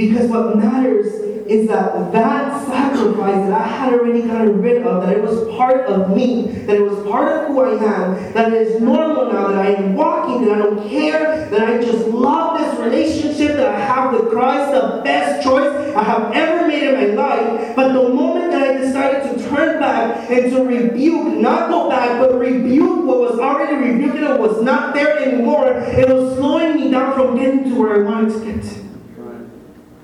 Because 0.00 0.30
what 0.30 0.56
matters 0.56 1.12
is 1.46 1.68
that 1.68 2.10
that 2.10 2.66
sacrifice 2.66 3.34
that 3.34 3.52
I 3.52 3.66
had 3.66 3.92
already 3.92 4.22
gotten 4.22 4.62
rid 4.62 4.82
of, 4.82 5.02
that 5.02 5.14
it 5.14 5.22
was 5.22 5.54
part 5.54 5.84
of 5.88 6.16
me, 6.16 6.46
that 6.64 6.76
it 6.76 6.80
was 6.80 7.06
part 7.06 7.30
of 7.30 7.48
who 7.48 7.60
I 7.60 7.72
am, 7.72 8.32
that 8.32 8.50
it 8.50 8.62
is 8.62 8.80
normal 8.80 9.30
now, 9.30 9.48
that 9.48 9.58
I 9.58 9.72
am 9.72 9.94
walking, 9.94 10.46
that 10.46 10.54
I 10.54 10.58
don't 10.58 10.88
care, 10.88 11.50
that 11.50 11.68
I 11.68 11.84
just 11.84 12.08
love 12.08 12.58
this 12.58 12.80
relationship, 12.80 13.56
that 13.58 13.74
I 13.74 13.78
have 13.78 14.14
with 14.14 14.30
Christ, 14.32 14.72
the 14.72 15.02
best 15.04 15.42
choice 15.44 15.94
I 15.94 16.02
have 16.02 16.32
ever 16.32 16.66
made 16.66 16.82
in 16.82 16.94
my 16.94 17.22
life. 17.22 17.76
But 17.76 17.92
the 17.92 18.08
moment 18.08 18.52
that 18.52 18.62
I 18.62 18.78
decided 18.78 19.36
to 19.36 19.48
turn 19.50 19.80
back 19.80 20.30
and 20.30 20.50
to 20.50 20.64
rebuke, 20.64 21.34
not 21.36 21.68
go 21.68 21.90
back, 21.90 22.18
but 22.18 22.38
rebuke 22.38 23.04
what 23.04 23.20
was 23.20 23.38
already 23.38 23.76
rebuked 23.76 24.16
and 24.16 24.38
was 24.40 24.62
not 24.62 24.94
there 24.94 25.18
anymore, 25.18 25.66
it 25.70 26.08
was 26.08 26.38
slowing 26.38 26.80
me 26.80 26.90
down 26.90 27.12
from 27.12 27.36
getting 27.36 27.64
to 27.64 27.74
where 27.78 28.02
I 28.02 28.10
wanted 28.10 28.32
to 28.32 28.50
get 28.50 28.62
to. 28.62 28.79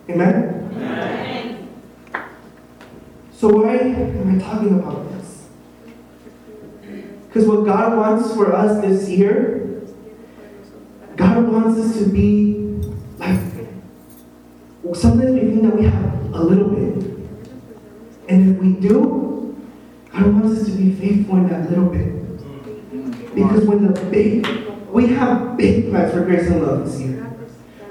Amen? 0.09 0.71
Amen. 0.73 1.69
So 3.33 3.49
why 3.49 3.77
am 3.77 4.37
I 4.37 4.43
talking 4.43 4.79
about 4.79 5.13
this? 5.13 5.49
Because 7.27 7.47
what 7.49 7.67
God 7.67 7.97
wants 7.99 8.33
for 8.35 8.55
us 8.55 8.81
this 8.81 9.09
year, 9.09 9.83
God 11.17 11.49
wants 11.49 11.79
us 11.79 11.99
to 11.99 12.09
be 12.09 12.81
like, 13.19 13.41
sometimes 14.95 15.33
we 15.33 15.41
think 15.41 15.63
that 15.63 15.77
we 15.77 15.85
have 15.85 16.35
a 16.35 16.43
little 16.43 16.69
bit. 16.69 17.07
And 18.29 18.57
if 18.57 18.63
we 18.63 18.73
do, 18.75 19.57
God 20.13 20.27
wants 20.33 20.61
us 20.61 20.67
to 20.67 20.73
be 20.73 20.93
faithful 20.95 21.37
in 21.37 21.49
that 21.49 21.69
little 21.69 21.91
bit. 21.91 22.09
Mm. 22.93 23.35
Because 23.35 23.65
when 23.65 23.93
the 23.93 24.01
big, 24.05 24.47
we 24.89 25.09
have 25.09 25.57
big 25.57 25.91
plans 25.91 26.13
for 26.13 26.25
grace 26.25 26.47
and 26.47 26.63
love 26.63 26.87
this 26.87 27.01
year. 27.01 27.26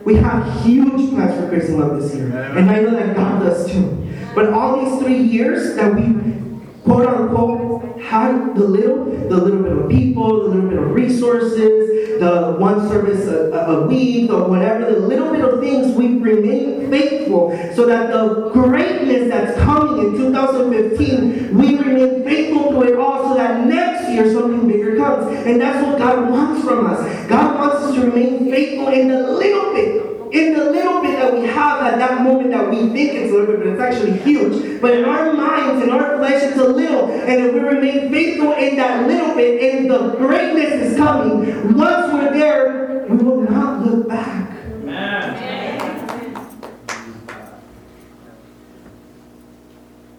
We 0.05 0.15
have 0.17 0.63
huge 0.63 1.09
plans 1.09 1.39
for 1.39 1.49
grace 1.49 1.67
and 1.67 1.79
love 1.79 1.99
this 1.99 2.13
year. 2.13 2.27
And 2.55 2.69
I 2.69 2.79
know 2.81 2.91
that 2.91 3.15
God 3.15 3.39
does 3.39 3.71
too. 3.71 4.07
But 4.35 4.53
all 4.53 4.85
these 4.85 5.01
three 5.01 5.17
years 5.17 5.75
that 5.75 5.95
we 5.95 6.35
quote 6.83 7.07
unquote 7.07 7.99
had 7.99 8.55
the 8.55 8.63
little, 8.63 9.05
the 9.05 9.35
little 9.35 9.63
bit 9.63 9.71
of 9.71 9.89
people, 9.89 10.43
the 10.43 10.49
little 10.49 10.69
bit 10.69 10.77
of 10.77 10.91
resources, 10.91 12.19
the 12.19 12.55
one 12.59 12.87
service 12.87 13.27
a, 13.27 13.51
a 13.51 13.87
week 13.87 14.29
or 14.29 14.47
whatever, 14.47 14.93
the 14.93 14.99
little 14.99 15.31
bit 15.31 15.43
of 15.43 15.59
things 15.59 15.95
we 15.95 16.19
remain 16.19 16.89
faithful 16.91 17.49
so 17.75 17.87
that 17.87 18.11
the 18.11 18.49
greatness 18.51 19.29
that's 19.29 19.59
coming 19.61 20.05
in 20.05 20.17
2015, 20.17 21.57
we 21.57 21.77
remain 21.77 22.23
faithful 22.23 22.71
to 22.71 22.81
it 22.83 22.99
all 22.99 23.29
so 23.29 23.33
that 23.33 23.65
next 23.65 23.94
year 24.15 24.31
something 24.31 24.67
bigger 24.67 24.97
comes. 24.97 25.27
And 25.45 25.61
that's 25.61 25.85
what 25.85 25.99
God 25.99 26.29
wants 26.29 26.63
from 26.63 26.87
us. 26.87 27.27
God 27.27 27.59
wants 27.59 27.75
us 27.77 27.95
to 27.95 28.01
remain 28.01 28.49
faithful 28.49 28.87
in 28.87 29.09
the 29.09 29.31
little 29.31 29.73
bit 29.73 30.05
in 30.31 30.53
the 30.53 30.65
little 30.65 31.01
bit 31.01 31.17
that 31.17 31.33
we 31.33 31.45
have 31.45 31.81
at 31.81 31.97
that 31.97 32.21
moment 32.21 32.51
that 32.51 32.69
we 32.69 32.89
think 32.89 33.13
it's 33.13 33.31
a 33.31 33.37
little 33.37 33.55
bit, 33.55 33.59
but 33.59 33.67
it's 33.67 33.81
actually 33.81 34.17
huge. 34.19 34.81
But 34.81 34.93
in 34.93 35.05
our 35.05 35.33
minds, 35.33 35.83
in 35.83 35.89
our 35.89 36.17
flesh, 36.17 36.43
it's 36.43 36.57
a 36.57 36.67
little. 36.67 37.09
And 37.09 37.45
if 37.45 37.53
we 37.53 37.59
remain 37.59 38.11
faithful 38.11 38.51
in 38.53 38.75
that 38.75 39.07
little 39.07 39.33
bit, 39.35 39.75
and 39.75 39.89
the 39.89 40.15
greatness 40.17 40.73
is 40.73 40.97
coming, 40.97 41.77
once 41.77 42.11
we're 42.11 42.33
there, 42.33 43.05
we 43.09 43.17
will 43.17 43.41
not 43.41 43.85
look 43.85 44.09
back. 44.09 44.51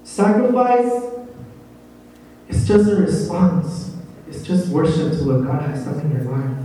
Sacrifice 0.04 1.12
is 2.48 2.66
just 2.66 2.88
a 2.88 2.96
response. 2.96 3.85
Just 4.46 4.68
worship 4.68 5.18
to 5.18 5.24
what 5.24 5.44
God 5.44 5.62
has 5.62 5.84
done 5.84 5.98
in 6.02 6.12
your 6.12 6.22
life. 6.22 6.56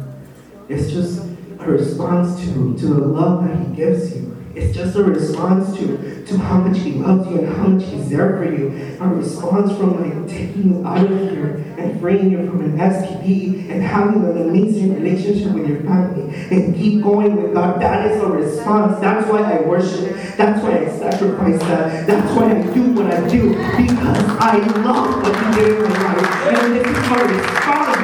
It's 0.70 0.92
just 0.92 1.26
a 1.60 1.66
response 1.66 2.40
to, 2.42 2.78
to 2.78 2.86
the 2.86 3.08
love 3.08 3.48
that 3.48 3.58
He 3.58 3.76
gives 3.76 4.16
you. 4.16 4.38
It's 4.54 4.76
just 4.76 4.96
a 4.98 5.04
response 5.04 5.78
to, 5.78 6.26
to 6.26 6.38
how 6.38 6.60
much 6.60 6.80
He 6.80 6.94
loves 6.94 7.28
you 7.30 7.40
and 7.40 7.56
how 7.56 7.68
much 7.68 7.86
He's 7.86 8.10
there 8.10 8.38
for 8.38 8.44
you. 8.44 8.98
A 9.00 9.08
response 9.08 9.72
from 9.78 10.02
like 10.02 10.30
taking 10.30 10.74
you 10.74 10.86
out 10.86 11.10
of 11.10 11.20
here 11.32 11.56
and 11.78 12.00
freeing 12.02 12.32
you 12.32 12.46
from 12.50 12.62
an 12.62 12.78
STD 12.78 13.70
and 13.70 13.82
having 13.82 14.24
an 14.26 14.50
amazing 14.50 14.96
relationship 14.96 15.54
with 15.54 15.70
your 15.70 15.82
family 15.82 16.36
and 16.52 16.76
keep 16.76 17.02
going 17.02 17.42
with 17.42 17.54
God. 17.54 17.82
That 17.82 18.12
is 18.12 18.22
a 18.22 18.28
response. 18.28 19.00
That's 19.00 19.30
why 19.30 19.40
I 19.40 19.62
worship. 19.62 20.16
That's 20.36 20.62
why 20.62 20.86
I 20.86 20.98
sacrifice 20.98 21.60
that. 21.62 22.08
That's 22.08 22.36
why 22.36 22.52
I 22.52 22.74
do 22.74 22.92
what 22.94 23.14
I 23.14 23.28
do 23.30 23.50
because 23.50 24.24
I 24.40 24.58
love 24.82 25.24
what 25.24 25.36
He 25.36 25.62
did 25.62 25.82
in 25.82 25.90
my 25.94 26.16
life. 26.16 26.64
And 26.64 26.76
this 26.76 26.88
is 26.88 27.10
my 27.10 27.22
response 27.22 27.98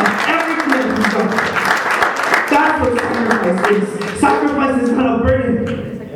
of 0.00 0.06
everything 0.26 0.70
that 0.70 1.30
He's. 1.30 1.64
That's 2.50 2.80
what 2.80 2.98
sacrifice 2.98 3.70
is. 3.70 4.20
Sacrifice 4.20 4.82
is 4.82 4.90
not 4.90 5.20
a 5.20 5.24
burden. 5.24 5.43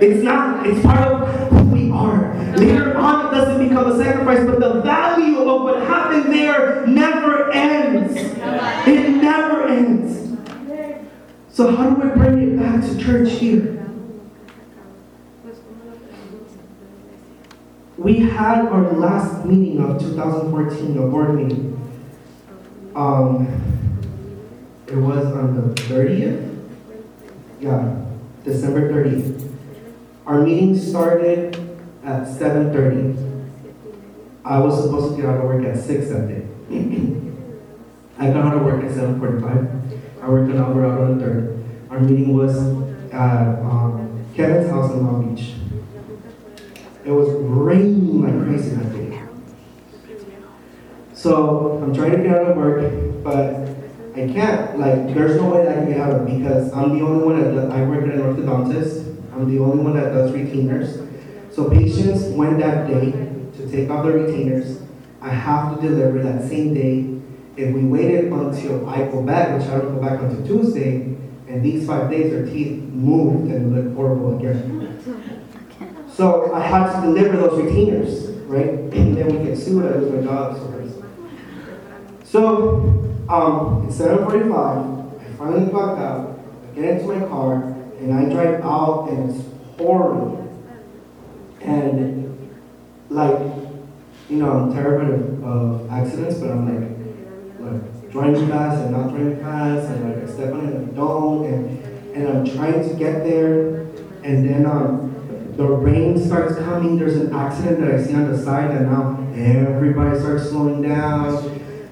It's 0.01 0.23
not. 0.23 0.67
It's 0.67 0.81
part 0.85 1.01
of 1.01 1.49
who 1.49 1.65
we 1.67 1.91
are. 1.91 2.35
Later 2.57 2.97
on, 2.97 3.27
it 3.27 3.37
doesn't 3.37 3.69
become 3.69 3.91
a 3.91 3.97
sacrifice, 3.97 4.47
but 4.47 4.61
the 4.61 4.81
value 4.83 5.39
of 5.39 5.63
what 5.63 5.83
happened 5.83 6.33
there 6.33 6.87
never 6.87 7.51
ends. 7.53 8.17
It 8.17 9.11
never 9.11 9.67
ends. 9.67 10.39
So 11.51 11.75
how 11.75 11.91
do 11.91 12.09
we 12.09 12.15
bring 12.17 12.53
it 12.53 12.59
back 12.59 12.81
to 12.83 12.99
church 13.05 13.33
here? 13.33 13.75
We 17.97 18.21
had 18.21 18.67
our 18.67 18.93
last 18.93 19.45
meeting 19.45 19.83
of 19.83 20.01
2014, 20.01 20.97
a 20.97 21.07
board 21.09 21.35
meeting. 21.35 21.75
Um, 22.95 23.49
it 24.87 24.97
was 24.97 25.27
on 25.27 25.57
the 25.57 25.75
30th? 25.83 26.69
Yeah, 27.61 28.05
December 28.45 28.93
30th. 28.93 29.48
Our 30.29 30.43
meeting 30.43 30.77
started 30.77 31.57
at 32.05 32.25
7.30. 32.25 33.49
I 34.45 34.59
was 34.59 34.85
supposed 34.85 35.17
to 35.17 35.23
get 35.23 35.31
out 35.31 35.39
of 35.39 35.45
work 35.45 35.65
at 35.65 35.79
6 35.79 36.09
that 36.11 36.29
day. 36.29 36.47
I 38.19 38.27
got 38.31 38.45
out 38.45 38.57
of 38.59 38.63
work 38.63 38.85
at 38.85 38.91
7.45. 38.91 40.23
I 40.23 40.29
worked 40.29 40.51
an 40.53 40.59
hour 40.59 40.85
out 40.85 41.01
on 41.01 41.17
the 41.17 41.25
3rd. 41.25 41.91
Our 41.91 42.01
meeting 42.01 42.37
was 42.37 42.59
at 43.11 43.59
um, 43.61 44.23
Kevin's 44.35 44.69
house 44.69 44.93
in 44.93 45.07
Long 45.07 45.35
Beach. 45.35 45.55
It 47.07 47.11
was 47.11 47.31
raining 47.31 48.23
like 48.23 48.47
crazy 48.47 48.77
that 48.77 48.93
day. 48.93 49.23
So 51.15 51.81
I'm 51.83 51.95
trying 51.95 52.11
to 52.11 52.19
get 52.19 52.37
out 52.37 52.51
of 52.51 52.57
work, 52.59 53.25
but 53.25 53.67
I 54.15 54.31
can't. 54.31 54.79
Like, 54.79 55.15
there's 55.15 55.41
no 55.41 55.55
way 55.55 55.65
that 55.65 55.79
I 55.79 55.81
can 55.81 55.89
get 55.91 56.01
out 56.03 56.21
of 56.21 56.27
because 56.27 56.71
I'm 56.75 56.99
the 56.99 57.03
only 57.03 57.25
one 57.25 57.57
that 57.57 57.73
I 57.73 57.83
work 57.85 58.05
at 58.05 58.11
an 58.11 58.21
orthodontist. 58.21 59.18
I'm 59.39 59.49
the 59.49 59.63
only 59.63 59.85
one 59.85 59.95
that 59.95 60.13
does 60.13 60.33
retainers. 60.33 60.99
So 61.55 61.71
patients 61.71 62.25
went 62.25 62.59
that 62.59 62.89
day 62.89 63.13
to 63.57 63.71
take 63.71 63.89
off 63.89 64.05
the 64.05 64.13
retainers. 64.13 64.83
I 65.21 65.31
have 65.31 65.77
to 65.77 65.89
deliver 65.89 66.21
that 66.25 66.49
same 66.49 66.75
day. 66.75 67.15
If 67.57 67.73
we 67.73 67.83
waited 67.83 68.33
until 68.33 68.89
I 68.89 69.07
go 69.07 69.23
back, 69.23 69.57
which 69.57 69.69
I 69.69 69.79
don't 69.79 69.95
go 69.95 70.01
back 70.01 70.21
until 70.21 70.45
Tuesday, 70.45 71.17
and 71.47 71.63
these 71.63 71.87
five 71.87 72.11
days 72.11 72.33
their 72.33 72.45
teeth 72.47 72.83
moved 72.83 73.53
and 73.53 73.75
looked 73.75 73.97
horrible 73.97 74.37
again. 74.39 75.01
So 76.13 76.53
I 76.53 76.61
had 76.61 77.01
to 77.01 77.07
deliver 77.07 77.37
those 77.37 77.63
retainers, 77.63 78.31
right? 78.47 78.71
And 78.71 79.17
then 79.17 79.27
we 79.27 79.45
get 79.45 79.57
sued, 79.57 79.85
I 79.87 79.99
lose 79.99 80.13
my 80.15 80.23
job. 80.23 80.57
So, 80.57 81.05
so 82.25 82.75
um, 83.29 83.87
it's 83.87 83.99
7.45, 83.99 85.21
I 85.21 85.33
finally 85.37 85.71
clock 85.71 85.99
out, 85.99 86.41
I 86.63 86.75
get 86.75 86.85
into 86.85 87.07
my 87.07 87.27
car, 87.29 87.78
and 87.99 88.13
I 88.15 88.25
drive 88.33 88.63
out, 88.63 89.09
and 89.11 89.31
it's 89.31 89.45
horrible. 89.77 90.45
And, 91.61 92.51
like, 93.11 93.39
you 94.29 94.37
know, 94.37 94.51
I'm 94.51 94.73
terrified 94.73 95.11
of, 95.11 95.45
of 95.45 95.91
accidents, 95.91 96.39
but 96.39 96.51
I'm 96.51 96.65
like, 96.69 97.73
like, 97.73 98.11
driving 98.11 98.49
fast 98.49 98.83
and 98.83 98.93
not 98.93 99.11
driving 99.11 99.41
fast, 99.41 99.89
and 99.89 100.05
like, 100.09 100.29
I 100.29 100.33
step 100.33 100.53
on 100.55 100.69
it 100.69 100.75
and 100.75 100.91
I 100.91 100.95
don't, 100.95 101.45
and, 101.47 102.17
and 102.17 102.29
I'm 102.29 102.57
trying 102.57 102.89
to 102.89 102.95
get 102.95 103.25
there, 103.25 103.81
and 104.23 104.49
then, 104.49 104.67
um, 104.67 105.15
the 105.57 105.67
rain 105.67 106.17
starts 106.25 106.55
coming, 106.55 106.97
there's 106.97 107.17
an 107.17 107.35
accident 107.35 107.81
that 107.81 107.93
I 107.93 108.01
see 108.01 108.15
on 108.15 108.31
the 108.31 108.39
side, 108.39 108.71
and 108.71 108.87
now 108.93 109.19
everybody 109.35 110.17
starts 110.21 110.51
slowing 110.51 110.83
down. 110.83 111.35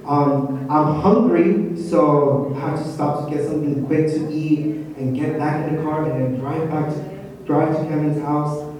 Um, 0.06 0.70
I'm 0.70 1.00
hungry, 1.00 1.76
so 1.76 2.54
I 2.54 2.60
have 2.60 2.84
to 2.84 2.88
stop 2.88 3.28
to 3.28 3.34
get 3.34 3.44
something 3.44 3.84
quick 3.86 4.06
to 4.06 4.32
eat 4.32 4.75
and 5.06 5.16
get 5.16 5.38
back 5.38 5.68
in 5.68 5.76
the 5.76 5.82
car 5.82 6.04
and 6.04 6.34
then 6.34 6.40
drive 6.40 6.68
back 6.68 6.88
to 6.92 7.44
drive 7.44 7.76
to 7.76 7.82
Kevin's 7.84 8.20
house. 8.20 8.74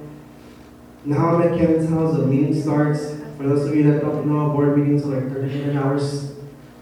Now 1.05 1.37
I'm 1.37 1.43
at 1.43 1.57
Kevin's 1.57 1.89
house, 1.89 2.17
the 2.17 2.27
meeting 2.27 2.61
starts. 2.61 3.15
For 3.37 3.45
those 3.45 3.69
of 3.69 3.77
you 3.77 3.93
that 3.93 4.01
don't 4.01 4.27
know, 4.27 4.51
board 4.51 4.77
meetings 4.77 5.05
are 5.05 5.21
like 5.21 5.33
30 5.33 5.47
minute 5.47 5.77
hours. 5.77 6.33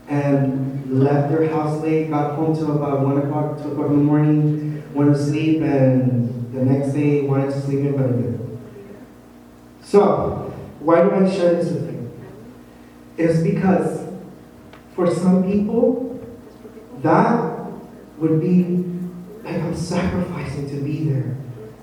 And 0.09 1.01
left 1.03 1.31
their 1.31 1.49
house 1.49 1.83
late, 1.83 2.11
got 2.11 2.37
home 2.37 2.55
till 2.55 2.75
about 2.77 3.01
1 3.01 3.19
o'clock, 3.19 3.63
2 3.63 3.73
o'clock 3.73 3.91
in 3.91 3.99
the 3.99 4.05
morning, 4.05 4.95
went 4.95 5.15
to 5.15 5.23
sleep, 5.23 5.63
and 5.63 6.53
the 6.53 6.63
next 6.63 6.93
day 6.93 7.23
wanted 7.23 7.53
to 7.53 7.61
sleep 7.63 7.81
in, 7.81 7.97
but 7.97 8.11
again. 8.11 8.61
So, 9.83 10.55
why 10.81 11.03
do 11.03 11.11
I 11.11 11.31
share 11.31 11.55
this 11.55 11.73
with 11.73 11.91
you? 11.91 12.13
It's 13.17 13.43
because 13.43 14.07
for 14.95 15.13
some 15.13 15.51
people, 15.51 16.21
that 17.03 17.55
would 18.19 18.41
be 18.41 18.94
I'm 19.63 19.77
sacrificing 19.77 20.69
to 20.71 20.77
be 20.77 21.09
there. 21.11 21.37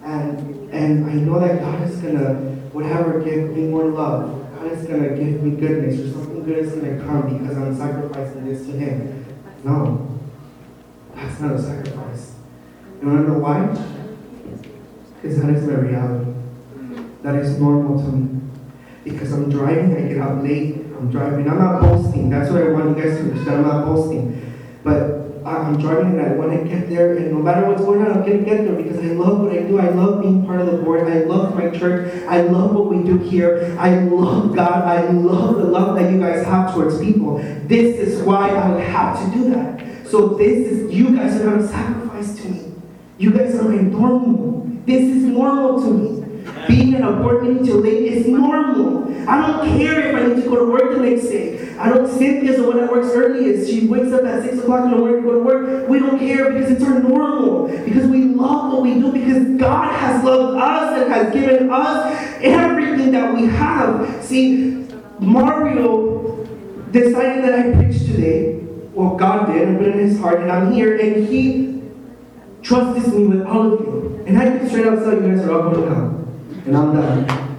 And 0.03 0.69
and 0.71 1.09
I 1.09 1.13
know 1.13 1.39
that 1.39 1.59
God 1.59 1.87
is 1.87 1.97
gonna, 1.97 2.33
whatever, 2.73 3.21
give 3.21 3.51
me 3.51 3.67
more 3.67 3.85
love. 3.85 4.47
God 4.55 4.71
is 4.71 4.85
gonna 4.87 5.09
give 5.09 5.43
me 5.43 5.51
goodness, 5.51 5.99
or 5.99 6.11
something 6.11 6.43
good 6.43 6.59
is 6.59 6.73
gonna 6.73 7.03
come 7.03 7.37
because 7.37 7.57
I'm 7.57 7.75
sacrificing 7.75 8.45
this 8.45 8.65
to 8.65 8.71
Him. 8.71 9.25
No, 9.63 10.19
that's 11.13 11.39
not 11.39 11.53
a 11.53 11.61
sacrifice. 11.61 12.35
You 13.01 13.07
wanna 13.07 13.27
know 13.27 13.39
why? 13.39 13.67
Because 15.15 15.41
that 15.41 15.49
is 15.51 15.67
my 15.67 15.73
reality. 15.73 16.31
That 17.21 17.35
is 17.35 17.59
normal 17.59 18.01
to 18.03 18.11
me. 18.11 18.41
Because 19.03 19.31
I'm 19.33 19.49
driving, 19.49 19.95
I 19.95 20.07
get 20.07 20.17
out 20.17 20.43
late, 20.43 20.75
I'm 20.97 21.11
driving. 21.11 21.49
I'm 21.49 21.59
not 21.59 21.81
boasting. 21.81 22.29
That's 22.29 22.51
what 22.51 22.63
I 22.63 22.69
want 22.69 22.97
you 22.97 23.03
guys 23.03 23.17
to 23.17 23.23
understand. 23.23 23.57
I'm 23.57 23.67
not 23.67 23.85
boasting. 23.85 24.55
But 24.83 25.20
I'm 25.45 25.77
driving 25.79 26.19
and 26.19 26.21
I 26.21 26.33
want 26.33 26.51
to 26.51 26.67
get 26.67 26.87
there, 26.89 27.17
and 27.17 27.31
no 27.31 27.39
matter 27.39 27.67
what's 27.67 27.81
going 27.81 28.01
on, 28.01 28.11
I'm 28.11 28.25
going 28.25 28.39
to 28.39 28.45
get 28.45 28.65
there 28.65 28.75
because 28.75 28.99
I 28.99 29.13
love 29.13 29.39
what 29.39 29.51
I 29.51 29.63
do. 29.63 29.79
I 29.79 29.89
love 29.89 30.21
being 30.21 30.45
part 30.45 30.61
of 30.61 30.67
the 30.67 30.77
board. 30.77 31.07
I 31.07 31.23
love 31.23 31.55
my 31.55 31.69
church. 31.69 32.23
I 32.27 32.41
love 32.41 32.75
what 32.75 32.87
we 32.89 33.03
do 33.03 33.17
here. 33.17 33.75
I 33.79 33.99
love 33.99 34.55
God. 34.55 34.83
I 34.83 35.09
love 35.09 35.57
the 35.57 35.63
love 35.63 35.95
that 35.97 36.11
you 36.11 36.19
guys 36.19 36.45
have 36.45 36.73
towards 36.73 36.99
people. 36.99 37.39
This 37.65 37.97
is 37.97 38.21
why 38.21 38.49
I 38.49 38.79
have 38.81 39.19
to 39.23 39.37
do 39.37 39.49
that. 39.51 40.07
So 40.07 40.35
this 40.35 40.67
is, 40.67 40.93
you 40.93 41.15
guys 41.15 41.39
are 41.39 41.45
going 41.45 41.59
to 41.59 41.67
sacrifice 41.67 42.35
to 42.41 42.49
me. 42.49 42.73
You 43.17 43.31
guys 43.31 43.55
are 43.55 43.63
my 43.63 43.81
normal. 43.81 44.69
This 44.85 45.03
is 45.03 45.23
normal 45.23 45.81
to 45.81 45.91
me. 45.91 46.20
Being 46.71 46.95
at 46.95 47.01
a 47.01 47.11
board 47.11 47.43
meeting 47.43 47.65
till 47.65 47.81
late 47.81 48.13
is 48.13 48.27
normal. 48.27 49.11
I 49.27 49.45
don't 49.45 49.77
care 49.77 50.07
if 50.07 50.15
I 50.15 50.27
need 50.27 50.41
to 50.41 50.49
go 50.49 50.55
to 50.65 50.71
work 50.71 50.95
the 50.95 51.01
next 51.01 51.23
day. 51.23 51.75
I 51.77 51.89
don't, 51.89 52.07
Cynthia, 52.07 52.55
the 52.55 52.63
one 52.63 52.77
that 52.77 52.89
works 52.89 53.09
early, 53.13 53.43
is 53.43 53.69
she 53.69 53.87
wakes 53.87 54.13
up 54.13 54.23
at 54.23 54.43
6 54.43 54.59
o'clock 54.59 54.85
in 54.85 54.91
the 54.91 54.97
morning 54.97 55.21
to 55.21 55.27
go 55.27 55.33
to 55.33 55.43
work. 55.43 55.89
We 55.89 55.99
don't 55.99 56.17
care 56.17 56.49
because 56.53 56.71
it's 56.71 56.83
our 56.85 56.97
normal. 57.03 57.67
Because 57.67 58.07
we 58.07 58.23
love 58.23 58.71
what 58.71 58.83
we 58.83 58.93
do. 58.93 59.11
Because 59.11 59.59
God 59.59 59.93
has 59.95 60.23
loved 60.23 60.57
us 60.57 61.01
and 61.01 61.11
has 61.11 61.33
given 61.33 61.69
us 61.69 62.37
everything 62.41 63.11
that 63.11 63.35
we 63.35 63.47
have. 63.47 64.23
See, 64.23 64.87
Mario 65.19 66.45
decided 66.91 67.43
that 67.43 67.53
I 67.53 67.73
preach 67.73 67.99
today. 68.05 68.59
Well, 68.93 69.17
God 69.17 69.47
did 69.51 69.67
and 69.67 69.77
put 69.77 69.87
it 69.87 69.95
in 69.95 70.07
his 70.07 70.17
heart, 70.19 70.39
and 70.39 70.49
I'm 70.49 70.71
here, 70.71 70.97
and 70.97 71.27
he 71.27 71.81
trusts 72.61 73.07
me 73.09 73.25
with 73.25 73.45
all 73.45 73.73
of 73.73 73.79
you. 73.81 74.23
And 74.25 74.37
I 74.37 74.45
can 74.45 74.69
straight 74.69 74.87
up 74.87 74.99
tell 74.99 75.13
you 75.13 75.35
guys 75.35 75.45
are 75.45 75.51
all 75.51 75.73
going 75.73 75.81
to 75.81 75.93
come 75.93 76.20
and 76.65 76.77
I'm 76.77 76.93
done. 76.93 77.50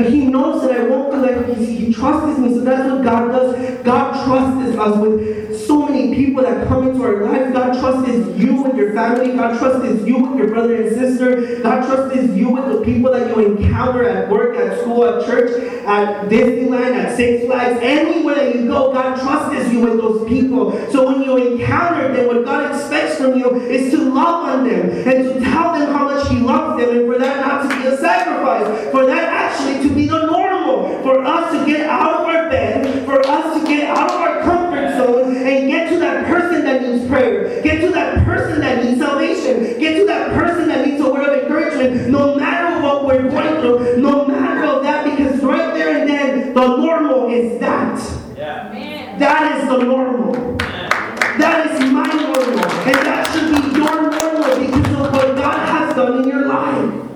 But 0.00 0.10
he 0.10 0.24
knows 0.24 0.62
that 0.62 0.80
I 0.80 0.84
won't 0.84 1.12
be 1.12 1.18
like 1.18 1.58
he, 1.58 1.92
trusts 1.92 2.38
me, 2.38 2.54
so 2.54 2.60
that's 2.60 2.88
what 2.90 3.04
God 3.04 3.32
does. 3.32 3.82
God 3.84 4.24
trusts 4.24 4.78
us 4.78 4.96
with 4.96 5.66
so 5.66 5.86
many 5.86 6.14
people 6.14 6.42
that 6.42 6.66
come 6.68 6.88
into 6.88 7.02
our 7.02 7.26
life. 7.26 7.52
God 7.52 7.78
trusts 7.78 8.08
you 8.38 8.62
with 8.62 8.76
your 8.76 8.94
family. 8.94 9.36
God 9.36 9.58
trusts 9.58 10.06
you 10.06 10.16
with 10.16 10.38
your 10.38 10.48
brother 10.48 10.80
and 10.80 10.96
sister. 10.96 11.60
God 11.62 11.84
trusts 11.84 12.34
you 12.34 12.48
with 12.48 12.72
the 12.72 12.82
people 12.82 13.12
that 13.12 13.28
you 13.28 13.56
encounter 13.56 14.08
at 14.08 14.30
work, 14.30 14.56
at 14.56 14.80
school, 14.80 15.04
at 15.04 15.26
church, 15.26 15.50
at 15.84 16.30
Disneyland, 16.30 16.94
at 16.94 17.14
Six 17.14 17.44
Flags, 17.44 17.78
anywhere 17.82 18.36
that 18.36 18.54
you 18.54 18.68
go. 18.68 18.94
God 18.94 19.20
trusts 19.20 19.70
you 19.70 19.80
with 19.80 19.98
those 19.98 20.26
people. 20.26 20.72
So 20.92 21.08
when 21.08 21.22
you 21.22 21.36
encounter 21.36 22.10
them, 22.14 22.26
what 22.26 22.42
God 22.46 22.74
expects 22.74 23.18
from 23.18 23.38
you 23.38 23.54
is 23.60 23.90
to 23.92 23.98
love 23.98 24.48
on 24.48 24.66
them 24.66 24.90
and 24.90 25.04
to 25.04 25.40
tell 25.40 25.78
them 25.78 25.92
how 25.92 26.04
much 26.04 26.26
He 26.28 26.38
loves 26.38 26.82
them, 26.82 26.96
and 26.96 27.06
for 27.06 27.18
that 27.18 27.46
not 27.46 27.68
to 27.68 27.76
be 27.76 27.86
a 27.86 27.96
sacrifice, 27.98 28.90
for 28.92 29.04
that 29.04 29.24
actually 29.24 29.88
to 29.88 29.89
be 29.94 30.06
the 30.06 30.26
normal, 30.26 31.02
for 31.02 31.24
us 31.24 31.52
to 31.52 31.66
get 31.66 31.88
out 31.88 32.20
of 32.20 32.26
our 32.26 32.48
bed, 32.50 33.04
for 33.04 33.20
us 33.26 33.60
to 33.60 33.66
get 33.66 33.88
out 33.88 34.10
of 34.10 34.20
our 34.20 34.40
comfort 34.42 34.96
zone 34.96 35.36
and 35.36 35.68
get 35.68 35.88
to 35.90 35.98
that 35.98 36.26
person 36.26 36.64
that 36.64 36.82
needs 36.82 37.06
prayer, 37.08 37.62
get 37.62 37.80
to 37.80 37.90
that 37.90 38.24
person 38.24 38.60
that 38.60 38.84
needs 38.84 39.00
salvation, 39.00 39.78
get 39.78 39.98
to 39.98 40.06
that 40.06 40.32
person 40.32 40.68
that 40.68 40.86
needs 40.86 41.00
a 41.00 41.10
word 41.10 41.28
of 41.28 41.42
encouragement, 41.42 42.08
no 42.08 42.36
matter 42.36 42.82
what 42.82 43.04
we're 43.04 43.28
going 43.28 43.60
through, 43.60 43.96
no 44.00 44.26
matter 44.26 44.66
of 44.66 44.82
that, 44.82 45.04
because 45.04 45.42
right 45.42 45.74
there 45.74 46.00
and 46.00 46.08
then, 46.08 46.54
the 46.54 46.76
normal 46.76 47.30
is 47.30 47.58
that. 47.60 47.98
Yeah. 48.36 49.16
That 49.18 49.60
is 49.60 49.68
the 49.68 49.78
normal. 49.78 50.56
That 50.56 51.70
is 51.70 51.92
my 51.92 52.06
normal. 52.06 52.64
And 52.64 52.96
that 53.06 53.26
should 53.32 53.50
be 53.50 53.78
your 53.78 54.10
normal 54.10 54.66
because 54.66 54.92
of 54.94 55.12
what 55.12 55.36
God 55.36 55.68
has 55.68 55.94
done 55.94 56.22
in 56.22 56.28
your 56.28 56.46
life. 56.46 57.06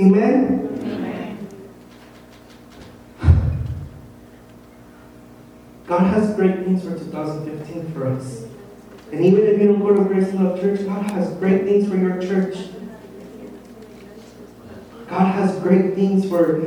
Amen? 0.00 0.61
God 5.92 6.06
has 6.14 6.34
great 6.36 6.64
things 6.64 6.82
for 6.84 6.98
2015 6.98 7.92
for 7.92 8.06
us. 8.06 8.46
And 9.12 9.22
even 9.22 9.40
if 9.40 9.60
you 9.60 9.68
don't 9.68 9.80
go 9.80 9.94
to 9.94 10.02
Grace 10.04 10.32
Love 10.32 10.58
Church, 10.58 10.86
God 10.86 11.10
has 11.10 11.34
great 11.34 11.64
things 11.64 11.86
for 11.86 11.98
your 11.98 12.18
church. 12.18 12.56
God 15.06 15.34
has 15.34 15.54
great 15.60 15.94
things 15.94 16.26
for, 16.26 16.62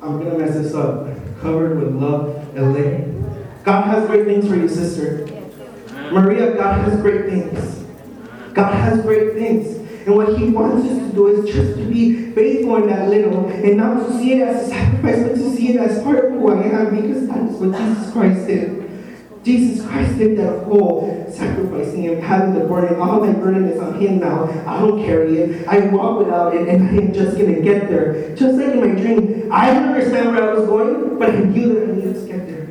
I'm 0.00 0.20
going 0.20 0.30
to 0.30 0.38
mess 0.38 0.54
this 0.54 0.74
up, 0.74 1.08
covered 1.40 1.82
with 1.82 1.96
love, 1.96 2.56
LA. 2.56 2.98
God 3.64 3.88
has 3.88 4.06
great 4.06 4.26
things 4.26 4.46
for 4.46 4.54
you, 4.54 4.68
sister. 4.68 5.26
Maria, 6.12 6.54
God 6.54 6.88
has 6.88 7.00
great 7.00 7.26
things. 7.28 7.84
God 8.54 8.72
has 8.74 9.02
great 9.02 9.32
things. 9.32 9.85
And 10.06 10.14
what 10.14 10.38
he 10.38 10.50
wants 10.50 10.88
us 10.88 10.98
to 10.98 11.12
do 11.12 11.26
is 11.26 11.52
just 11.52 11.76
to 11.78 11.84
be 11.84 12.30
faithful 12.30 12.76
in 12.76 12.86
that 12.86 13.08
little 13.08 13.48
and 13.48 13.76
not 13.76 14.06
to 14.06 14.12
see 14.16 14.34
it 14.34 14.46
as 14.46 14.68
a 14.68 14.70
sacrifice, 14.70 15.22
but 15.24 15.34
to 15.34 15.56
see 15.56 15.70
it 15.70 15.80
as 15.80 16.00
part 16.04 16.24
of 16.24 16.30
who 16.30 16.48
I 16.48 16.62
am 16.62 16.94
because 16.94 17.26
that 17.26 17.38
is 17.38 17.56
what 17.56 17.76
Jesus 17.76 18.12
Christ 18.12 18.46
did. 18.46 19.42
Jesus 19.42 19.84
Christ 19.84 20.16
did 20.16 20.38
that 20.38 20.62
whole 20.62 21.26
sacrificing 21.28 22.04
him, 22.04 22.22
having 22.22 22.54
the 22.54 22.64
burden. 22.66 23.00
All 23.00 23.18
my 23.18 23.32
burden 23.32 23.64
is 23.64 23.80
on 23.80 24.00
him 24.00 24.20
now. 24.20 24.44
I 24.64 24.78
don't 24.78 25.04
carry 25.04 25.38
it. 25.38 25.66
I 25.66 25.86
walk 25.88 26.20
without 26.20 26.54
it, 26.54 26.68
and 26.68 26.88
I 26.88 27.02
am 27.02 27.12
just 27.12 27.36
to 27.36 27.60
get 27.60 27.88
there. 27.88 28.34
Just 28.36 28.58
like 28.58 28.74
in 28.74 28.80
my 28.80 29.00
dream, 29.00 29.50
I 29.52 29.72
didn't 29.72 29.88
understand 29.88 30.34
where 30.34 30.50
I 30.50 30.54
was 30.54 30.68
going, 30.68 31.18
but 31.18 31.30
I 31.30 31.38
knew 31.38 31.74
that 31.74 31.82
I 31.82 31.92
needed 31.96 32.14
to 32.14 32.26
get 32.26 32.46
there. 32.46 32.66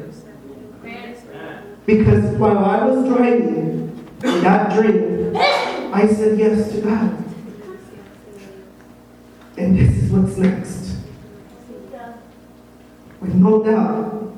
Because 1.85 2.37
while 2.37 2.59
I 2.59 2.85
was 2.85 3.07
driving 3.07 4.07
in 4.23 4.41
that 4.41 4.73
dream, 4.73 5.35
I 5.35 6.07
said 6.07 6.39
yes 6.39 6.71
to 6.71 6.81
God. 6.81 7.24
And 9.57 9.77
this 9.79 10.03
is 10.03 10.11
what's 10.11 10.37
next. 10.37 10.97
With 13.21 13.33
no 13.35 13.63
doubt, 13.63 14.35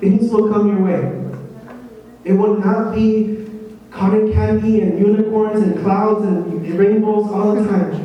things 0.00 0.30
will 0.30 0.52
come 0.52 0.68
your 0.68 0.82
way. 0.84 1.22
It 2.24 2.32
will 2.32 2.58
not 2.58 2.94
be 2.94 3.46
cotton 3.90 4.32
candy 4.32 4.80
and 4.82 4.98
unicorns 4.98 5.62
and 5.62 5.80
clouds 5.80 6.24
and 6.26 6.78
rainbows 6.78 7.30
all 7.30 7.54
the 7.54 7.68
time. 7.68 8.02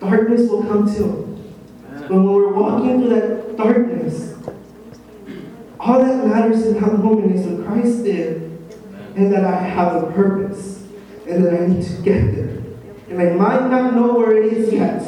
Darkness 0.00 0.48
will 0.48 0.62
come 0.62 0.92
too. 0.92 1.24
But 1.92 2.10
when 2.10 2.24
we're 2.24 2.52
walking 2.52 3.00
through 3.00 3.10
that 3.10 3.56
darkness, 3.56 4.34
all 5.78 6.02
that 6.02 6.26
matters 6.26 6.64
in 6.66 6.74
that 6.80 6.98
moment 6.98 7.36
is 7.36 7.46
what 7.46 7.66
Christ 7.66 8.04
did, 8.04 8.42
and 9.14 9.32
that 9.32 9.44
I 9.44 9.56
have 9.56 10.02
a 10.02 10.10
purpose, 10.12 10.84
and 11.28 11.44
that 11.44 11.54
I 11.60 11.66
need 11.66 11.84
to 11.84 12.02
get 12.02 12.34
there. 12.34 12.57
And 13.08 13.22
I 13.22 13.30
might 13.32 13.70
not 13.70 13.94
know 13.94 14.14
where 14.14 14.36
it 14.36 14.52
is 14.52 14.72
yet, 14.72 15.02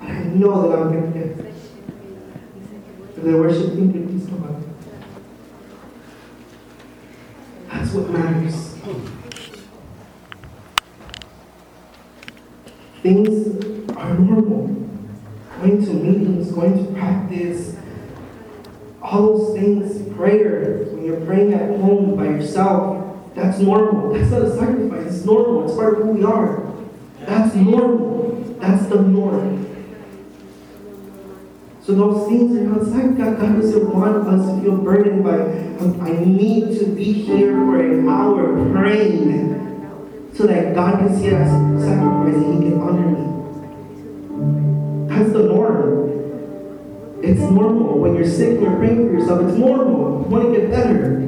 but 0.00 0.08
I 0.08 0.24
know 0.24 0.68
that 0.68 0.78
I'm 0.78 0.92
going 0.92 1.12
to 1.12 1.18
get. 1.18 1.46
And 3.16 3.32
the 3.32 3.38
worship 3.38 3.74
team, 3.74 3.92
can 3.92 4.08
please 4.08 4.28
come 4.28 4.42
up. 4.44 4.60
That's 7.70 7.92
what 7.92 8.10
matters. 8.10 8.72
Things 13.02 13.90
are 13.96 14.14
normal. 14.18 14.66
Going 15.60 15.84
to 15.84 15.92
meetings, 15.92 16.50
going 16.50 16.86
to 16.86 16.92
practice, 16.92 17.76
all 19.00 19.38
those 19.38 19.56
things, 19.56 20.12
prayer, 20.16 20.84
when 20.90 21.04
you're 21.04 21.20
praying 21.20 21.54
at 21.54 21.78
home 21.80 22.16
by 22.16 22.24
yourself, 22.24 23.16
that's 23.34 23.58
normal. 23.60 24.12
That's 24.12 24.30
not 24.30 24.42
a 24.42 24.56
sacrifice, 24.56 25.14
it's 25.14 25.24
normal. 25.24 25.64
It's 25.66 25.74
part 25.74 26.00
of 26.00 26.04
who 26.04 26.10
we 26.10 26.24
are. 26.24 26.61
That's 27.32 27.54
normal. 27.54 28.44
That's 28.60 28.86
the 28.88 29.00
norm. 29.00 29.66
So 31.82 31.94
those 31.94 32.28
things 32.28 32.54
are 32.58 32.74
outside 32.74 33.16
God. 33.16 33.40
God 33.40 33.56
doesn't 33.58 33.88
want 33.90 34.28
us 34.28 34.46
to 34.46 34.60
feel 34.60 34.76
burdened 34.76 35.24
by, 35.24 35.40
um, 35.82 35.98
I 36.02 36.10
need 36.26 36.78
to 36.78 36.86
be 36.94 37.10
here 37.10 37.52
for 37.52 37.80
an 37.80 38.06
hour 38.06 38.70
praying 38.72 40.30
so 40.34 40.46
that 40.46 40.74
God 40.74 40.98
can 40.98 41.16
see 41.16 41.34
us 41.34 41.48
sacrifice 41.82 42.34
and 42.34 42.64
He 42.64 42.68
can 42.68 42.78
honor 42.82 43.08
me. 43.08 43.24
That's 45.08 45.32
the 45.32 45.44
norm. 45.44 46.10
It's 47.22 47.40
normal. 47.40 47.98
When 47.98 48.14
you're 48.14 48.28
sick 48.28 48.60
you're 48.60 48.76
praying 48.76 49.08
for 49.08 49.14
yourself, 49.14 49.40
it's 49.48 49.56
normal. 49.56 50.20
You 50.20 50.28
want 50.28 50.52
to 50.52 50.60
get 50.60 50.70
better. 50.70 51.18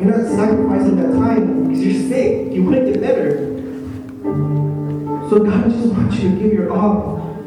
You're 0.00 0.16
not 0.16 0.24
sacrificing 0.34 0.96
that 0.96 1.12
time 1.12 1.64
because 1.68 1.84
you're 1.84 2.08
sick. 2.08 2.52
You 2.54 2.64
want 2.64 2.76
to 2.76 2.92
get 2.92 3.02
better. 3.02 3.50
So 5.30 5.38
God 5.44 5.70
just 5.70 5.86
wants 5.92 6.16
you 6.16 6.30
to 6.30 6.36
give 6.42 6.52
your 6.52 6.72
all. 6.72 7.38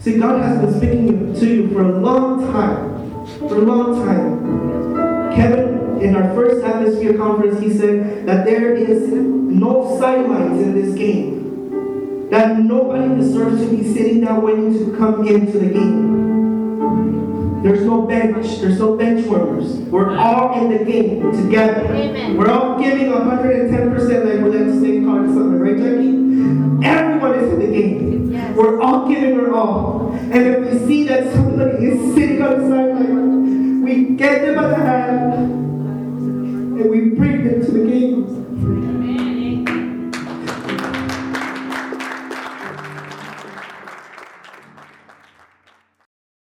See, 0.00 0.18
God 0.18 0.38
has 0.42 0.60
been 0.60 0.74
speaking 0.76 1.34
to 1.34 1.46
you 1.46 1.72
for 1.72 1.80
a 1.80 1.98
long 1.98 2.52
time. 2.52 3.26
For 3.38 3.56
a 3.56 3.62
long 3.62 4.04
time. 4.04 5.34
Kevin, 5.34 6.02
in 6.02 6.14
our 6.14 6.34
first 6.34 6.62
atmosphere 6.62 7.16
conference, 7.16 7.58
he 7.58 7.72
said 7.72 8.26
that 8.26 8.44
there 8.44 8.74
is 8.74 9.10
no 9.10 9.98
sidelines 9.98 10.60
in 10.60 10.74
this 10.74 10.94
game. 10.94 12.28
That 12.28 12.58
nobody 12.58 13.14
deserves 13.14 13.62
to 13.62 13.70
be 13.74 13.82
sitting 13.94 14.20
down 14.20 14.42
waiting 14.42 14.74
to 14.74 14.94
come 14.98 15.26
into 15.26 15.58
the 15.58 15.70
game. 15.70 17.62
There's 17.62 17.86
no 17.86 18.02
bench. 18.02 18.60
There's 18.60 18.78
no 18.78 18.94
bench 18.94 19.26
warmers. 19.26 19.76
We're 19.88 20.14
all 20.18 20.62
in 20.62 20.70
the 20.76 20.84
game 20.84 21.32
together. 21.32 21.86
Amen. 21.86 22.36
We're 22.36 22.50
all 22.50 22.78
giving 22.78 23.06
110% 23.06 23.72
like 23.72 24.44
we're 24.44 24.50
that 24.50 24.78
snake 24.78 25.02
card 25.06 25.28
something, 25.28 25.60
right, 25.60 25.78
Jackie? 25.78 26.65
Everyone 26.86 27.34
is 27.38 27.52
in 27.52 27.58
the 27.58 27.66
game. 27.66 28.32
Yes. 28.32 28.56
We're 28.56 28.80
all 28.80 29.08
giving 29.08 29.38
our 29.40 29.52
all. 29.52 30.12
And 30.12 30.34
if 30.34 30.72
we 30.72 30.86
see 30.86 31.04
that 31.08 31.32
somebody 31.32 31.86
is 31.86 32.14
sitting 32.14 32.42
on 32.42 32.58
the 32.58 32.68
sideline, 32.68 33.82
we 33.82 34.16
get 34.16 34.42
them 34.42 34.54
by 34.54 34.68
the 34.68 34.76
hand 34.76 35.34
and 36.78 36.90
we 36.90 37.10
bring 37.10 37.44
them 37.44 37.64
to 37.64 37.70
the 37.72 37.84
game. 37.88 38.95